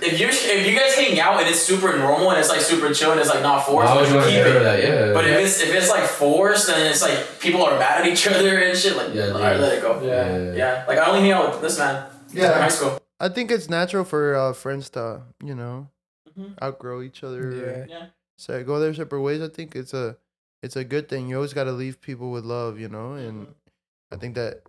[0.01, 2.93] If you if you guys hang out and it's super normal and it's like super
[2.93, 4.63] chill and it's like not forced, Why would you keep ever it.
[4.63, 4.83] that?
[4.83, 5.13] Yeah.
[5.13, 8.27] But if it's if it's like forced and it's like people are mad at each
[8.27, 9.55] other and shit, like Yeah, all yeah.
[9.55, 10.01] let it go.
[10.03, 10.53] Yeah.
[10.53, 12.05] Yeah, like I only hang out with this man.
[12.33, 12.59] Yeah.
[12.59, 12.99] high school.
[13.19, 15.89] I think it's natural for uh, friends to, you know,
[16.37, 16.61] Mhm.
[16.61, 17.51] outgrow each other.
[17.51, 17.87] Yeah.
[17.89, 18.07] Yeah.
[18.37, 19.41] So go their separate ways.
[19.41, 20.17] I think it's a,
[20.61, 21.29] it's a good thing.
[21.29, 23.13] You always got to leave people with love, you know.
[23.13, 23.55] And
[24.11, 24.63] I think that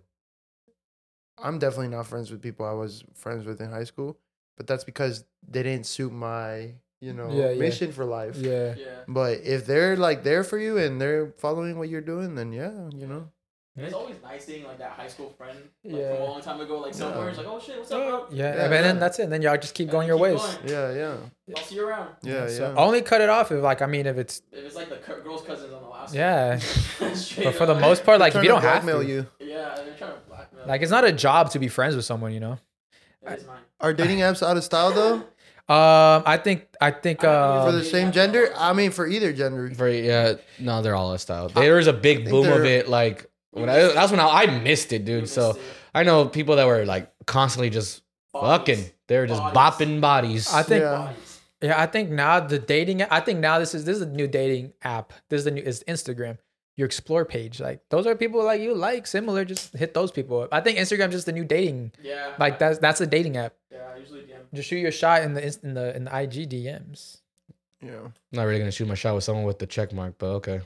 [1.37, 4.17] I'm definitely not friends with people I was friends with in high school,
[4.57, 7.59] but that's because they didn't suit my, you know, Yeah, yeah.
[7.59, 8.37] mission for life.
[8.37, 8.75] Yeah.
[8.75, 9.03] Yeah.
[9.07, 12.89] But if they're like there for you and they're following what you're doing, then yeah,
[12.95, 13.31] you know.
[13.77, 16.15] And it's always nice seeing like that high school friend like, Yeah.
[16.15, 17.29] from a long time ago, like somewhere.
[17.29, 18.25] It's like, oh shit, what's up, bro?
[18.31, 19.23] Yeah, Yeah, and then that's it.
[19.23, 20.41] And then y'all just keep And going your keep ways.
[20.41, 20.67] going.
[20.67, 22.09] Yeah, yeah, I'll see you around.
[22.23, 22.81] yeah, So yeah.
[22.83, 25.21] only cut it off if, like, I mean, if it's If it's like the cu-
[25.21, 26.13] girl's cousins on the last.
[26.15, 26.59] yeah.
[26.99, 27.81] But for the up.
[27.81, 29.27] most part, like, if you don't have blackmail to, you.
[29.39, 30.65] Yeah, they're trying to blackmail.
[30.67, 32.57] like, it's not a job to be friends with someone, you know.
[33.27, 33.59] it is mine.
[33.79, 35.23] Are dating apps out of style though?
[35.69, 38.53] Um, I think, I think, For uh, the same gender?
[38.55, 39.69] I mean, for either gender.
[39.75, 41.49] For yeah, no, they're all a style.
[41.49, 42.87] There was a big boom of it.
[42.87, 45.29] Like when I, that's when I, I missed it, dude.
[45.29, 45.57] So it.
[45.95, 48.01] I know people that were like constantly just
[48.33, 48.49] Bodies.
[48.75, 48.91] fucking.
[49.07, 49.87] They were just Bodies.
[49.87, 50.53] bopping bodies.
[50.53, 51.13] I think, Yeah.
[51.59, 54.27] Yeah, I think now the dating, I think now this is this is a new
[54.27, 55.11] dating app.
[55.29, 56.37] This is the new is Instagram.
[56.75, 59.43] Your explore page, like those are people like you like similar.
[59.43, 60.49] Just hit those people up.
[60.51, 61.93] I think Instagram's just the new dating.
[62.03, 62.33] Yeah.
[62.37, 63.53] Like that's that's a dating app.
[63.71, 64.37] Yeah, I usually DM.
[64.53, 67.21] Just shoot your shot in the in the in the IG DMs.
[67.81, 67.93] Yeah.
[68.01, 70.61] I'm not really gonna shoot my shot with someone with the check mark, but okay.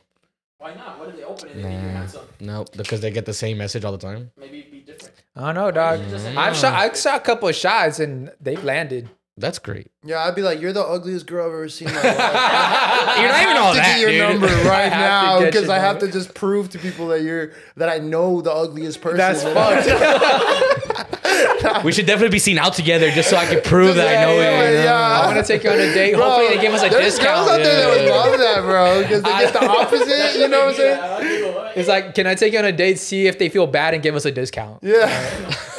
[0.61, 0.99] Why not?
[0.99, 1.97] What if they open it and they think you're Nah.
[1.97, 2.21] handsome?
[2.39, 4.29] No, because they get the same message all the time.
[4.37, 5.15] Maybe it'd be different.
[5.35, 5.99] I don't know, dog.
[6.09, 9.09] Just say- I've shot I shot a couple of shots and they've landed.
[9.37, 9.87] That's great.
[10.03, 12.17] Yeah, I'd be like, you're the ugliest girl I've ever seen in my life.
[13.19, 14.41] You're not I even have all to that, get your dude.
[14.41, 17.97] number right now because I have to just prove to people that you're that I
[17.97, 19.17] know the ugliest person.
[19.17, 21.10] That's And- fucked.
[21.83, 24.35] We should definitely be seen out together just so I can prove that I know
[24.39, 24.69] yeah, it.
[24.71, 24.83] you know?
[24.83, 25.21] yeah.
[25.21, 26.13] I want to take you on a date.
[26.15, 27.47] Bro, Hopefully they give us a there's discount.
[27.47, 30.39] girls out there that would love that, bro, because they get the opposite.
[30.39, 31.71] You know what I'm saying?
[31.75, 32.99] It's like, can I take you on a date?
[32.99, 34.79] See if they feel bad and give us a discount.
[34.83, 35.07] Yeah.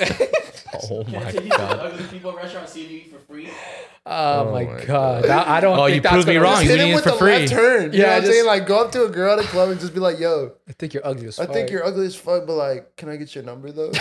[0.91, 1.79] Oh Can I my take you to the god.
[1.81, 3.49] ugly people restaurant see if you eat for free?
[4.05, 5.27] Oh, oh my, my god.
[5.27, 5.79] I, I don't.
[5.79, 6.55] Oh, think you that's proved me gonna- wrong.
[6.55, 7.33] Just You hit need him it with for the free.
[7.39, 7.93] left turn.
[7.93, 8.47] You Yeah, know what I'm just- saying?
[8.47, 10.73] Like, go up to a girl at a club and just be like, yo, I
[10.73, 11.55] think you're ugly as I fuck.
[11.55, 13.93] think you're ugly as fuck, but like, can I get your number though?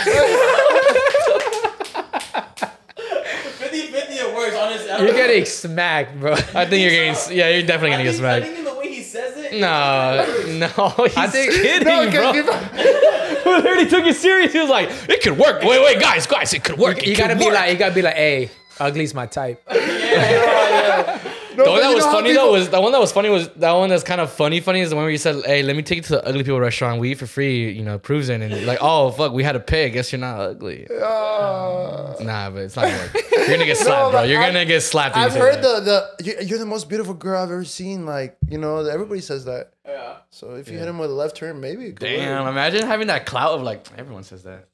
[4.72, 4.90] It works, honestly.
[4.92, 5.26] I don't You're know.
[5.28, 6.32] getting smacked, bro.
[6.32, 6.36] I
[6.66, 7.36] think you're getting.
[7.36, 8.46] Yeah, you're definitely gonna get think, I smacked.
[8.46, 9.60] think in the way he says it.
[9.60, 10.24] No,
[10.58, 12.32] no, he's I think- kidding, no, bro.
[12.32, 12.54] because people,
[13.42, 14.52] Who literally took it serious?
[14.52, 17.04] He was like, "It could work." Wait, wait, guys, guys, it could work.
[17.04, 17.54] You It gotta could be work.
[17.54, 18.50] like, you gotta be like, hey,
[18.80, 19.60] ugly's my type.
[19.68, 21.18] no,
[21.56, 23.72] The one that was funny people- though was the one that was funny was that
[23.72, 24.60] one that's kind of funny.
[24.60, 26.42] Funny is the one where you said, "Hey, let me take you to the ugly
[26.44, 27.00] people restaurant.
[27.00, 27.70] We eat for free.
[27.72, 29.86] You know, proves it." And like, "Oh fuck, we had to pay.
[29.86, 32.14] I guess you're not ugly." Ah.
[32.20, 33.24] Nah, but it's not gonna work.
[33.32, 34.22] You're gonna get slapped, bro.
[34.22, 35.16] You're I- gonna get slapped.
[35.16, 35.84] you I've say heard that.
[35.84, 38.06] the the you- you're the most beautiful girl I've ever seen.
[38.06, 39.70] Like, you know, everybody says that.
[39.86, 40.14] Yeah.
[40.30, 41.90] So if you hit him with a left turn, maybe.
[41.92, 42.52] Damn, work.
[42.52, 44.66] imagine having that clout of like everyone says that.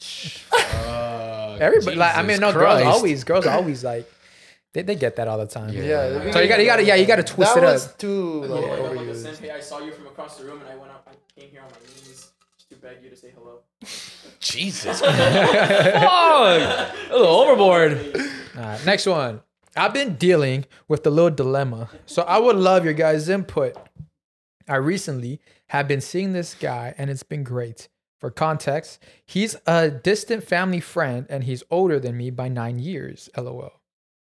[1.60, 2.86] Everybody, like, I mean, no, Jesus girls Christ.
[2.96, 4.10] always, girls always like,
[4.74, 5.72] they, they get that all the time.
[5.72, 6.32] Yeah.
[6.32, 7.86] So you got, to you got to, yeah, you got to twist that it was
[7.88, 7.96] up.
[7.98, 9.50] too like Like, like, like a overused.
[9.50, 11.08] I saw you from across the room, and I went up.
[11.10, 13.60] I came here on my knees just to beg you to say hello.
[14.40, 15.00] Jesus.
[15.00, 15.12] Fuck.
[15.12, 17.92] A little overboard.
[18.56, 19.40] All right, next one.
[19.76, 23.76] I've been dealing with a little dilemma, so I would love your guys' input.
[24.68, 27.88] I recently have been seeing this guy, and it's been great.
[28.20, 33.28] For context, he's a distant family friend, and he's older than me by nine years.
[33.36, 33.72] LOL.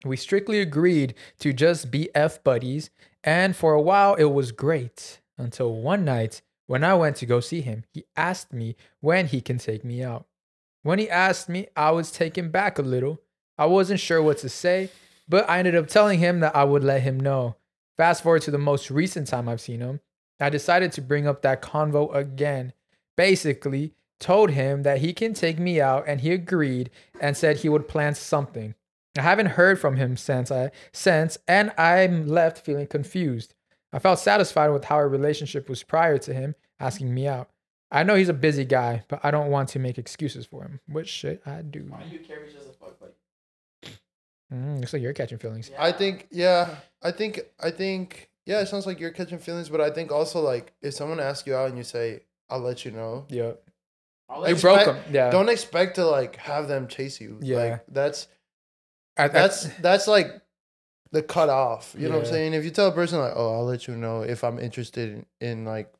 [0.05, 2.91] We strictly agreed to just be F buddies,
[3.23, 5.19] and for a while it was great.
[5.37, 9.41] Until one night, when I went to go see him, he asked me when he
[9.41, 10.27] can take me out.
[10.83, 13.19] When he asked me, I was taken back a little.
[13.57, 14.91] I wasn't sure what to say,
[15.27, 17.55] but I ended up telling him that I would let him know.
[17.97, 20.01] Fast forward to the most recent time I've seen him,
[20.39, 22.73] I decided to bring up that convo again.
[23.17, 27.69] Basically, told him that he can take me out, and he agreed and said he
[27.69, 28.75] would plan something.
[29.17, 33.53] I haven't heard from him since I since, and I'm left feeling confused.
[33.93, 37.49] I felt satisfied with how our relationship was prior to him asking me out.
[37.91, 40.79] I know he's a busy guy, but I don't want to make excuses for him.
[40.87, 41.85] What should I do?
[41.87, 43.13] Why do you carry just a fuck buddy?
[44.53, 45.71] Mm, looks like you're catching feelings.
[45.77, 49.81] I think yeah, I think I think yeah, it sounds like you're catching feelings, but
[49.81, 52.91] I think also like if someone asks you out and you say, I'll let you
[52.91, 53.25] know.
[53.29, 53.53] Yeah.
[54.29, 55.15] I'll You let broke Expect- him.
[55.15, 55.29] Yeah.
[55.29, 57.39] Don't expect to like have them chase you.
[57.41, 57.57] Yeah.
[57.57, 58.27] Like that's
[59.17, 60.41] I- I- that's that's like
[61.11, 61.95] the cutoff.
[61.97, 62.53] You know what I'm saying?
[62.53, 65.47] If you tell a person like, Oh, I'll let you know if I'm interested in,
[65.47, 65.93] in like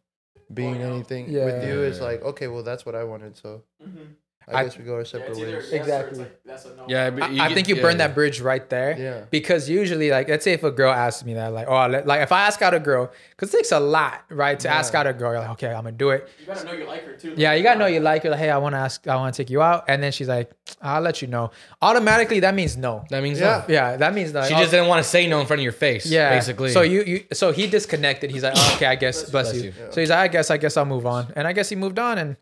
[0.54, 0.94] being Going out.
[0.94, 1.46] anything Yeah.
[1.46, 4.16] with you, it's like, okay, well that's what I wanted, so Mhm.
[4.48, 5.70] I, I- guess we go our separate it's either ways.
[5.72, 6.20] yes Exactly.
[6.20, 6.86] like, that's a no.
[6.88, 8.08] Yeah, but I, I think you yeah, burn yeah.
[8.08, 8.96] that bridge right there.
[8.98, 9.26] Yeah.
[9.32, 12.06] Because usually, like, let's say if a girl asks me that, like, oh, I let-
[12.06, 14.94] like if I ask out a girl, because it takes a lot, right, to ask
[14.94, 15.32] out a girl.
[15.32, 16.30] You're like, okay, I'm gonna do it.
[16.40, 17.34] You gotta know you like her too.
[17.38, 18.30] Yeah, you gotta know you like her.
[18.30, 20.28] Like, hey, I want to ask, I want to take you out, and then she's
[20.28, 20.52] like,
[20.82, 21.52] I'll let you know.
[21.82, 23.04] Automatically, that means no.
[23.10, 23.64] That means Yeah.
[23.68, 23.74] no.
[23.74, 25.72] Yeah, that means like, She just didn't want to say no in front of your
[25.74, 26.06] face.
[26.06, 26.70] yeah, basically.
[26.72, 28.30] So you, you, so he disconnected.
[28.32, 29.70] He's like, oh, okay, I guess, bless, Bless you.
[29.70, 29.74] you.
[29.92, 31.98] So he's like, I guess, I guess I'll move on, and I guess he moved
[32.00, 32.38] on, and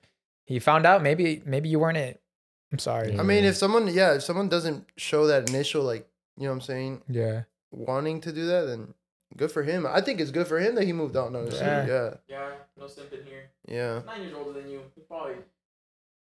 [0.46, 2.22] he found out maybe, maybe you weren't it.
[2.72, 3.18] I'm sorry.
[3.20, 6.08] I mean, if someone yeah, if someone doesn't show that initial like,
[6.38, 7.44] you know what I'm saying, Yeah.
[7.72, 8.96] wanting to do that, then
[9.38, 9.86] good for him.
[9.86, 11.36] I think it's good for him that he moved on.
[11.36, 11.86] Honestly, Yeah.
[11.86, 13.52] yeah, Yeah, no simping here.
[13.68, 14.82] yeah, Nine years older than you.
[14.96, 15.36] You probably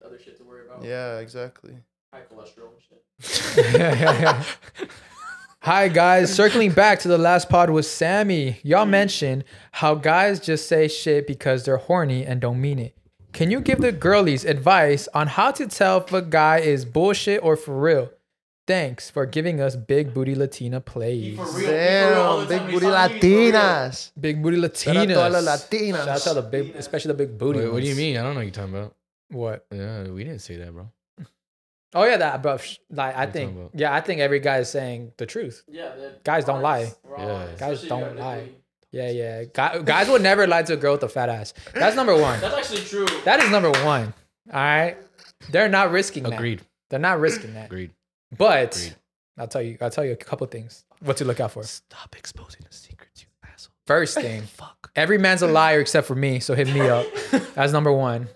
[0.04, 0.84] other shit to worry about.
[0.84, 1.74] yeah, exactly.
[2.12, 2.82] High cholesterol and
[3.58, 3.74] shit.
[3.74, 4.44] Yeah.
[5.62, 8.60] Hi guys, circling back to the last pod with Sammy.
[8.62, 8.90] Y'all mm.
[8.90, 12.96] mentioned how guys just say shit because they're horny and don't mean it.
[13.36, 17.40] Can you give the girlies advice on how to tell if a guy is bullshit
[17.42, 18.10] or for real?
[18.66, 21.36] Thanks for giving us big booty Latina plays.
[21.36, 21.54] For real.
[21.54, 23.52] be for real all Damn, big booty He's talking to you for real.
[23.62, 24.12] Latinas.
[24.18, 25.08] Big booty Shout out Latinas.
[25.14, 25.96] to all the Latinas.
[26.04, 27.58] Shout out to the big, especially the big booty.
[27.60, 27.98] Wait, what do you ones.
[27.98, 28.16] mean?
[28.16, 28.94] I don't know what you're talking about.
[29.30, 29.66] What?
[29.72, 30.90] Yeah, we didn't say that, bro.
[31.94, 32.42] Oh yeah, that.
[32.42, 33.78] But sh- like, I you think, talking about?
[33.80, 35.62] yeah, I think every guy is saying the truth.
[35.68, 36.90] Yeah, they're Guys don't lie.
[37.04, 37.46] raw, Yeah.
[37.58, 38.40] Guys especially don't you got lie.
[38.40, 38.54] booty.
[38.96, 39.44] Yeah, yeah.
[39.52, 41.52] Guy, guys would never lie to a girl with a fat ass.
[41.74, 42.40] That's number one.
[42.40, 43.06] That's actually true.
[43.24, 44.14] That is number one.
[44.52, 44.96] All right.
[45.50, 46.32] They're not risking that.
[46.34, 46.62] Agreed.
[46.88, 47.66] They're not risking that.
[47.66, 47.90] Agreed.
[48.38, 48.96] But Agreed.
[49.38, 50.84] I'll tell you, I'll tell you a couple things.
[51.00, 51.62] What to look out for.
[51.64, 53.74] Stop exposing the secrets, you asshole.
[53.86, 54.90] First thing, Fuck.
[54.96, 57.04] every man's a liar except for me, so hit me up.
[57.54, 58.28] That's number one.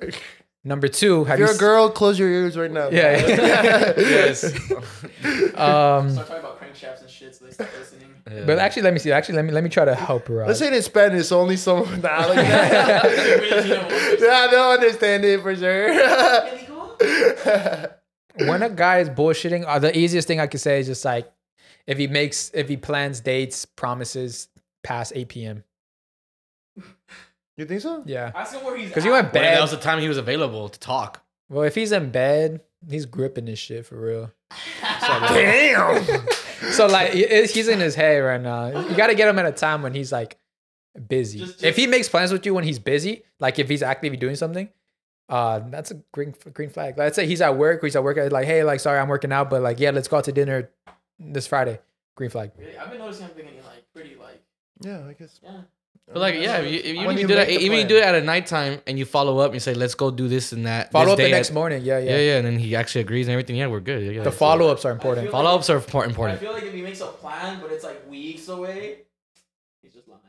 [0.63, 2.91] Number two, have If you're you a girl, close your ears right now.
[2.91, 3.17] Yeah.
[3.97, 4.45] yes.
[4.45, 8.10] um Start talking about crankshafts and shit so they start listening.
[8.47, 9.13] But actually let me see.
[9.13, 10.49] Actually let me let me try to help her out.
[10.49, 12.01] Let's say it in Spanish, so only someone.
[12.01, 14.19] Nah, like that.
[14.21, 15.91] yeah, they'll understand it for sure.
[18.49, 21.31] when a guy is bullshitting, uh, the easiest thing I could say is just like
[21.87, 24.49] if he makes if he plans dates, promises
[24.83, 25.65] past 8 p.m.
[27.57, 28.03] you think so?
[28.07, 28.33] Yeah.
[28.35, 30.19] Ask him where he's Because you went What if that was the time he was
[30.19, 31.23] available to talk.
[31.49, 34.33] Well, if he's in bed, he's gripping this shit for real.
[35.01, 36.05] Damn.
[36.73, 38.67] So like, he's in his head right now.
[38.89, 40.39] You got to get him at a time when he's like
[41.09, 41.39] busy.
[41.41, 44.17] Just- just- if he makes plans with you when he's busy, like if he's actively
[44.17, 44.69] doing something,
[45.29, 46.99] uh, that's a green green flag.
[46.99, 49.33] Let's say he's at work, or he's at work, like, hey, like, sorry, I'm working
[49.33, 50.71] out, but like, yeah, let's go out to dinner
[51.19, 51.79] this Friday.
[52.17, 52.51] Green flag.
[52.59, 52.77] Really?
[52.77, 54.43] I've been noticing him thinking like pretty like
[54.81, 55.39] yeah, I guess.
[55.43, 55.61] yeah.
[56.13, 57.79] But like, yeah, if you, if you When even you do that, make the even
[57.79, 60.11] you do it at a nighttime and you follow up and you say, let's go
[60.11, 60.91] do this and that.
[60.91, 61.83] Follow this up the day next at- morning.
[61.85, 62.11] Yeah, yeah.
[62.11, 63.55] Yeah, yeah, and then he actually agrees and everything.
[63.57, 64.03] Yeah, we're good.
[64.03, 64.23] Yeah, yeah.
[64.25, 65.31] The follow ups are important.
[65.31, 66.41] follow ups are impor- I important.
[66.41, 69.03] feel like if he makes a plan but it's like weeks away,
[69.83, 70.21] he's just lying.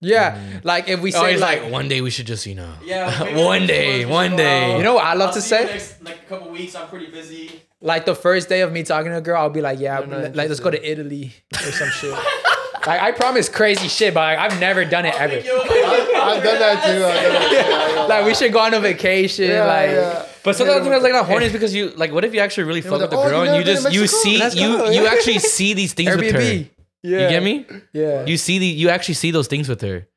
[0.00, 0.64] Yeah, mm.
[0.64, 2.72] like if we Oh, say he's like, like, one day we should just, you know.
[2.84, 4.72] Yeah, maybe one next day, month one should go day.
[4.72, 4.76] out.
[4.78, 5.72] you know what I love I'll to see you say?
[5.72, 6.74] next like a couple weeks.
[6.74, 7.50] I'm pretty busy.
[7.82, 10.06] like the first day of me talking to a girl, I'll be like, yeah, They're
[10.08, 12.14] not like let's go to Italy or some shit.
[12.86, 15.38] like I promise crazy shit, but like, I've never done it ever.
[15.38, 17.04] Yo, like, I've done that too.
[17.04, 18.08] I've done that too.
[18.08, 19.50] like we should go on a vacation.
[19.50, 20.26] Yeah, like yeah.
[20.44, 22.12] But sometimes I think that's like not horny is because you like.
[22.12, 23.92] What if you actually really fuck with with the- the oh, girl and you just
[23.92, 26.40] you see Let's you go, you actually see these things with her.
[26.40, 26.68] Yeah.
[27.02, 27.66] You get me?
[27.92, 28.24] Yeah.
[28.26, 30.08] You see the you actually see those things with her,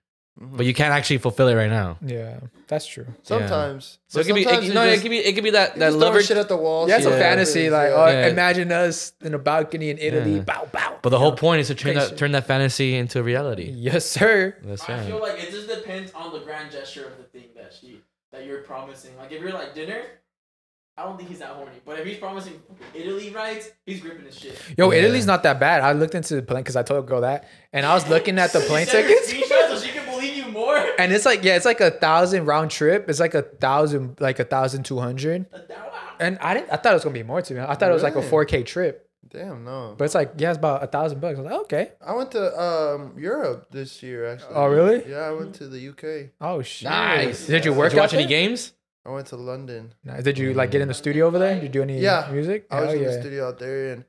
[0.41, 1.97] but you can't actually fulfill it right now.
[2.01, 2.39] yeah.
[2.67, 3.07] That's true.
[3.23, 3.97] Sometimes.
[4.07, 5.75] So it But could be it, no, just- it could be it could be that
[5.77, 6.21] that lover.
[6.21, 6.87] shit at the wall.
[6.87, 7.69] Yeah, it's see a fantasy.
[7.71, 8.25] Like, oh, yeah.
[8.25, 10.35] oh, imagine us in a balcony in Italy.
[10.35, 10.41] Yeah.
[10.43, 10.99] Bow, bow.
[11.01, 12.09] But the whole point is to turn Crazy.
[12.11, 13.71] that turn that fantasy into reality.
[13.75, 14.55] Yes, sir.
[14.63, 17.73] That's I feel like it just depends on the grand gesture of the thing that
[17.73, 18.01] she
[18.31, 19.17] that you're promising.
[19.17, 20.01] Like if you're like dinner,
[20.95, 21.71] I don't think he's that horny.
[21.83, 22.61] But if he's promising
[22.93, 24.61] Italy rides, he's gripping his shit.
[24.77, 24.99] Yo, Yeah.
[24.99, 25.81] Italy's not that bad.
[25.81, 28.37] I looked into the plane because I told a girl that, and I was looking
[28.37, 29.33] at the plane tickets,
[30.69, 30.99] screenshots so she can believe you more.
[30.99, 33.09] and it's like, yeah, it's like a thousand round trip.
[33.09, 35.45] It's like a thousand, like a thousand two hundred.
[36.19, 36.71] And I didn't.
[36.71, 37.59] I thought it was gonna be more to me.
[37.61, 38.29] I thought it was like a Really?
[38.29, 39.95] four K trip, Damn, no.
[39.97, 41.39] but it's like yeah, it's about a thousand bucks.
[41.39, 41.91] I was like, okay.
[42.05, 44.53] I went to um Europe this year actually.
[44.55, 45.09] Oh, really?
[45.09, 46.31] Yeah, I went to the UK.
[46.41, 46.89] Oh shit.
[46.89, 47.47] Nice.
[47.47, 48.29] Did you work Did you out watch any there?
[48.29, 48.73] games?
[49.05, 49.93] I went to London.
[50.03, 50.23] Nice.
[50.23, 51.53] Did you like get in the studio over there?
[51.55, 52.67] Did you do any Yeah, music?
[52.69, 53.19] I was Hell in the yeah.
[53.21, 54.03] studio out there and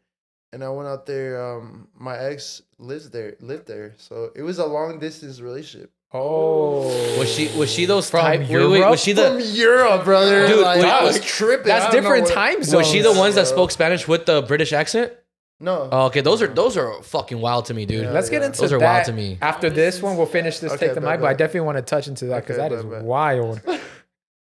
[0.53, 1.41] and I went out there.
[1.41, 5.93] Um, my ex lives there, lived there, so it was a long distance relationship.
[6.12, 6.81] Oh,
[7.19, 8.41] Was she was she those From type?
[8.41, 8.91] Wait, wait, Europe?
[8.91, 10.47] was she From the Europe, brother.
[10.49, 11.66] Dude, like, wait, I was was- tripping.
[11.69, 14.09] That's I don't know different what- time was she the zones, ones that spoke Spanish
[14.09, 15.12] with the British accent?
[15.61, 15.89] No.
[15.93, 18.05] Oh, okay, those are those are fucking wild to me, dude.
[18.05, 18.11] Yeah.
[18.11, 19.39] Let's get into Those are wild to me.
[19.41, 21.77] After this one, we'll finish this Okay, take the bet, mic, but I definitely want
[21.78, 23.03] to touch into that because Okay, that is bet, bet.
[23.05, 23.61] wild.
[23.69, 23.78] All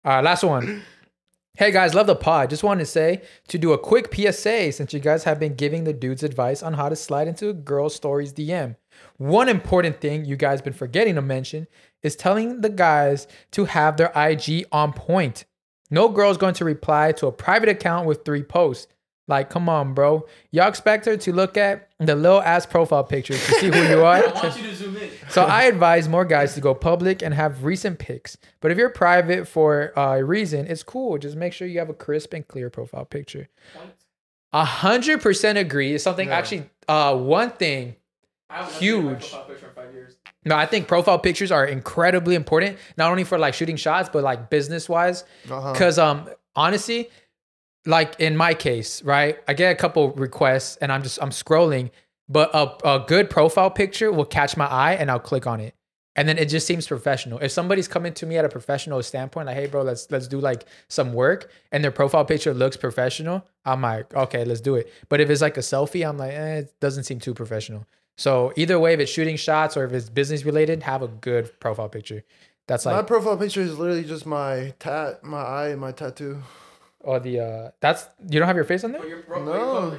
[0.04, 0.82] right, last one.
[1.58, 2.48] Hey guys, love the pod.
[2.48, 5.84] Just wanted to say to do a quick PSA since you guys have been giving
[5.84, 8.76] the dudes advice on how to slide into a girl stories DM.
[9.16, 11.66] One important thing you guys been forgetting to mention
[12.02, 15.44] is telling the guys to have their IG on point.
[15.90, 18.86] No girl's going to reply to a private account with three posts.
[19.28, 20.26] Like, come on, bro.
[20.50, 24.00] Y'all expect her to look at the little ass profile picture to see who you
[24.04, 24.16] are?
[24.16, 25.08] I want you to zoom in.
[25.28, 28.36] So I advise more guys to go public and have recent pics.
[28.60, 31.16] But if you're private for a reason, it's cool.
[31.18, 33.48] Just make sure you have a crisp and clear profile picture.
[34.52, 35.94] A hundred percent agree.
[35.94, 36.36] It's something Yeah.
[36.38, 36.64] actually.
[36.88, 37.94] Uh, one thing.
[38.50, 39.04] I haven't Huge.
[39.04, 40.16] my profile picture in five years.
[40.44, 42.78] No, I think profile pictures are incredibly important.
[42.96, 45.24] Not only for like shooting shots, but like business wise.
[45.48, 45.72] Uh-huh.
[45.72, 47.10] Because um, honestly,
[47.86, 51.90] like in my case, right, I get a couple requests and I'm just I'm scrolling,
[52.28, 55.74] but a, a good profile picture will catch my eye and I'll click on it.
[56.16, 57.38] And then it just seems professional.
[57.38, 60.40] If somebody's coming to me at a professional standpoint, like, hey bro, let's let's do
[60.40, 64.92] like some work, and their profile picture looks professional, I'm like, okay, let's do it.
[65.08, 67.86] But if it's like a selfie, I'm like, eh, it doesn't seem too professional.
[68.20, 71.58] So either way, if it's shooting shots or if it's business related, have a good
[71.58, 72.22] profile picture.
[72.66, 76.42] That's like my profile picture is literally just my tat, my eye, and my tattoo.
[77.00, 79.00] or the uh that's you don't have your face on there?
[79.00, 79.46] But you're broke.
[79.46, 79.96] No.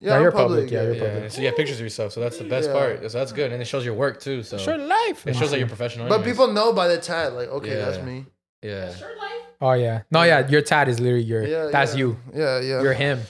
[0.00, 1.30] Yeah, No, you're public, yeah, you're Yeah, public.
[1.30, 2.74] so you have pictures of yourself, so that's the best Yeah.
[2.74, 3.08] part.
[3.12, 4.42] So that's good, and it shows your work too.
[4.42, 5.24] So Short life.
[5.24, 6.08] it shows that you're professional.
[6.08, 6.32] But anyways.
[6.32, 8.26] people know by the tat, like, okay, that's me.
[8.60, 8.92] yeah.
[8.92, 9.42] Short Life.
[9.60, 10.02] Oh yeah.
[10.10, 10.48] No, yeah.
[10.48, 11.46] Your tat is literally your.
[11.46, 11.98] Yeah, that's yeah.
[12.00, 12.16] you.
[12.34, 12.82] Yeah, yeah.
[12.82, 13.20] You're him.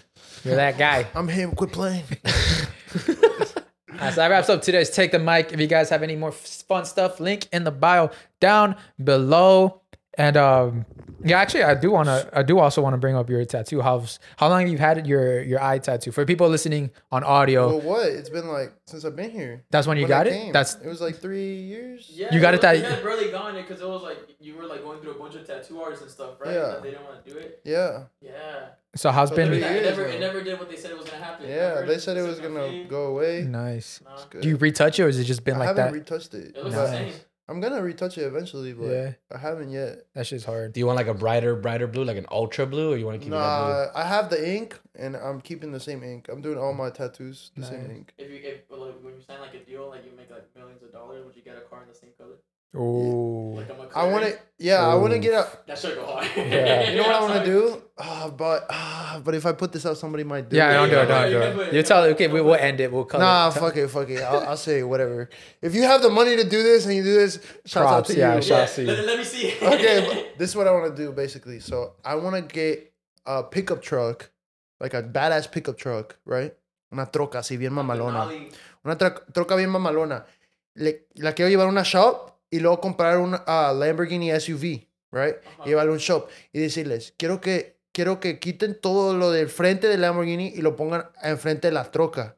[0.42, 1.06] You're that guy.
[1.14, 1.52] I'm him.
[1.52, 2.04] Quit playing.
[4.10, 5.52] So that wraps up today's take the mic.
[5.52, 8.10] If you guys have any more fun stuff, link in the bio
[8.40, 9.81] down below.
[10.18, 10.84] And um,
[11.24, 12.28] yeah, actually, I do want to.
[12.34, 13.80] I do also want to bring up your tattoo.
[13.80, 16.12] How's how long have you had your your eye tattoo?
[16.12, 18.06] For people listening on audio, well, what?
[18.06, 19.64] It's been like since I've been here.
[19.70, 20.32] that's when you When got I it.
[20.32, 20.52] came.
[20.52, 22.10] That's it was like three years.
[22.12, 24.18] Yeah, You got it was- that- You had barely gotten it because it was like
[24.38, 26.52] you were like going through a bunch of tattoo artists and stuff, right?
[26.52, 26.60] Yeah.
[26.60, 27.60] That they didn't want to do it.
[27.64, 28.32] Yeah, Yeah.
[28.94, 29.10] so.
[29.12, 31.08] How's So been three It, years, never, it never did what they said it was
[31.08, 31.48] gonna happen.
[31.48, 31.82] yeah.
[31.86, 33.42] They said it was It's gonna go away.
[33.48, 34.00] nice.
[34.04, 34.40] Nah.
[34.42, 35.92] Do you retouch it or has it just been I like haven't that?
[35.94, 36.54] retouched it.
[36.54, 37.12] It looks but the same.
[37.48, 39.12] I'm gonna retouch it eventually, but Yeah.
[39.30, 40.06] I haven't yet.
[40.14, 40.72] that shit's hard.
[40.72, 43.16] Do you want like a brighter, brighter blue, like an ultra blue, or you want
[43.20, 43.68] to keep it that blue?
[43.72, 46.28] Nah, I have the ink, and I'm keeping the same ink.
[46.30, 47.90] I'm doing all my tattoos the same Nice.
[47.90, 48.14] ink.
[48.18, 50.82] If you if like, when you sign like a deal, like you make like millions
[50.82, 52.36] of dollars, would you get a car in the same color?
[52.74, 53.54] Oh.
[53.56, 53.68] Like?
[53.94, 55.46] I want to, yeah, I want to get a.
[55.66, 56.26] That should go hard.
[56.36, 56.90] Yeah.
[56.90, 57.82] You know what I want to do?
[57.98, 60.74] Ah, but ah, but if I put this out, somebody might do Yeah, it.
[60.74, 61.06] don't do it.
[61.06, 61.74] Don't you do can it.
[61.74, 62.02] You tell.
[62.04, 62.90] Okay, we will end it.
[62.90, 63.52] We'll cut Nah, it.
[63.60, 64.22] fuck it, fuck it.
[64.22, 65.28] I'll, I'll say whatever.
[65.60, 68.08] If you have the money to do this and you do this, shout out Props,
[68.08, 68.42] to yeah, you.
[68.42, 69.54] shout- Yeah, let, let me see.
[69.60, 71.60] okay, this is what I want to do basically.
[71.60, 72.90] So I want to get
[73.26, 74.30] a pickup truck,
[74.80, 76.54] like a badass pickup truck, right?
[76.90, 78.30] Una troca así bien mamalona.
[78.84, 80.24] Una tra- troca bien mamalona.
[80.76, 85.36] Le, la quiero llevar a una shop y luego comprar un Lamborghini SUV, right?
[85.44, 85.64] Ajá.
[85.64, 89.88] Llevarlo a un shop y decirles, quiero que, quiero que quiten todo lo del frente
[89.88, 92.36] del Lamborghini y lo pongan enfrente de la troca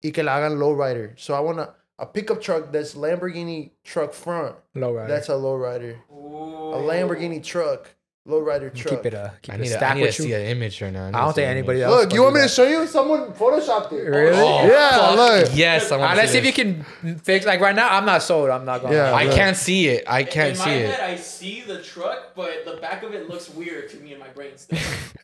[0.00, 1.14] y que la hagan lowrider.
[1.18, 4.54] So I want a, pickup truck that's Lamborghini truck front.
[4.74, 5.08] Low rider.
[5.08, 5.98] That's a lowrider.
[6.08, 7.88] A Lamborghini truck.
[8.30, 8.96] Lowrider truck.
[9.02, 10.42] Keep it uh keep I it need, to, I stacked need to with see an
[10.42, 11.08] image right now.
[11.08, 11.94] I don't think anybody else.
[12.04, 12.86] Look, you want do me to show you?
[12.86, 14.02] Someone photoshopped it.
[14.08, 14.36] Really?
[14.68, 15.50] Yeah, look.
[15.54, 16.84] Yes, I want Uh, to let's see if you can
[17.18, 17.44] fix.
[17.44, 18.50] Like right now, I'm not sold.
[18.50, 18.92] I'm not going.
[18.94, 19.12] Yeah.
[19.12, 19.34] I look.
[19.34, 20.04] can't see it.
[20.08, 20.90] I can't in see my it.
[20.94, 24.18] head, I see the truck, but the back of it looks weird to me in
[24.20, 24.78] my brain still.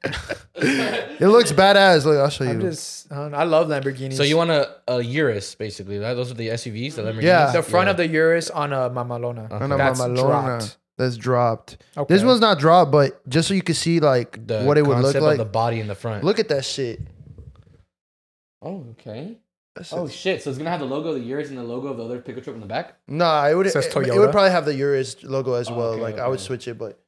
[0.58, 2.04] It looks badass.
[2.06, 2.50] Look, I'll show you.
[2.50, 3.12] I'm just.
[3.12, 4.14] I, I love Lamborghinis.
[4.14, 5.98] So you want a, a Urus, basically?
[5.98, 6.14] Right?
[6.14, 7.22] Those are the SUVs, the Lamborghinis.
[7.22, 7.52] Yeah.
[7.52, 7.90] the front Yeah.
[7.92, 9.52] of the Urus on a Mamalona.
[9.52, 10.76] I know That's Mama dropped.
[10.98, 11.08] Lona.
[11.10, 11.78] That's dropped.
[11.96, 12.14] Okay.
[12.14, 14.96] This one's not dropped, but just so you can see like The what it would
[14.96, 15.32] look concept like.
[15.32, 16.24] of the body in the front.
[16.24, 17.00] Look at that shit.
[18.62, 19.38] Oh, okay.
[19.74, 20.12] That's Oh it.
[20.12, 20.42] shit!
[20.42, 22.18] So it's gonna have the logo of the Urus and the logo of the other
[22.20, 22.94] pickup truck in the back.
[23.06, 23.70] Nah, it would.
[23.70, 25.88] Says It, it would probably have the Urus logo as Oh, well.
[25.92, 26.98] okay, like I would switch it, but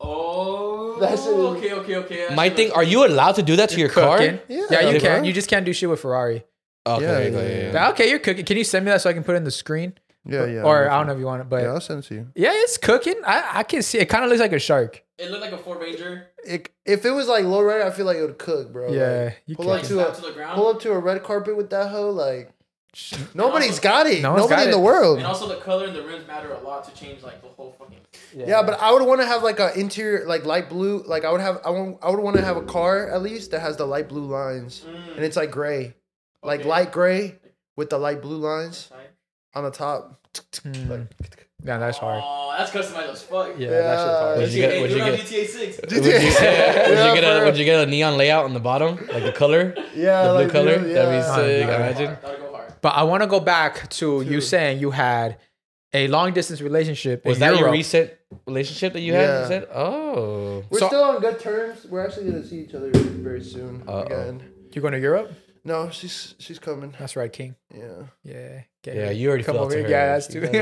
[0.00, 1.30] oh, That's it.
[1.30, 2.26] okay, okay, okay.
[2.28, 4.22] That My thing, are you allowed to do that to your car?
[4.22, 5.00] Yeah, Yeah, you bro.
[5.00, 5.24] can.
[5.24, 6.44] You just can't do shit with Ferrari.
[6.86, 7.72] Okay, yeah, yeah.
[7.72, 8.44] Yeah, Okay, you're cooking.
[8.46, 9.94] Can you send me that so I can put it in the screen?
[10.26, 10.62] Yeah, yeah.
[10.62, 12.14] or I'll don't know if you want it, but Yeah, yeah, I'll send it to
[12.14, 12.28] you.
[12.34, 13.16] Yeah, it's cooking.
[13.26, 13.98] I, I can see.
[13.98, 15.02] It kind of looks like a shark.
[15.18, 16.26] It looked like a Ford Ranger.
[16.44, 18.92] It, if it was like low rider, I feel like it would cook, bro.
[18.92, 19.74] Yeah, Like, you pull can.
[19.74, 20.54] up Like to a to the ground.
[20.56, 22.10] pull up to a red carpet with that hoe.
[22.10, 22.50] Like
[23.34, 24.22] nobody's got it.
[24.22, 25.18] No Nobody got in the world.
[25.18, 27.74] And also the color and the rims matter a lot to change like the whole
[27.78, 27.98] fucking.
[28.34, 31.02] Yeah, but I would want to have like a interior, like light blue.
[31.04, 33.50] Like I would have, I want, I would want to have a car at least
[33.52, 35.14] that has the light blue lines, mm.
[35.16, 35.94] and it's like gray,
[36.42, 36.68] like Okay.
[36.68, 37.36] light gray
[37.76, 39.03] with the light blue lines Right.
[39.54, 40.20] On the top.
[40.34, 41.08] Mm.
[41.64, 42.20] Yeah, that's hard.
[42.24, 43.54] Oh, that's customized as fuck.
[43.56, 44.38] Yeah, that shit's hard.
[44.38, 45.80] Would you get- would you get- GTA 6.
[45.82, 46.20] Would you, would you
[47.20, 50.24] get a Would you get a neon layout on the bottom, like the color, Yeah,
[50.24, 50.72] the blue like, color?
[50.86, 50.94] yeah.
[50.94, 51.34] That'd be Yeah.
[51.36, 51.66] sick.
[51.68, 51.76] Yeah.
[51.76, 52.16] Imagine.
[52.22, 52.74] Go hard.
[52.82, 55.38] But I want to go back to you saying you had
[55.92, 57.24] a long distance relationship.
[57.24, 58.10] Was in that your recent
[58.46, 59.22] relationship that you had?
[59.28, 59.40] Yeah.
[59.42, 61.86] You said, oh, We're So- still on good terms.
[61.88, 64.02] We're actually gonna see each other very soon Uh-oh.
[64.02, 64.42] again.
[64.72, 65.32] You're going to Europe?
[65.64, 66.92] No, she's she's coming.
[66.98, 67.54] That's right, King.
[67.72, 68.02] Yeah.
[68.24, 68.62] Yeah.
[68.84, 69.10] Get yeah.
[69.10, 69.84] You already Come fell over to here.
[69.86, 69.90] her.
[69.90, 70.40] Yeah, that's too.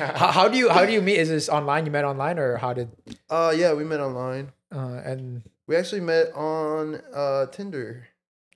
[0.00, 0.08] yeah.
[0.16, 1.18] how, how do you how do you meet?
[1.18, 1.84] Is this online?
[1.86, 2.88] You met online or how did?
[3.28, 4.50] Uh, yeah, we met online.
[4.74, 8.08] Uh, and We actually met on uh Tinder,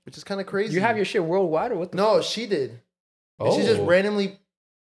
[0.07, 0.75] which is kind of crazy.
[0.75, 1.91] you have your shit worldwide or what?
[1.93, 2.81] The no, she did.
[3.39, 3.87] And She just Oh.
[3.87, 4.39] randomly,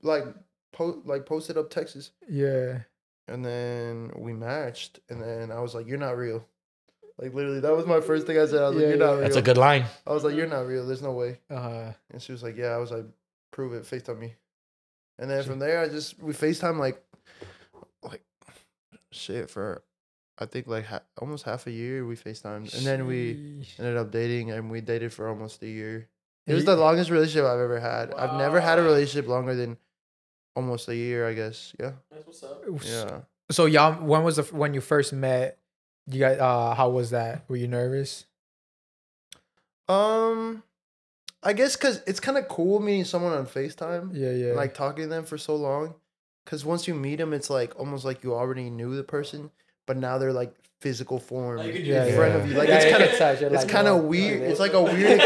[0.03, 0.23] like,
[0.71, 2.79] po- like posted up Texas, Yeah.
[3.27, 6.45] and then we matched, and then I was like, "You're not real."
[7.19, 8.61] Like literally, that was my first thing I said.
[8.61, 9.85] I was Yeah, like, "You're not real." That's a good line.
[10.05, 10.85] I was like, "You're not real.
[10.85, 11.91] There's no way." Uh, huh.
[12.11, 13.05] And she was like, "Yeah." I was like,
[13.51, 13.83] "Prove it.
[13.83, 14.35] Facetime me."
[15.19, 17.03] And then from there, I just we Facetime like,
[18.03, 18.21] like,
[19.11, 19.83] shit for,
[20.37, 24.11] I think like ha- almost half a year we Facetimed, and then we ended up
[24.11, 26.07] dating, and we dated for almost a year.
[26.45, 28.13] It was the longest relationship I've ever had.
[28.13, 29.77] I've never had a relationship longer than
[30.55, 31.73] almost a year, I guess.
[31.79, 31.91] Yeah.
[32.09, 32.63] That's what's up.
[32.83, 33.19] Yeah.
[33.51, 35.57] So y'all, when was the when you first met?
[36.09, 37.43] You guys, uh, how was that?
[37.49, 38.25] Were you nervous?
[39.89, 40.63] Um
[41.43, 44.11] I guess cuz it's kind of cool meeting someone on FaceTime.
[44.13, 44.53] Yeah, yeah.
[44.53, 45.95] Like talking to them for so long
[46.45, 49.51] cuz once you meet them it's like almost like you already knew the person,
[49.85, 51.57] but now they're like physical form.
[51.57, 52.15] Like, Yeah, in yeah.
[52.15, 52.55] front of you.
[52.55, 54.41] Like Yeah, it's kind of it's it's like, kind oh, of weird.
[54.41, 54.51] okay.
[54.51, 55.25] It's like a weird ex-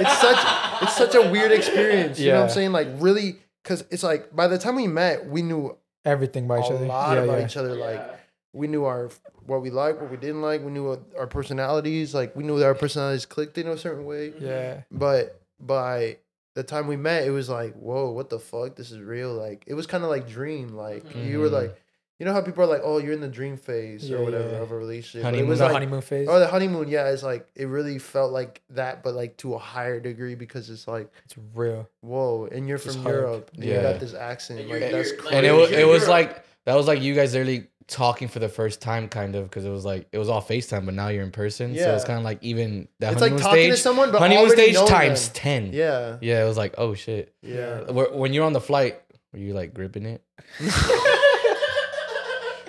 [0.00, 2.18] it's such it's such a weird experience.
[2.18, 2.72] You know what I'm saying?
[2.72, 6.70] Like really cuz it's like by the time we met, we knew everything about each
[6.70, 6.86] a other.
[6.86, 7.44] lot yeah, about yeah.
[7.46, 8.14] each other like Yeah.
[8.52, 9.10] We knew our
[9.46, 10.62] what we liked, what we didn't like.
[10.64, 14.04] We knew what our personalities, like we knew that our personalities clicked in a certain
[14.04, 14.32] way.
[14.40, 14.82] Yeah.
[14.90, 16.18] But by
[16.54, 18.76] the time we met, it was like, whoa, what the fuck?
[18.76, 19.32] This is real.
[19.32, 20.68] Like it was kind of like dream.
[20.70, 21.76] Like you were like,
[22.18, 24.50] you know how people are like, oh, you're in the dream phase Yeah, or whatever
[24.50, 24.56] yeah.
[24.62, 25.22] of a relationship.
[25.22, 25.46] Honeymoon.
[25.46, 26.26] It was the like, honeymoon phase.
[26.28, 26.88] oh, the honeymoon.
[26.88, 30.68] Yeah, it's like it really felt like that, but like to a higher degree because
[30.68, 31.88] it's like, it's real.
[32.00, 33.12] whoa, and you're Just from hug.
[33.12, 33.50] Europe.
[33.54, 33.82] And You Yeah.
[33.82, 34.60] got this accent.
[34.60, 35.36] And Like that's crazy.
[35.36, 38.48] and it was it was like that was like you guys literally talking for the
[38.48, 41.22] first time, kind of, because it was like it was all Facetime, but now you're
[41.24, 43.82] in person, so it's kind of like even that It's like honeymoon talking to stage,
[43.82, 45.34] someone, but honeymoon already stage times them.
[45.34, 45.72] ten.
[45.72, 47.34] yeah, yeah, it was like oh shit.
[47.42, 47.90] yeah.
[47.90, 49.00] Where- When you're on the flight,
[49.32, 50.22] were you like gripping it?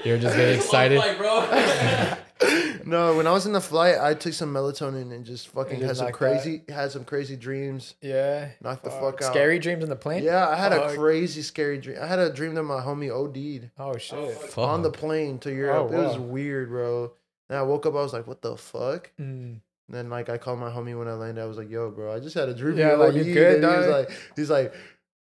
[0.06, 0.98] you're just getting excited.
[0.98, 1.46] Like, bro.
[2.86, 5.84] No, when I was in the flight, I took some melatonin and just fucking And
[5.84, 6.42] had some knocked out.
[6.42, 7.96] crazy, had some crazy dreams.
[8.02, 8.50] Yeah.
[8.62, 9.20] Knocked the Fuck.
[9.20, 9.32] fuck out.
[9.32, 10.24] Scary dreams in the plane.
[10.24, 11.98] Yeah, I had a crazy, scary dream.
[12.02, 14.34] I had a dream that my homie OD'd Oh shit.
[14.38, 14.58] Fuck.
[14.58, 15.90] on the plane to Europe.
[15.92, 17.12] Oh, It was weird, bro.
[17.50, 19.60] And I woke up, I was like, "What the fuck?" Mm.
[19.60, 21.42] And then like I called my homie when I landed.
[21.42, 23.64] I was like, "Yo, bro, I just had a dream." Yeah, like, you OD'd." good,
[23.64, 24.74] And he was like, "He's like,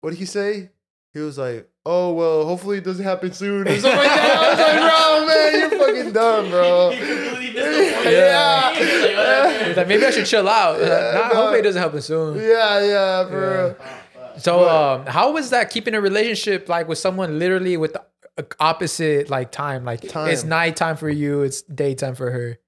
[0.03, 0.69] what did he say?"
[1.13, 4.37] He was like, "Oh well, hopefully it doesn't happen soon." Or something like that.
[4.37, 8.05] I was like, "Bro, man, you're fucking dumb, bro." He completely missed.
[8.05, 8.75] Yeah.
[8.79, 10.81] He's like, like, maybe I should chill out.
[10.81, 11.35] Yeah, nah, no.
[11.35, 12.37] hopefully it doesn't happen soon.
[12.37, 13.63] Yeah, yeah, for Yeah.
[13.65, 13.77] real.
[14.39, 18.03] So, um, how was that keeping a relationship like with someone literally with the
[18.39, 19.85] uh, opposite like time?
[19.85, 20.49] Like it's night Time.
[20.49, 22.59] nighttime for you, it's daytime for her.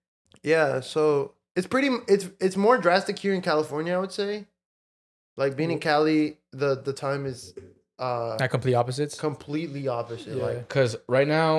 [0.42, 1.90] Yeah, so it's pretty.
[2.08, 4.46] It's it's more drastic here in California, I would say.
[5.36, 7.54] Like being in Cali, the the time is
[8.02, 9.14] uh Like complete opposites.
[9.28, 10.36] completely opposite.
[10.36, 10.44] Yeah.
[10.46, 11.52] Like Because right now,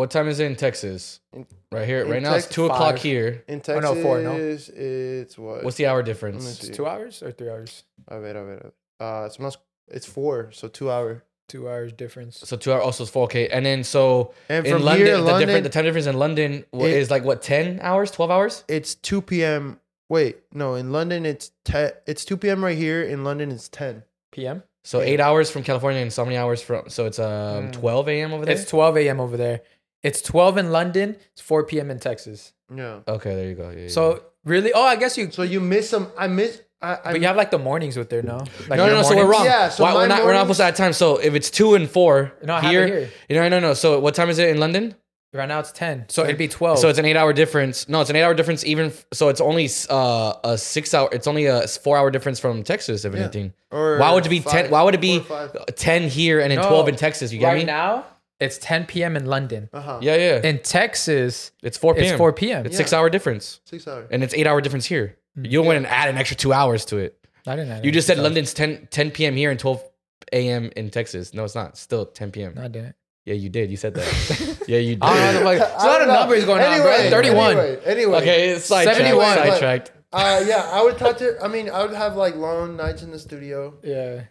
[0.00, 1.20] What time is it in Texas?
[1.34, 2.06] In- right here.
[2.06, 3.28] Right now it's Tex- two o'clock here.
[3.46, 4.32] In Oh, Texas, no, four, no?
[4.38, 5.58] it's what?
[5.64, 6.42] What's the hour difference?
[6.64, 7.84] It's two hours or three hours?
[8.08, 8.72] A ver, a ver, a ver.
[9.04, 9.56] Uh, it's más,
[9.96, 11.22] it's four, so two hour.
[11.48, 12.38] Two hours difference.
[12.50, 13.48] So two hours also it's four K.
[13.48, 16.64] And then so And in London, here, the London, different the time difference in London
[16.72, 18.64] wa- It- is like what ten hours, twelve hours.
[18.68, 19.78] it's two p.m.
[20.08, 21.92] Wait, no, in London it's ten.
[22.06, 22.64] It's two p.m.
[22.64, 23.02] right here.
[23.02, 24.04] In London it's ten.
[24.30, 24.62] PM.
[24.84, 26.88] So eight hours from California and so many hours from.
[26.88, 27.72] So it's um Mm.
[27.72, 28.32] twelve a.m.
[28.32, 28.54] over there.
[28.54, 29.20] It's 12 a.m.
[29.20, 29.60] over there.
[30.02, 31.16] It's 12 in London.
[31.32, 31.88] It's 4 p.m.
[31.90, 32.52] in Texas.
[32.74, 33.00] Yeah.
[33.06, 33.70] okay, there you go.
[33.70, 35.30] Yeah, yeah, So really, oh, I guess you.
[35.30, 36.08] So you miss some.
[36.18, 36.60] I miss.
[36.80, 38.38] I, I But you have like the mornings with there, no?
[38.38, 39.02] Like no, no, your no.
[39.02, 39.30] So we're mornings?
[39.32, 39.44] wrong.
[39.44, 40.24] Yeah, so Why- we're not.
[40.24, 40.92] We're not mornings- supposed to add time.
[40.92, 43.10] So if it's two and four No, I have it here, here.
[43.28, 43.74] you know, no, no.
[43.74, 44.96] So what time is it in London?
[45.34, 46.06] Right now it's 10.
[46.08, 46.78] So it'd be 12.
[46.78, 47.88] So it's an eight-hour difference.
[47.88, 48.66] No, it's an eight-hour difference.
[48.66, 51.08] Even f- so, it's only uh, a six-hour.
[51.12, 53.20] It's only a four-hour difference from Texas, if Yeah.
[53.20, 53.54] anything.
[53.70, 54.70] Or Why would it be five, ten?
[54.70, 55.74] Why would it be four or five.
[55.76, 56.68] ten here and then No.
[56.68, 57.32] twelve in Texas?
[57.32, 57.64] You get right me?
[57.64, 58.04] now,
[58.40, 59.16] it's 10 p.m.
[59.16, 59.70] in London.
[59.72, 60.00] Uh-huh.
[60.02, 60.40] Yeah, yeah.
[60.46, 62.04] In Texas, it's four p.m.
[62.06, 62.66] it's 4 p.m.
[62.66, 64.08] It's six-hour difference, Six hours.
[64.10, 65.16] and it's eight-hour difference here.
[65.36, 67.18] You don't want to add an extra two hours to it.
[67.46, 67.80] I didn't know.
[67.82, 69.34] You just said London's 10, 10 p.m.
[69.34, 69.82] here and twelve
[70.30, 70.70] a.m.
[70.76, 71.32] in Texas.
[71.32, 71.70] No, it's not.
[71.70, 72.52] It's still ten p.m.
[72.54, 72.94] No, I didn't.
[73.24, 73.70] Yeah, you did.
[73.70, 74.64] You said that.
[74.68, 75.02] yeah, you did.
[75.02, 75.50] I don't know.
[75.50, 76.14] Like, there's a I lot don't of know.
[76.20, 77.10] numbers going on, Anyway, bro.
[77.10, 77.50] 31.
[77.58, 78.18] Anyway, anyway.
[78.18, 78.98] okay, it's sidetracked.
[78.98, 79.36] 71.
[79.36, 79.92] Sidetracked.
[80.12, 81.38] Uh, yeah, I would talk to.
[81.42, 83.74] I mean, I would have like long nights in the studio.
[83.82, 84.24] Yeah.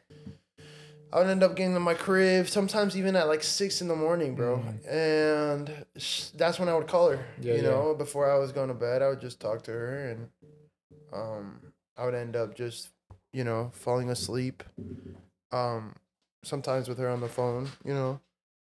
[1.13, 3.95] I would end up getting to my crib, sometimes even at like six in the
[3.95, 4.63] morning, bro.
[4.87, 7.25] And sh- that's when I would call her.
[7.41, 7.69] Yeah, you yeah.
[7.69, 10.29] know, before I was going to bed, I would just talk to her, and
[11.11, 11.59] um,
[11.97, 12.91] I would end up just,
[13.33, 14.63] you know, falling asleep.
[15.51, 15.95] Um,
[16.43, 18.21] sometimes with her on the phone, you know,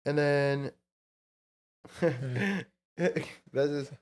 [0.06, 0.70] and then.
[2.00, 3.92] that's just,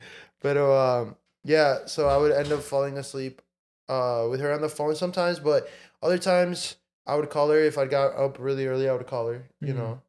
[0.41, 1.87] but um, yeah.
[1.87, 3.43] So I would end up falling asleep,
[3.89, 5.69] uh, with her on the phone sometimes, but
[6.03, 6.77] other times
[7.07, 8.89] I would call her if I got up really early.
[8.89, 9.45] I would call her.
[9.61, 9.77] You Mhm.
[9.77, 10.03] know,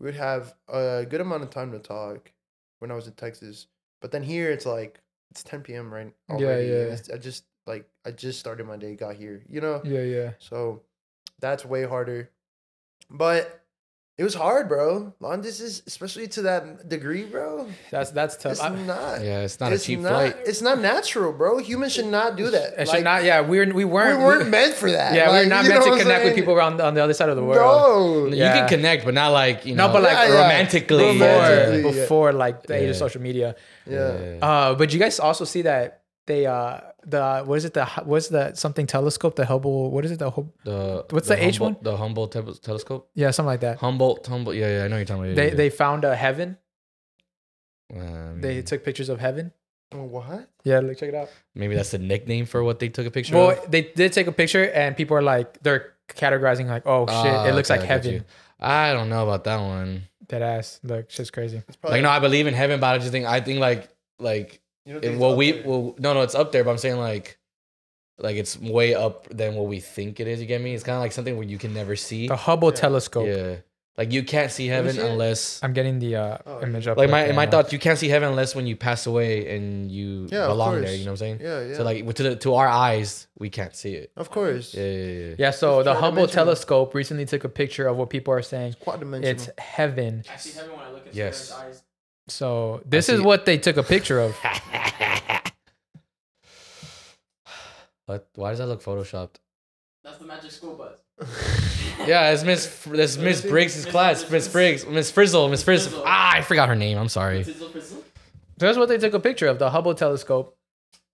[0.00, 2.32] we would have a good amount of time to talk
[2.80, 3.66] when I was in Texas.
[4.00, 5.00] But then here it's like
[5.30, 5.92] it's 10 p.m.
[5.92, 6.72] right already.
[6.72, 7.14] and yeah.
[7.14, 9.42] I just like I just started my day, got here.
[9.48, 10.32] You know, Yeah, yeah.
[10.38, 10.82] so
[11.38, 12.30] that's way harder.
[13.08, 13.61] But
[14.18, 15.14] it was hard, bro.
[15.20, 17.66] Long distance, especially to that degree, bro.
[17.90, 18.52] That's that's tough.
[18.52, 19.24] It's I, not.
[19.24, 20.36] Yeah, it's not it's a cheap not, flight.
[20.44, 21.58] It's not natural, bro.
[21.58, 22.74] Humans should not do that.
[22.74, 23.24] it Like, should not.
[23.24, 25.14] Yeah, we're we We weren't we weren't meant for that.
[25.14, 26.40] Yeah, Like, we're not meant to what I'm connect with saying?
[26.42, 28.30] people around on the other side of the world.
[28.30, 28.36] No.
[28.36, 29.92] You can connect, but not like you No, know.
[29.94, 30.42] but like Yeah, yeah.
[30.42, 31.04] romantically.
[31.06, 31.82] Romantically.
[31.82, 32.02] before yeah.
[32.02, 33.56] before like the age of social media.
[33.86, 34.38] Yeah.
[34.42, 38.28] Uh, but you guys also see that they uh the what is it the what's
[38.28, 41.58] the something telescope the Hubble what is it the Hub- The What's the the H
[41.60, 43.10] one The Humboldt tel- telescope.
[43.14, 43.78] yeah something like that.
[43.78, 44.56] Humboldt, Humboldt.
[44.56, 45.36] Yeah, yeah, I know you're talking about.
[45.36, 46.58] They yeah, they found a heaven.
[47.94, 49.52] Um, They took pictures of heaven.
[49.92, 50.48] What?
[50.64, 51.28] Yeah, like check it out.
[51.54, 53.70] maybe that's the nickname for what they took a picture Well, of.
[53.70, 57.46] they did take a picture, and people are like they're categorizing like, oh shit, Ah,
[57.46, 58.24] it looks okay, like heaven.
[58.58, 60.04] I don't know about that one.
[60.28, 61.62] That ass, look, shit's crazy.
[61.68, 63.90] It's probably, Like, no, I believe in heaven, but I just think I think like
[64.18, 65.62] like you don't if what we there?
[65.66, 67.38] well no no it's up there, but I'm saying like
[68.18, 70.40] like it's way up than what we think it is.
[70.40, 70.74] You get me?
[70.74, 72.28] It's kind of like something where you can never see.
[72.28, 72.74] The Hubble Yeah.
[72.76, 73.26] telescope.
[73.26, 73.56] Yeah,
[73.96, 76.98] like you can't see heaven see unless I'm getting the uh, Oh, image up.
[76.98, 79.90] like my in my thoughts you can't see heaven unless when you pass away and
[79.90, 80.94] you Yeah, of belong there.
[80.94, 81.38] You know what I'm saying?
[81.42, 81.76] Yeah, yeah.
[81.76, 84.12] So like to the, to our eyes, we can't see it.
[84.16, 84.74] of course.
[84.74, 85.34] Yeah, yeah, yeah.
[85.38, 86.44] Yeah, so It's the Hubble four-dimensional.
[86.44, 88.76] telescope recently took a picture of what people are saying.
[88.80, 89.30] Quad dimensional.
[89.34, 90.22] It's heaven.
[90.32, 91.48] I see heaven when I look into Yes.
[91.50, 91.58] yes.
[91.58, 91.82] eyes.
[92.28, 94.36] So this is what they took a picture of.
[98.06, 98.28] What?
[98.34, 99.36] Why does that look photoshopped?
[100.02, 101.28] That's the magic school bus.
[102.06, 104.28] Yeah, it's Miss Fr- that's Miss Briggs' class.
[104.28, 105.90] Miss Briggs, Miss Frizzle, Miss Frizzle.
[105.92, 106.04] Frizzle.
[106.04, 106.98] Ah, I forgot her name.
[106.98, 107.44] I'm sorry.
[107.44, 108.02] Sizzle, fizzle.
[108.56, 110.56] That's what they took a picture of the Hubble telescope.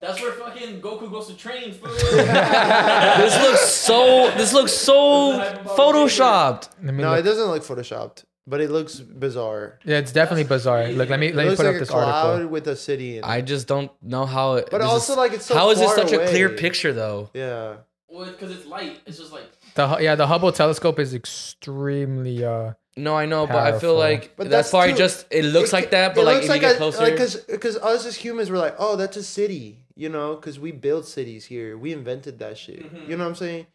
[0.00, 1.74] That's where fucking Goku goes to train.
[1.74, 1.90] fool.
[1.90, 4.30] this looks so.
[4.38, 5.38] This looks so
[5.76, 6.70] photoshopped.
[6.80, 7.18] No, look.
[7.18, 9.78] it doesn't look photoshopped, but it looks bizarre.
[9.84, 10.88] Yeah, it's definitely bizarre.
[10.88, 12.48] Look, let me It let me looks put like up a this cloud article.
[12.50, 13.28] with a city in it.
[13.28, 14.54] I just don't know how.
[14.54, 16.46] It, But this also, is- like, it's so how is it far such a clear
[16.48, 16.56] away.
[16.56, 17.30] picture though?
[17.34, 17.76] yeah.
[18.08, 19.00] well, because it's light.
[19.06, 23.46] It's just like The Hu- yeah, the Hubble telescope is extremely uh No, I know,
[23.46, 23.94] but I feel Powerful.
[23.98, 25.26] like But that's that's probably too- just.
[25.30, 27.12] It looks It- like that, it but like looks if you get a- closer, like
[27.12, 30.72] because because us as humans we're like, oh, that's a city, you know, because we
[30.72, 32.80] built cities here, we invented that shit.
[32.84, 33.10] Mm-hmm.
[33.10, 33.66] You know what I'm saying?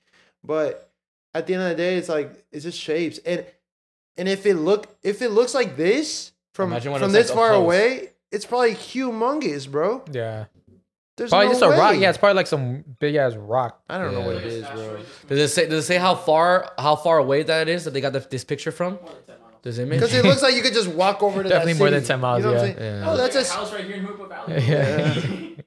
[0.43, 0.89] But
[1.33, 3.45] at the end of the day, it's like it's just shapes, and
[4.17, 7.31] and if it look if it looks like this from Imagine from it's, like, this
[7.31, 7.59] far close.
[7.63, 10.03] away, it's probably humongous, bro.
[10.11, 10.45] yeah.
[11.15, 11.95] There's Probably no just a rock.
[11.95, 13.83] Yeah, it's probably like some big ass rock.
[13.87, 14.97] I don't know what it is, bro.
[15.27, 15.67] does it say?
[15.69, 18.43] Does it say how far how far away that is that they got the, this
[18.43, 18.93] picture from?
[18.95, 19.35] more than 10.
[19.61, 19.99] This image?
[19.99, 22.19] Because it looks like you could just walk over to Definitely that more than 10
[22.19, 22.73] miles, You know yeah.
[22.79, 23.03] Yeah.
[23.11, 24.63] Oh, that's Like a a house right here in Jurupa Valley.
[24.67, 25.63] Yeah.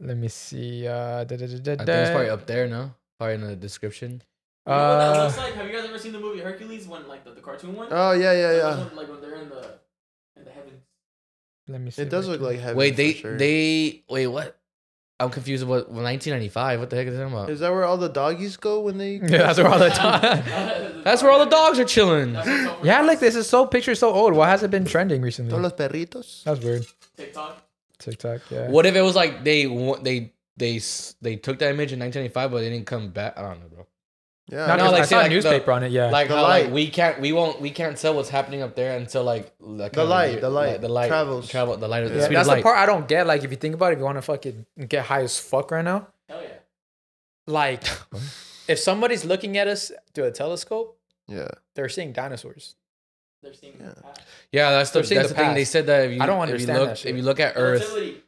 [0.00, 0.86] Let me see.
[0.88, 2.66] Uh, da, da, da, da, I think it's probably up there.
[2.66, 4.22] No, probably in the description.
[4.66, 5.54] You know what that Uh, looks like?
[5.54, 7.88] Have you guys ever seen the movie Hercules when like the, the cartoon one?
[7.90, 8.60] Oh yeah, yeah, yeah.
[8.76, 9.74] those Like when they're in the
[10.36, 10.82] in the heavens.
[11.68, 12.02] Let me see.
[12.02, 12.50] It does right look here.
[12.50, 12.76] like heaven.
[12.76, 13.36] Wait, for they sure.
[13.38, 14.58] they wait what?
[15.20, 15.62] I'm confused.
[15.62, 16.80] about 1995?
[16.80, 17.48] What the heck is that about?
[17.48, 19.16] Is that where all the doggies go when they?
[19.22, 20.44] Yeah, that's where all the time.
[21.04, 22.34] That's where all the dogs are chilling.
[22.82, 24.32] yeah, look, this is so picture so old.
[24.34, 25.50] Why has it been trending recently?
[25.50, 26.42] Todos los perritos.
[26.44, 26.86] That's weird.
[27.16, 27.62] TikTok.
[27.98, 28.70] TikTok, yeah.
[28.70, 30.80] What if it was like they wa- they they
[31.22, 33.38] they took that image in 1995, but they didn't come back?
[33.38, 33.86] I don't know, bro.
[34.48, 34.66] Yeah.
[34.66, 35.90] No, No, no, like, I say, saw a like, the- newspaper on it.
[35.92, 38.74] Yeah, Like The how like we can't we won't we can't tell what's happening up
[38.76, 41.48] there until like, like The light, the light the light travels.
[41.48, 42.62] travel the light of the yeah speed that's of the light.
[42.62, 43.26] part I don't get.
[43.26, 45.70] Like, if you think about it, if you want to fucking get high as fuck
[45.70, 46.48] right now, Hell yeah.
[47.46, 47.84] like,
[48.68, 51.48] if somebody's looking at us through a telescope, Yeah.
[51.74, 52.74] they're seeing dinosaurs.
[53.42, 53.90] They're seeing Yeah.
[53.96, 54.20] the past.
[54.52, 55.54] Yeah, that's the They're seeing that's the the thing.
[55.54, 57.10] They said that if you I don't if you understand look that shit.
[57.10, 58.22] if you look at Earth, Relativity.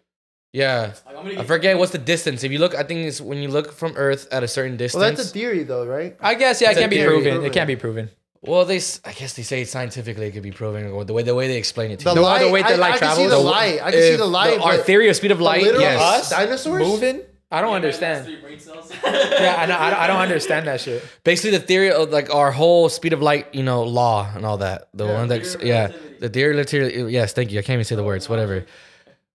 [0.53, 0.93] Yeah.
[1.07, 2.45] Like, I'm gonna I get- forget what's the distance.
[2.45, 5.01] If you look, I think it's when you look from Earth at a certain distance.
[5.01, 6.17] Well, that's a theory, though, right?
[6.21, 7.33] I guess, yeah, it It's a can't be proven.
[7.33, 7.47] Proven.
[7.47, 8.11] It can't be proven.
[8.43, 11.35] well, they I guess they say scientifically it could be proven or the way the
[11.35, 12.15] way they explain it to The you.
[12.17, 12.43] The- light.
[12.45, 13.31] the way the I, light I can see travels?
[13.31, 13.79] the The- light.
[13.83, 14.61] I can see the light.
[14.61, 16.01] our theory of speed of light, literal yes.
[16.01, 16.83] us, dinosaurs.
[16.87, 17.23] Moving?
[17.51, 18.25] I don't You guys have understand.
[18.27, 18.93] three brain cells?
[19.05, 19.77] Yeah, I know.
[19.79, 21.05] I don't, I don't understand that shit.
[21.23, 24.59] Basically, the theory of like our whole speed of light, you know, law and all
[24.59, 24.89] that.
[24.95, 27.13] The one that's yeah, the theory of relativity.
[27.13, 27.59] Yes, thank you.
[27.59, 28.29] I can't even say the words.
[28.29, 28.65] Whatever.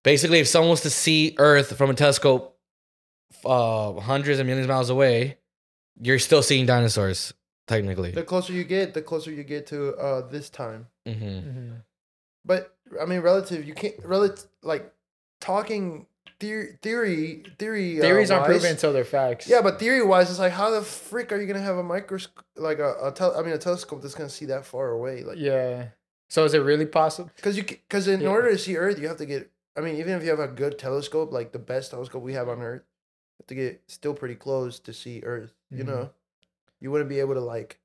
[0.03, 2.57] Basically, if someone was to see Earth from a telescope,
[3.45, 5.38] uh, hundreds of millions of miles away,
[6.02, 7.34] you're still seeing dinosaurs
[7.68, 8.11] technically.
[8.11, 10.88] The closer you get, the closer you get to uh this time.
[11.07, 11.72] hmm
[12.45, 13.65] But I mean, relative.
[13.68, 14.91] You can't relative like
[15.40, 16.07] talking
[16.40, 17.99] theory theory theory.
[17.99, 19.48] uh, Theories aren't wise- proven until they're facts.
[19.48, 22.44] Yeah, but theory wise, it's like how the frick are you gonna have a microscope
[22.56, 25.23] like a, a tel- I mean a telescope that's gonna see that far away?
[25.23, 25.90] Like yeah.
[26.30, 27.30] So is it really possible?
[27.36, 28.30] because you because in Yeah.
[28.30, 29.49] order to see Earth, you have to get.
[29.77, 32.49] I mean, even if you have a good telescope, like the best telescope we have
[32.49, 35.53] on Earth, you have to get still pretty close to see Earth.
[35.69, 35.88] You Mhm.
[35.88, 36.10] know,
[36.80, 37.80] you wouldn't be able to like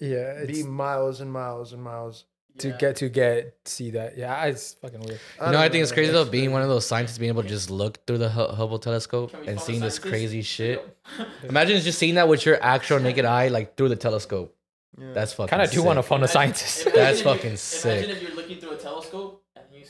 [0.00, 2.24] Yeah, be miles and miles and miles.
[2.58, 2.76] to Yeah.
[2.76, 4.16] get to get see that.
[4.16, 5.18] Yeah, it's fucking weird.
[5.40, 7.42] You know, don't I think it's crazy though, being one of those scientists being able
[7.42, 10.96] to just look through the Hubble telescope and seeing this crazy shit.
[11.42, 14.54] Imagine just seeing that with your actual naked eye, like through the telescope.
[14.96, 15.12] Yeah.
[15.14, 15.48] That's fucking.
[15.48, 15.84] Kind of do sick.
[15.84, 16.82] want to phone a scientist.
[16.82, 18.04] imagine That's if you- fucking sick.
[18.04, 19.43] Imagine if you're looking through a telescope and you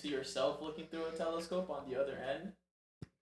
[0.05, 2.53] see yourself looking through a telescope on the other end.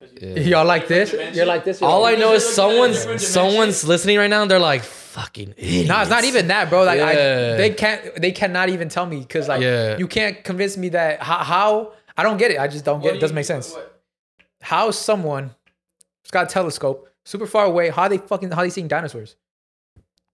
[0.01, 0.41] 'Cause you- Yeah.
[0.59, 1.13] Y'all like this?
[1.37, 1.81] You're like this?
[1.81, 4.43] You're All I know is Because you're looking at a someone's someone's listening right now.
[4.43, 5.55] and They're like fucking.
[5.57, 5.89] Idiots.
[5.89, 6.83] No, it's not even that, bro.
[6.83, 9.97] Like I, they can't, they cannot even tell me because like Yeah.
[9.99, 12.59] you can't convince me that how, how I don't get it.
[12.59, 13.11] I just don't What get.
[13.13, 13.21] do it.
[13.21, 13.73] Doesn't make sense.
[13.73, 14.01] what-
[14.61, 15.45] How someone
[16.23, 19.37] who's got a telescope super far away, how they fucking how they seeing dinosaurs?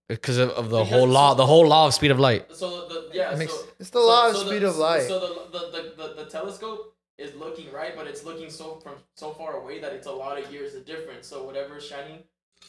[0.08, 2.46] Because of, of the Because whole law, the whole law of speed of light.
[2.54, 5.02] So the yeah, That makes- so, It's the law of so speed the, of light.
[5.02, 8.94] So the, the, the, the, the telescope is looking right, but it's looking so from
[9.14, 11.26] so far away that it's a lot of years of difference.
[11.26, 12.20] So whatever is shining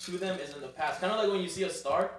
[0.05, 1.01] to them is in the past.
[1.01, 2.11] Kind of like when you see a star,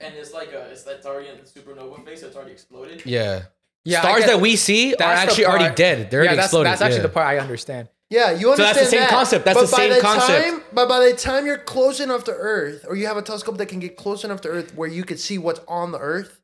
[0.00, 3.02] and it's like a it's that's already in the supernova phase, so it's already exploded.
[3.04, 3.42] Yeah.
[3.84, 6.10] Yeah, Stars that we see are that's the actually already dead.
[6.10, 6.72] They're yeah, already that's, exploded.
[6.72, 7.02] that's actually yeah.
[7.02, 7.88] the part I understand.
[8.08, 9.44] Yeah, you understand So that's the same that, concept.
[9.44, 10.44] That's but the by same concept.
[10.48, 13.58] Time, but by the time you're close enough to Earth, or you have a telescope
[13.58, 16.40] that can get close enough to Earth where you could see what's on the Earth,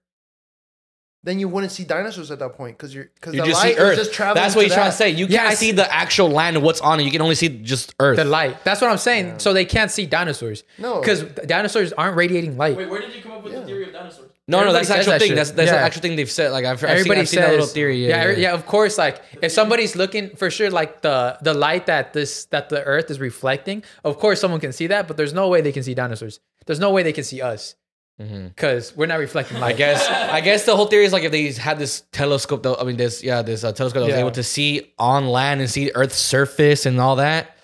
[1.24, 3.76] then you wouldn't see dinosaurs at that point because you're because You the just light
[3.76, 3.92] see Earth.
[3.96, 4.42] is just traveling.
[4.42, 5.10] That's what to you're trying to say.
[5.10, 7.04] You Yeah, can't I see see- the actual land and what's on it.
[7.04, 8.16] You can only see just Earth.
[8.16, 8.64] The light.
[8.64, 9.38] That's what I'm saying.
[9.38, 10.64] So they can't see dinosaurs.
[10.78, 10.98] No.
[10.98, 12.76] because dinosaurs aren't radiating light.
[12.76, 13.60] Wait, where did you come up with Yeah.
[13.60, 14.31] the theory of dinosaurs?
[14.60, 15.28] No, no, that's the actual that thing.
[15.28, 15.36] shit.
[15.36, 15.78] That's that's Yeah.
[15.78, 16.52] the actual thing they've said.
[16.52, 17.96] Like I've, I've seen, Everybody I've seen says that little theory.
[18.06, 21.54] Yeah, Yeah, yeah, yeah, Of course, like if somebody's looking for sure, like the the
[21.54, 25.16] light that this that the Earth is reflecting, of course someone can see that, but
[25.16, 26.40] there's no way they can see dinosaurs.
[26.66, 27.74] There's no way they can see us
[28.18, 29.74] because we're not reflecting light.
[29.74, 32.76] I guess I guess the whole theory is like if they had this telescope, though.
[32.76, 34.20] I mean, this yeah, this uh, telescope that was Yeah.
[34.20, 37.56] able to see on land and see Earth's surface and all that.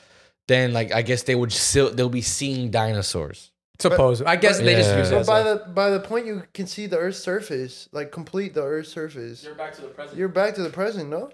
[0.48, 3.52] Then like I guess they would still they'll be seeing dinosaurs.
[3.80, 4.22] Suppose.
[4.22, 4.98] I guess they just Yeah.
[4.98, 5.14] use it.
[5.14, 8.62] But by the by the point you can see the Earth's surface, like complete the
[8.64, 10.18] Earth's surface, You're back to the present.
[10.18, 11.30] you're back to the present, no?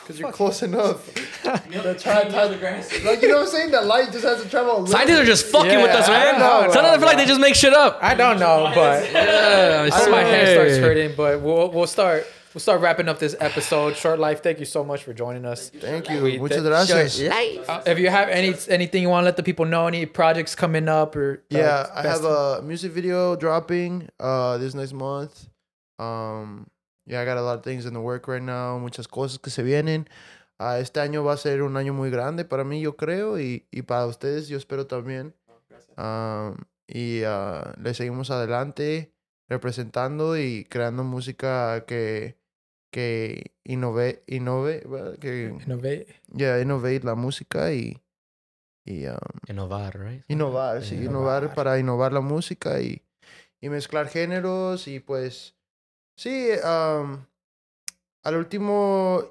[0.00, 1.08] Because you're close enough.
[1.70, 3.04] Neil- the tri- Neil deGrasse.
[3.04, 3.70] like you know what I'm saying?
[3.70, 4.72] That light just has to travel.
[4.72, 6.38] A little Scientists are just fucking Yeah, with us, I man.
[6.38, 7.98] don't know, Sometimes I feel like they just make shit up.
[8.02, 11.14] I don't know, but Yeah, I my head starts hurting.
[11.16, 13.96] But we'll we'll start we'll start wrapping up this episode.
[13.96, 14.42] Short life.
[14.42, 15.70] Thank you so much for joining us.
[15.70, 16.22] Thank you.
[16.22, 17.20] We- Muchas gracias.
[17.20, 20.54] Uh, if you have any anything you want to let the people know, any projects
[20.54, 25.48] coming up or uh, Yeah, I have a music video dropping uh this next month.
[25.98, 26.66] Um
[27.06, 29.50] yeah, I got a lot of things in the work right now, muchas cosas que
[29.50, 30.06] se vienen.
[30.58, 33.66] Ah, este año va a ser un año muy grande para mí, yo creo, y,
[33.70, 35.34] y para ustedes, yo espero también.
[35.98, 36.56] Um,
[36.86, 39.12] y ah, le seguimos adelante,
[39.48, 42.36] representando y creando música que,
[42.94, 44.84] que innove, innove,
[45.20, 46.06] que innovate.
[46.32, 48.00] yeah, innovate la música y,
[48.84, 49.16] y um,
[49.48, 50.24] Innovar, right?
[50.28, 51.54] Innovar, sí, innovar Innovar.
[51.56, 53.02] para innovar la música y,
[53.60, 55.56] y mezclar géneros y pues
[56.16, 57.26] sí, um,
[58.22, 59.24] al último,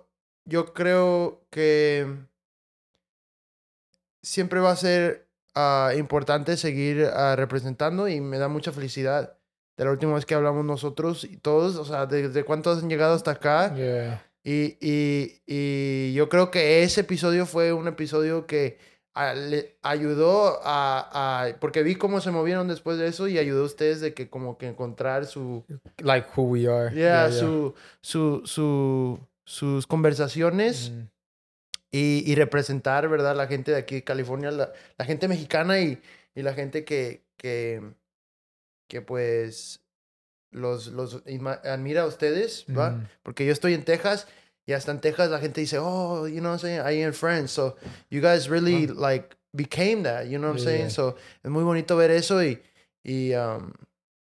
[0.43, 2.05] yo creo que
[4.21, 9.37] siempre va a ser ah, importante seguir ah, representando y me da mucha felicidad
[9.77, 13.13] de la última vez que hablamos nosotros y todos, o sea, desde cuántos han llegado
[13.15, 13.73] hasta acá.
[13.75, 14.23] Yeah.
[14.43, 18.77] Y, y, y yo creo que ese episodio fue un episodio que
[19.15, 23.63] a- le ayudó a, a- Porque vi cómo se movieron después de eso y ayudó
[23.63, 25.63] a ustedes de que como que encontrar su...
[25.99, 26.93] Like who we are.
[26.93, 31.01] Yeah, Su, su, su, sus conversaciones Mm.
[31.91, 33.35] y, y representar, ¿verdad?
[33.35, 36.01] La gente de aquí de California, la, la gente mexicana y,
[36.35, 37.81] y la gente que, que,
[38.87, 39.81] que pues
[40.51, 41.23] los, los
[41.63, 42.91] admira a ustedes, ¿va?
[42.91, 43.07] Mm.
[43.23, 44.27] Porque yo estoy en Texas
[44.65, 47.13] y hasta en Texas la gente dice, oh, you know what I'm saying, I am
[47.13, 47.51] friends.
[47.51, 47.75] So
[48.09, 50.85] you guys really like became that, you know what I'm saying?
[50.85, 50.89] Yeah.
[50.89, 52.61] So es muy bonito ver eso y,
[53.03, 53.73] y, um,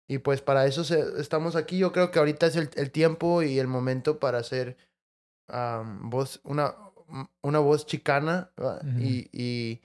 [0.08, 1.78] y pues para eso se- estamos aquí.
[1.78, 4.76] Yo creo que ahorita es el, el tiempo y el momento para hacer
[5.52, 6.74] um, voz, una,
[7.42, 8.50] una voz chicana
[8.98, 9.80] y, y,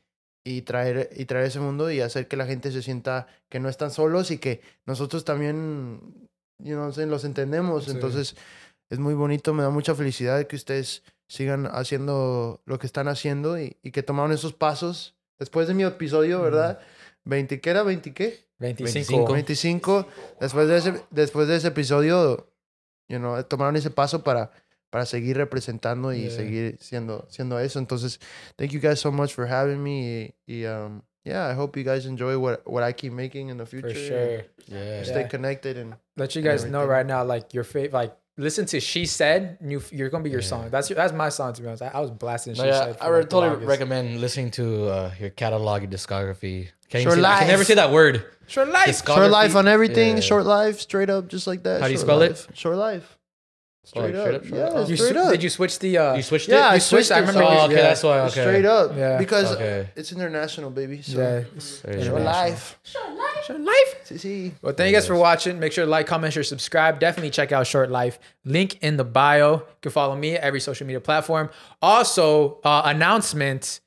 [0.48, 3.68] y, traer, y traer ese mundo y hacer que la gente se sienta que no
[3.68, 6.30] están solos y que nosotros también,
[6.60, 7.86] you know los entendemos.
[7.86, 7.92] Sí.
[7.92, 8.36] Entonces
[8.90, 13.60] es muy bonito, me da mucha felicidad que ustedes sigan haciendo lo que están haciendo
[13.60, 16.80] y, y que tomaron esos pasos después de mi episodio, ¿verdad?
[17.26, 17.84] 20, ¿qué era?
[17.84, 18.48] ¿20 qué?
[18.60, 19.34] 25.
[19.34, 20.08] 25.
[20.40, 22.50] Después de ese, después de ese episodio,
[23.10, 24.52] you know, tomaron ese paso para,
[24.90, 26.32] para seguir representando y Yeah.
[26.36, 27.80] seguir siendo, siendo eso.
[27.80, 28.20] Entonces,
[28.58, 30.34] thank you guys so much for having me.
[30.48, 33.58] Y, y, um, yeah, I hope you guys enjoy what, what I keep making in
[33.58, 33.90] the future.
[33.90, 34.46] For sure.
[34.68, 35.04] Yeah.
[35.04, 35.28] Stay Yeah.
[35.28, 39.06] connected and Let you guys know right now, like your favorite, like listen to "She
[39.06, 40.48] Said." You, you're gonna be your Yeah.
[40.48, 40.70] song.
[40.72, 41.84] That's your, that's my song to be honest.
[41.84, 43.68] I, I was blasting "She yeah, Said." I would like, totally longest.
[43.68, 46.70] recommend listening to uh, your catalog, your discography.
[46.90, 48.24] Can't Short even say, I can never say that word.
[48.48, 48.88] Short life.
[48.88, 49.16] Discography.
[49.16, 50.16] short life on everything.
[50.16, 50.22] Yeah.
[50.22, 51.82] Short life, straight up, just like that.
[51.82, 52.48] How do you Short spell it?
[52.54, 53.17] Short life.
[53.96, 54.42] Oh, like Straight, straight up.
[54.44, 54.88] up, Yeah.
[54.88, 55.32] You straight sw- up.
[55.32, 55.98] Did you switch the?
[55.98, 56.62] Uh, You switched Yeah, it?
[56.62, 57.08] I switched.
[57.08, 57.44] switched I remember.
[57.44, 57.82] Oh, okay, yeah.
[57.84, 58.20] that's why.
[58.22, 58.42] Okay.
[58.42, 58.98] Straight up.
[58.98, 59.18] Yeah.
[59.18, 59.90] Because Okay.
[59.96, 61.02] it's international, baby.
[61.02, 61.18] So.
[61.20, 61.26] Yeah.
[61.26, 62.24] Very Short International.
[62.24, 62.80] life.
[62.84, 63.96] Short life.
[64.06, 64.52] Sí, sí.
[64.62, 65.60] Well, thank you guys for watching.
[65.60, 67.00] Make sure to like, comment, share, subscribe.
[67.00, 68.20] Definitely check out Short Life.
[68.44, 69.54] Link in the bio.
[69.54, 71.50] You can follow me at every social media platform.
[71.82, 73.80] Also, uh, announcement.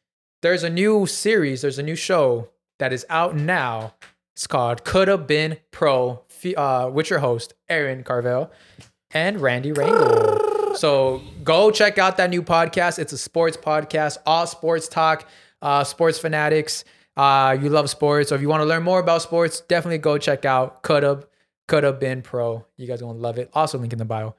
[0.42, 1.60] There's a new series.
[1.60, 2.48] There's a new show
[2.78, 3.94] that is out now.
[4.34, 6.22] It's called Could Have Been Pro.
[6.56, 8.48] Uh, with your host Aaron Caraveo
[9.12, 10.76] and Randy Rangel.
[10.76, 12.98] So go check out that new podcast.
[12.98, 15.28] It's a sports podcast, all sports talk,
[15.62, 16.84] uh, sports fanatics.
[17.16, 20.16] Uh, you love sports, or if you want to learn more about sports, definitely go
[20.16, 21.26] check out Could Have
[21.68, 22.64] Could Have Been Pro.
[22.76, 23.50] You guys are gonna love it.
[23.52, 24.34] Also, link in the bio.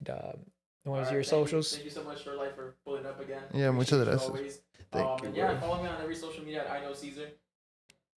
[0.00, 0.14] And, uh,
[0.84, 1.72] what was Alright, your thank you- socials?
[1.72, 3.42] Thank you so much, for Life, for pulling up again.
[3.52, 4.28] Yeah, muchas Appreciate you gracias.
[4.30, 4.60] always.
[4.92, 7.28] Thank um, you, and yeah, follow me on every social media at I know Cesar.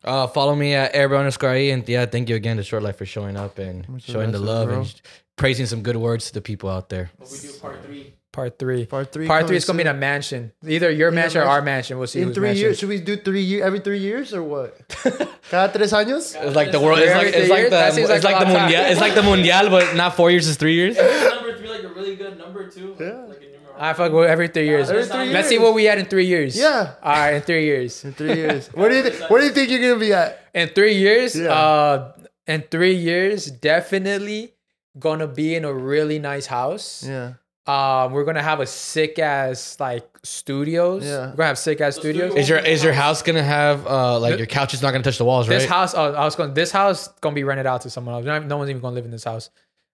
[0.04, 1.70] Uh, follow me at Airbear underscore IE.
[1.70, 4.38] And yeah, thank you again to Short Life for showing up and Muchas showing the
[4.40, 4.80] love bro.
[4.80, 5.00] and
[5.36, 7.10] praising some good words to the people out there.
[7.18, 8.14] But we do part three.
[8.32, 8.86] Part three.
[8.86, 9.26] Part three.
[9.26, 10.52] Part three coming is gonna be in a mansion.
[10.66, 11.98] Either your In mansion or our mansion.
[11.98, 12.22] We'll see.
[12.22, 12.64] in three mansion.
[12.64, 12.78] years.
[12.78, 14.72] Should we do three year every three years or what?
[15.50, 16.34] Cada tres años?
[16.40, 16.98] It's like the world.
[17.00, 18.90] It's like it's like the That seems it's like like the mundial.
[18.90, 20.96] It's like the mundial, but not four years is three years.
[20.96, 22.96] number three, like a really good number two.
[22.98, 23.26] Yeah.
[23.28, 23.52] Like a.
[23.78, 24.88] I fuck with every three years.
[24.90, 25.64] Every three Let's see years.
[25.64, 26.56] what we had in three years.
[26.56, 26.94] Yeah.
[27.02, 28.04] All right, in three years.
[28.04, 28.68] In three years.
[28.68, 30.40] What do you th- What do you think you're gonna be at?
[30.54, 31.52] In three years, Yeah.
[31.52, 32.12] uh,
[32.46, 34.52] in three years, definitely
[34.98, 37.04] gonna be in a really nice house.
[37.06, 37.34] Yeah.
[37.64, 41.04] Um, we're gonna have a sick ass like studios.
[41.04, 41.30] Yeah.
[41.30, 42.32] We're gonna have sick ass studios.
[42.32, 45.04] studio- Is your is your house gonna have uh like your couch is not gonna
[45.04, 45.58] touch the walls, right?
[45.60, 46.54] This house, oh, I was going.
[46.54, 48.24] This house gonna be rented out to someone else.
[48.24, 49.50] No, no one's even gonna live in this house.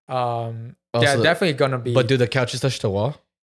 [0.08, 1.92] Um, Oh, yeah, so- definitely gonna be.
[1.92, 3.14] But do the couches touch the wall?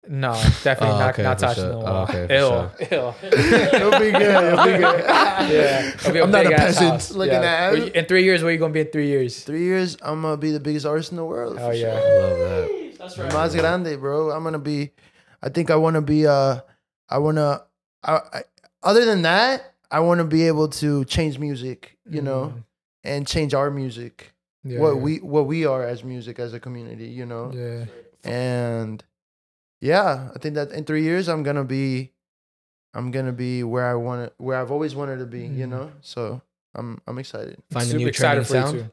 [0.08, 1.72] No, definitely Oh, not, okay, not touching sure.
[1.72, 2.04] the Oh, wall.
[2.04, 3.16] okay, for Ill, ill.
[3.22, 4.22] It'll be good.
[4.22, 5.06] It'll be good.
[5.50, 7.12] Yeah, It'll be I'm not a peasant house.
[7.12, 7.72] looking Yeah.
[7.74, 9.44] at- you- In three years, where you gonna be in three years?
[9.44, 11.58] Three years, I'm gonna be the biggest artist in the world.
[11.60, 12.00] Oh yeah.
[12.00, 12.22] sure.
[12.22, 12.94] Love that.
[13.00, 13.32] That's right.
[13.32, 14.32] Más grande, bro.
[14.32, 14.92] I'm gonna be.
[15.42, 16.28] I think I want to be.
[16.28, 16.60] Uh,
[17.10, 17.64] I wanna.
[18.04, 18.42] I, I,
[18.84, 21.98] other than that, I want to be able to change music.
[22.10, 22.64] You know, Mm.
[23.04, 24.34] and change our music.
[24.64, 25.02] Yeah, what yeah.
[25.02, 27.06] we what we are as music as a community.
[27.08, 27.86] You know, Yeah.
[28.30, 29.04] and
[29.82, 32.12] yeah, I think that in three years I'm gonna be.
[32.94, 35.42] I'm gonna be where I want to, where I've always wanted to be.
[35.42, 35.70] You Mhm.
[35.70, 36.42] know, so
[36.76, 37.62] I'm I'm excited.
[37.72, 38.90] Find the Super new excited trending for sound.
[38.90, 38.92] too.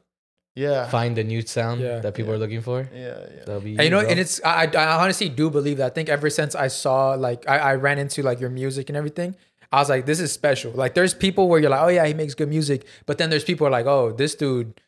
[0.55, 0.87] Yeah.
[0.87, 1.99] Find the new sound Yeah.
[1.99, 2.35] that people Yeah.
[2.37, 2.87] are looking for.
[2.93, 3.39] Yeah, yeah.
[3.45, 4.09] That'll be And you know, bro.
[4.09, 5.87] and it's I, I I honestly do believe that.
[5.87, 8.95] I think ever since I saw like I, I ran into like your music and
[8.97, 9.35] everything,
[9.71, 10.71] I was like, this is special.
[10.73, 13.43] Like there's people where you're like, oh yeah, he makes good music, but then there's
[13.43, 14.79] people who are like, oh, this dude,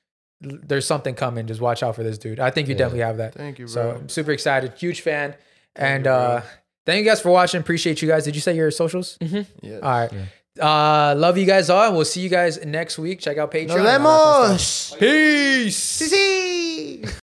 [0.42, 1.48] there's something coming.
[1.48, 2.40] Just watch out for this dude.
[2.40, 2.78] I think you Yeah.
[2.80, 3.34] definitely have that.
[3.34, 3.74] Thank you, bro.
[3.74, 5.36] So I'm super excited, huge fan,
[5.80, 6.42] and you, uh
[6.86, 7.60] thank you guys for watching.
[7.60, 8.24] Appreciate you guys.
[8.26, 9.18] Did you say your socials?
[9.22, 9.46] yes.
[9.82, 10.12] All right.
[10.60, 13.20] Uh, love you guys all, and we'll see you guys next week.
[13.22, 13.68] Check out Patreon.
[13.78, 14.96] Nos vemos.
[15.00, 15.76] Peace.
[15.78, 17.19] Sí, sí.